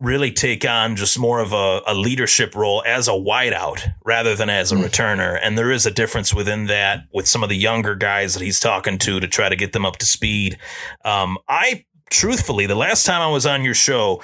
really 0.01 0.31
take 0.31 0.67
on 0.67 0.95
just 0.95 1.17
more 1.17 1.39
of 1.39 1.53
a, 1.53 1.81
a 1.87 1.93
leadership 1.93 2.53
role 2.55 2.83
as 2.85 3.07
a 3.07 3.11
wideout 3.11 3.87
rather 4.03 4.35
than 4.35 4.49
as 4.49 4.71
a 4.71 4.75
mm. 4.75 4.83
returner. 4.83 5.39
And 5.41 5.57
there 5.57 5.71
is 5.71 5.85
a 5.85 5.91
difference 5.91 6.33
within 6.33 6.65
that 6.65 7.03
with 7.13 7.27
some 7.27 7.43
of 7.43 7.49
the 7.49 7.55
younger 7.55 7.95
guys 7.95 8.33
that 8.33 8.43
he's 8.43 8.59
talking 8.59 8.97
to 8.99 9.19
to 9.19 9.27
try 9.27 9.47
to 9.47 9.55
get 9.55 9.71
them 9.71 9.85
up 9.85 9.97
to 9.97 10.05
speed. 10.05 10.57
Um, 11.05 11.37
I 11.47 11.85
truthfully, 12.09 12.65
the 12.65 12.75
last 12.75 13.05
time 13.05 13.21
I 13.21 13.29
was 13.29 13.45
on 13.45 13.63
your 13.63 13.73
show, 13.73 14.21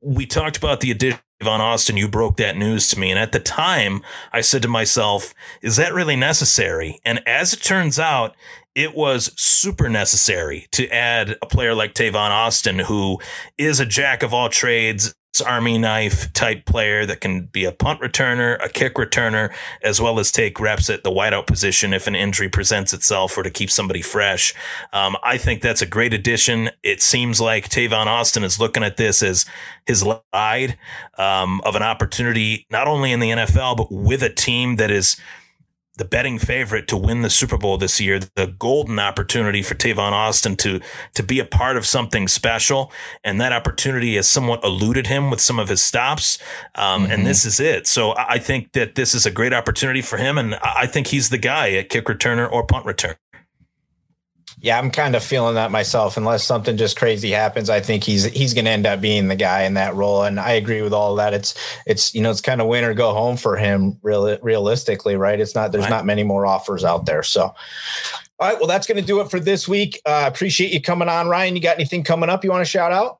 we 0.00 0.26
talked 0.26 0.56
about 0.56 0.80
the 0.80 0.90
addition 0.90 1.20
of 1.40 1.46
Tavon 1.46 1.60
Austin. 1.60 1.96
You 1.96 2.08
broke 2.08 2.36
that 2.36 2.56
news 2.56 2.88
to 2.88 2.98
me. 2.98 3.10
And 3.10 3.18
at 3.18 3.32
the 3.32 3.40
time, 3.40 4.02
I 4.32 4.40
said 4.40 4.62
to 4.62 4.68
myself, 4.68 5.34
is 5.62 5.76
that 5.76 5.94
really 5.94 6.16
necessary? 6.16 7.00
And 7.04 7.26
as 7.26 7.52
it 7.52 7.62
turns 7.62 7.98
out, 7.98 8.34
it 8.74 8.94
was 8.94 9.32
super 9.40 9.88
necessary 9.88 10.66
to 10.72 10.88
add 10.88 11.36
a 11.42 11.46
player 11.46 11.74
like 11.74 11.92
Tavon 11.92 12.30
Austin, 12.30 12.78
who 12.78 13.18
is 13.58 13.80
a 13.80 13.86
jack 13.86 14.22
of 14.22 14.32
all 14.32 14.48
trades, 14.48 15.14
army 15.40 15.78
knife 15.78 16.32
type 16.32 16.66
player 16.66 17.06
that 17.06 17.20
can 17.20 17.42
be 17.46 17.64
a 17.64 17.72
punt 17.72 18.00
returner, 18.00 18.62
a 18.64 18.68
kick 18.68 18.94
returner, 18.94 19.52
as 19.82 20.00
well 20.00 20.18
as 20.18 20.32
take 20.32 20.58
reps 20.58 20.90
at 20.90 21.04
the 21.04 21.10
wideout 21.10 21.46
position 21.46 21.92
if 21.92 22.06
an 22.06 22.16
injury 22.16 22.48
presents 22.48 22.92
itself 22.92 23.38
or 23.38 23.42
to 23.42 23.50
keep 23.50 23.70
somebody 23.70 24.02
fresh. 24.02 24.52
Um, 24.92 25.16
I 25.22 25.38
think 25.38 25.62
that's 25.62 25.82
a 25.82 25.86
great 25.86 26.12
addition. 26.12 26.70
It 26.82 27.00
seems 27.00 27.40
like 27.40 27.68
Tavon 27.68 28.06
Austin 28.06 28.42
is 28.42 28.58
looking 28.58 28.82
at 28.82 28.96
this 28.96 29.22
as 29.22 29.46
his 29.86 30.04
guide 30.32 30.76
um, 31.16 31.60
of 31.64 31.76
an 31.76 31.82
opportunity, 31.82 32.66
not 32.70 32.88
only 32.88 33.12
in 33.12 33.20
the 33.20 33.30
NFL, 33.30 33.76
but 33.76 33.92
with 33.92 34.22
a 34.22 34.30
team 34.30 34.76
that 34.76 34.90
is 34.90 35.16
the 36.00 36.04
betting 36.06 36.38
favorite 36.38 36.88
to 36.88 36.96
win 36.96 37.20
the 37.20 37.28
Super 37.28 37.58
Bowl 37.58 37.76
this 37.76 38.00
year, 38.00 38.18
the 38.34 38.46
golden 38.46 38.98
opportunity 38.98 39.62
for 39.62 39.74
Tavon 39.74 40.12
Austin 40.12 40.56
to 40.56 40.80
to 41.12 41.22
be 41.22 41.38
a 41.38 41.44
part 41.44 41.76
of 41.76 41.84
something 41.84 42.26
special, 42.26 42.90
and 43.22 43.38
that 43.38 43.52
opportunity 43.52 44.16
has 44.16 44.26
somewhat 44.26 44.64
eluded 44.64 45.08
him 45.08 45.30
with 45.30 45.42
some 45.42 45.58
of 45.58 45.68
his 45.68 45.82
stops, 45.82 46.38
um, 46.74 47.02
mm-hmm. 47.02 47.12
and 47.12 47.26
this 47.26 47.44
is 47.44 47.60
it. 47.60 47.86
So 47.86 48.14
I 48.16 48.38
think 48.38 48.72
that 48.72 48.94
this 48.94 49.14
is 49.14 49.26
a 49.26 49.30
great 49.30 49.52
opportunity 49.52 50.00
for 50.00 50.16
him, 50.16 50.38
and 50.38 50.54
I 50.54 50.86
think 50.86 51.08
he's 51.08 51.28
the 51.28 51.38
guy 51.38 51.72
at 51.72 51.90
kick 51.90 52.06
returner 52.06 52.50
or 52.50 52.64
punt 52.64 52.86
return. 52.86 53.16
Yeah, 54.62 54.78
I'm 54.78 54.90
kind 54.90 55.16
of 55.16 55.24
feeling 55.24 55.54
that 55.54 55.70
myself. 55.70 56.16
Unless 56.16 56.44
something 56.44 56.76
just 56.76 56.96
crazy 56.96 57.30
happens, 57.30 57.70
I 57.70 57.80
think 57.80 58.04
he's 58.04 58.24
he's 58.24 58.52
going 58.52 58.66
to 58.66 58.70
end 58.70 58.86
up 58.86 59.00
being 59.00 59.28
the 59.28 59.36
guy 59.36 59.62
in 59.62 59.74
that 59.74 59.94
role. 59.94 60.22
And 60.22 60.38
I 60.38 60.52
agree 60.52 60.82
with 60.82 60.92
all 60.92 61.14
that. 61.16 61.32
It's 61.32 61.54
it's 61.86 62.14
you 62.14 62.20
know 62.20 62.30
it's 62.30 62.42
kind 62.42 62.60
of 62.60 62.66
win 62.66 62.84
or 62.84 62.92
go 62.92 63.14
home 63.14 63.36
for 63.36 63.56
him. 63.56 63.98
Real 64.02 64.38
realistically, 64.42 65.16
right? 65.16 65.40
It's 65.40 65.54
not 65.54 65.72
there's 65.72 65.84
right. 65.84 65.90
not 65.90 66.04
many 66.04 66.24
more 66.24 66.44
offers 66.44 66.84
out 66.84 67.06
there. 67.06 67.22
So, 67.22 67.42
all 67.42 67.54
right, 68.38 68.58
well 68.58 68.68
that's 68.68 68.86
going 68.86 69.00
to 69.00 69.06
do 69.06 69.20
it 69.20 69.30
for 69.30 69.40
this 69.40 69.66
week. 69.66 70.00
Uh, 70.04 70.24
appreciate 70.30 70.72
you 70.72 70.82
coming 70.82 71.08
on, 71.08 71.28
Ryan. 71.28 71.56
You 71.56 71.62
got 71.62 71.76
anything 71.76 72.04
coming 72.04 72.28
up 72.28 72.44
you 72.44 72.50
want 72.50 72.60
to 72.60 72.70
shout 72.70 72.92
out? 72.92 73.19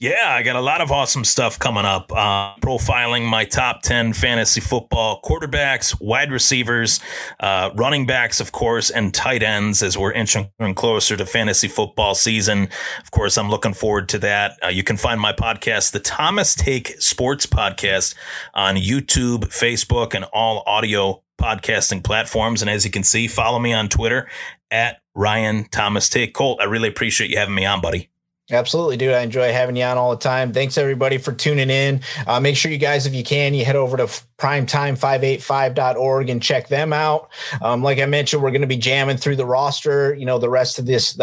Yeah, 0.00 0.34
I 0.34 0.42
got 0.42 0.56
a 0.56 0.60
lot 0.60 0.80
of 0.80 0.90
awesome 0.90 1.24
stuff 1.24 1.56
coming 1.58 1.84
up. 1.84 2.10
Uh, 2.10 2.56
profiling 2.56 3.24
my 3.24 3.44
top 3.44 3.82
10 3.82 4.12
fantasy 4.12 4.60
football 4.60 5.20
quarterbacks, 5.22 5.96
wide 6.00 6.32
receivers, 6.32 6.98
uh, 7.38 7.70
running 7.76 8.04
backs, 8.04 8.40
of 8.40 8.50
course, 8.50 8.90
and 8.90 9.14
tight 9.14 9.44
ends 9.44 9.80
as 9.80 9.96
we're 9.96 10.12
inching 10.12 10.50
closer 10.74 11.16
to 11.16 11.24
fantasy 11.24 11.68
football 11.68 12.16
season. 12.16 12.68
Of 13.00 13.12
course, 13.12 13.38
I'm 13.38 13.48
looking 13.50 13.74
forward 13.74 14.08
to 14.10 14.18
that. 14.18 14.58
Uh, 14.64 14.68
you 14.68 14.82
can 14.82 14.96
find 14.96 15.20
my 15.20 15.32
podcast, 15.32 15.92
the 15.92 16.00
Thomas 16.00 16.56
Take 16.56 17.00
Sports 17.00 17.46
Podcast, 17.46 18.16
on 18.54 18.74
YouTube, 18.74 19.44
Facebook, 19.44 20.14
and 20.14 20.24
all 20.32 20.64
audio 20.66 21.22
podcasting 21.40 22.02
platforms. 22.02 22.62
And 22.62 22.70
as 22.70 22.84
you 22.84 22.90
can 22.90 23.04
see, 23.04 23.28
follow 23.28 23.60
me 23.60 23.72
on 23.72 23.88
Twitter 23.88 24.28
at 24.72 25.00
Ryan 25.14 25.64
Thomas 25.70 26.08
Take. 26.08 26.34
Colt, 26.34 26.60
I 26.60 26.64
really 26.64 26.88
appreciate 26.88 27.30
you 27.30 27.38
having 27.38 27.54
me 27.54 27.64
on, 27.64 27.80
buddy. 27.80 28.11
Absolutely, 28.50 28.96
dude. 28.96 29.14
I 29.14 29.22
enjoy 29.22 29.52
having 29.52 29.76
you 29.76 29.84
on 29.84 29.96
all 29.96 30.10
the 30.10 30.16
time. 30.16 30.52
Thanks 30.52 30.76
everybody 30.76 31.16
for 31.16 31.32
tuning 31.32 31.70
in. 31.70 32.00
Uh, 32.26 32.40
make 32.40 32.56
sure 32.56 32.72
you 32.72 32.78
guys, 32.78 33.06
if 33.06 33.14
you 33.14 33.22
can, 33.22 33.54
you 33.54 33.64
head 33.64 33.76
over 33.76 33.96
to 33.96 34.04
primetime585.org 34.04 36.28
and 36.28 36.42
check 36.42 36.68
them 36.68 36.92
out. 36.92 37.30
Um, 37.62 37.82
like 37.82 37.98
I 37.98 38.06
mentioned, 38.06 38.42
we're 38.42 38.50
going 38.50 38.62
to 38.62 38.66
be 38.66 38.76
jamming 38.76 39.16
through 39.16 39.36
the 39.36 39.46
roster, 39.46 40.14
you 40.14 40.26
know, 40.26 40.38
the 40.38 40.50
rest 40.50 40.78
of 40.78 40.86
this 40.86 41.14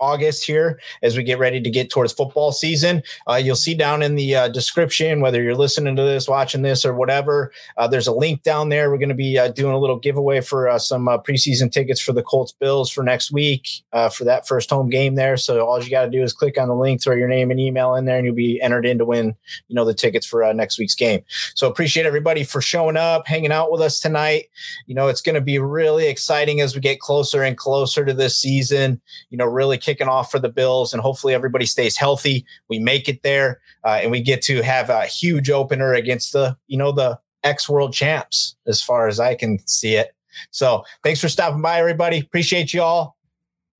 August 0.00 0.44
here 0.44 0.80
as 1.02 1.16
we 1.16 1.22
get 1.22 1.38
ready 1.38 1.60
to 1.60 1.70
get 1.70 1.90
towards 1.90 2.12
football 2.12 2.52
season. 2.52 3.02
Uh, 3.28 3.34
you'll 3.34 3.56
see 3.56 3.74
down 3.74 4.02
in 4.02 4.14
the 4.14 4.34
uh, 4.34 4.48
description, 4.48 5.20
whether 5.20 5.42
you're 5.42 5.54
listening 5.54 5.96
to 5.96 6.02
this, 6.02 6.28
watching 6.28 6.62
this, 6.62 6.84
or 6.84 6.94
whatever, 6.94 7.52
uh, 7.76 7.86
there's 7.86 8.06
a 8.06 8.12
link 8.12 8.42
down 8.42 8.68
there. 8.68 8.90
We're 8.90 8.98
going 8.98 9.10
to 9.10 9.14
be 9.14 9.38
uh, 9.38 9.48
doing 9.48 9.74
a 9.74 9.78
little 9.78 9.98
giveaway 9.98 10.40
for 10.40 10.68
uh, 10.68 10.78
some 10.78 11.08
uh, 11.08 11.18
preseason 11.18 11.70
tickets 11.70 12.00
for 12.00 12.12
the 12.12 12.22
Colts 12.22 12.52
Bills 12.52 12.90
for 12.90 13.02
next 13.02 13.30
week 13.30 13.68
for 14.12 14.24
that 14.24 14.46
first 14.46 14.70
home 14.70 14.88
game 14.88 15.14
there. 15.14 15.36
So 15.36 15.66
all 15.66 15.82
you 15.82 15.90
got 15.90 16.04
to 16.04 16.10
do 16.10 16.22
is 16.22 16.32
click 16.32 16.58
on 16.58 16.68
the 16.68 16.74
link, 16.74 17.02
throw 17.02 17.14
your 17.14 17.28
name 17.28 17.50
and 17.50 17.60
email 17.60 17.94
in 17.94 18.04
there, 18.04 18.16
and 18.16 18.26
you'll 18.26 18.34
be 18.34 18.60
entered 18.60 18.86
in 18.86 18.98
to 18.98 19.04
win, 19.04 19.34
you 19.68 19.74
know, 19.74 19.84
the 19.84 19.94
tickets 19.94 20.26
for 20.26 20.52
next 20.54 20.78
week's 20.78 20.94
game. 20.94 21.22
So 21.54 21.68
appreciate 21.68 22.06
everybody 22.06 22.44
for 22.44 22.60
showing 22.60 22.96
up, 22.96 23.26
hanging 23.26 23.52
out 23.52 23.70
with 23.70 23.80
us 23.80 24.00
tonight. 24.00 24.46
You 24.86 24.94
know, 24.94 25.08
it's 25.08 25.20
going 25.20 25.34
to 25.34 25.40
be 25.40 25.58
really 25.58 26.08
exciting 26.08 26.60
as 26.60 26.74
we 26.74 26.80
get 26.80 27.00
closer 27.00 27.42
and 27.42 27.56
closer 27.56 28.04
to 28.04 28.14
this 28.14 28.36
season. 28.36 29.00
You 29.30 29.38
know, 29.38 29.44
really 29.44 29.78
kicking 29.90 30.08
off 30.08 30.30
for 30.30 30.38
the 30.38 30.48
Bills, 30.48 30.92
and 30.92 31.02
hopefully 31.02 31.34
everybody 31.34 31.66
stays 31.66 31.96
healthy. 31.96 32.46
We 32.68 32.78
make 32.78 33.08
it 33.08 33.22
there, 33.22 33.60
uh, 33.84 33.98
and 34.02 34.10
we 34.10 34.20
get 34.20 34.42
to 34.42 34.62
have 34.62 34.88
a 34.88 35.06
huge 35.06 35.50
opener 35.50 35.94
against 35.94 36.32
the 36.32 36.56
you 36.68 36.78
know 36.78 36.92
the 36.92 37.18
ex 37.42 37.68
world 37.68 37.92
champs, 37.92 38.56
as 38.66 38.80
far 38.82 39.08
as 39.08 39.18
I 39.18 39.34
can 39.34 39.58
see 39.66 39.96
it. 39.96 40.14
So 40.52 40.84
thanks 41.02 41.20
for 41.20 41.28
stopping 41.28 41.62
by, 41.62 41.80
everybody. 41.80 42.18
Appreciate 42.18 42.72
you 42.72 42.82
all. 42.82 43.16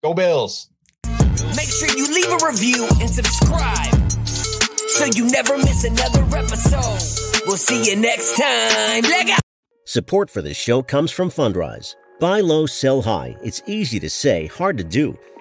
Go 0.02 0.14
Bills. 0.14 0.68
Make 1.56 1.68
sure 1.68 1.88
you 1.96 2.12
leave 2.12 2.42
a 2.42 2.46
review 2.46 2.88
and 3.00 3.08
subscribe 3.08 3.94
so 4.20 5.04
you 5.04 5.30
never 5.30 5.56
miss 5.56 5.84
another 5.84 6.22
episode. 6.36 7.46
We'll 7.46 7.56
see 7.56 7.90
you 7.90 7.96
next 7.96 8.36
time. 8.36 9.02
Leg 9.02 9.30
out. 9.30 9.40
Support 9.84 10.30
for 10.30 10.42
this 10.42 10.56
show 10.56 10.82
comes 10.82 11.10
from 11.10 11.30
Fundrise. 11.30 11.94
Buy 12.20 12.40
low, 12.40 12.66
sell 12.66 13.00
high. 13.00 13.36
It's 13.42 13.62
easy 13.66 13.98
to 14.00 14.10
say, 14.10 14.46
hard 14.46 14.76
to 14.78 14.84
do. 14.84 15.18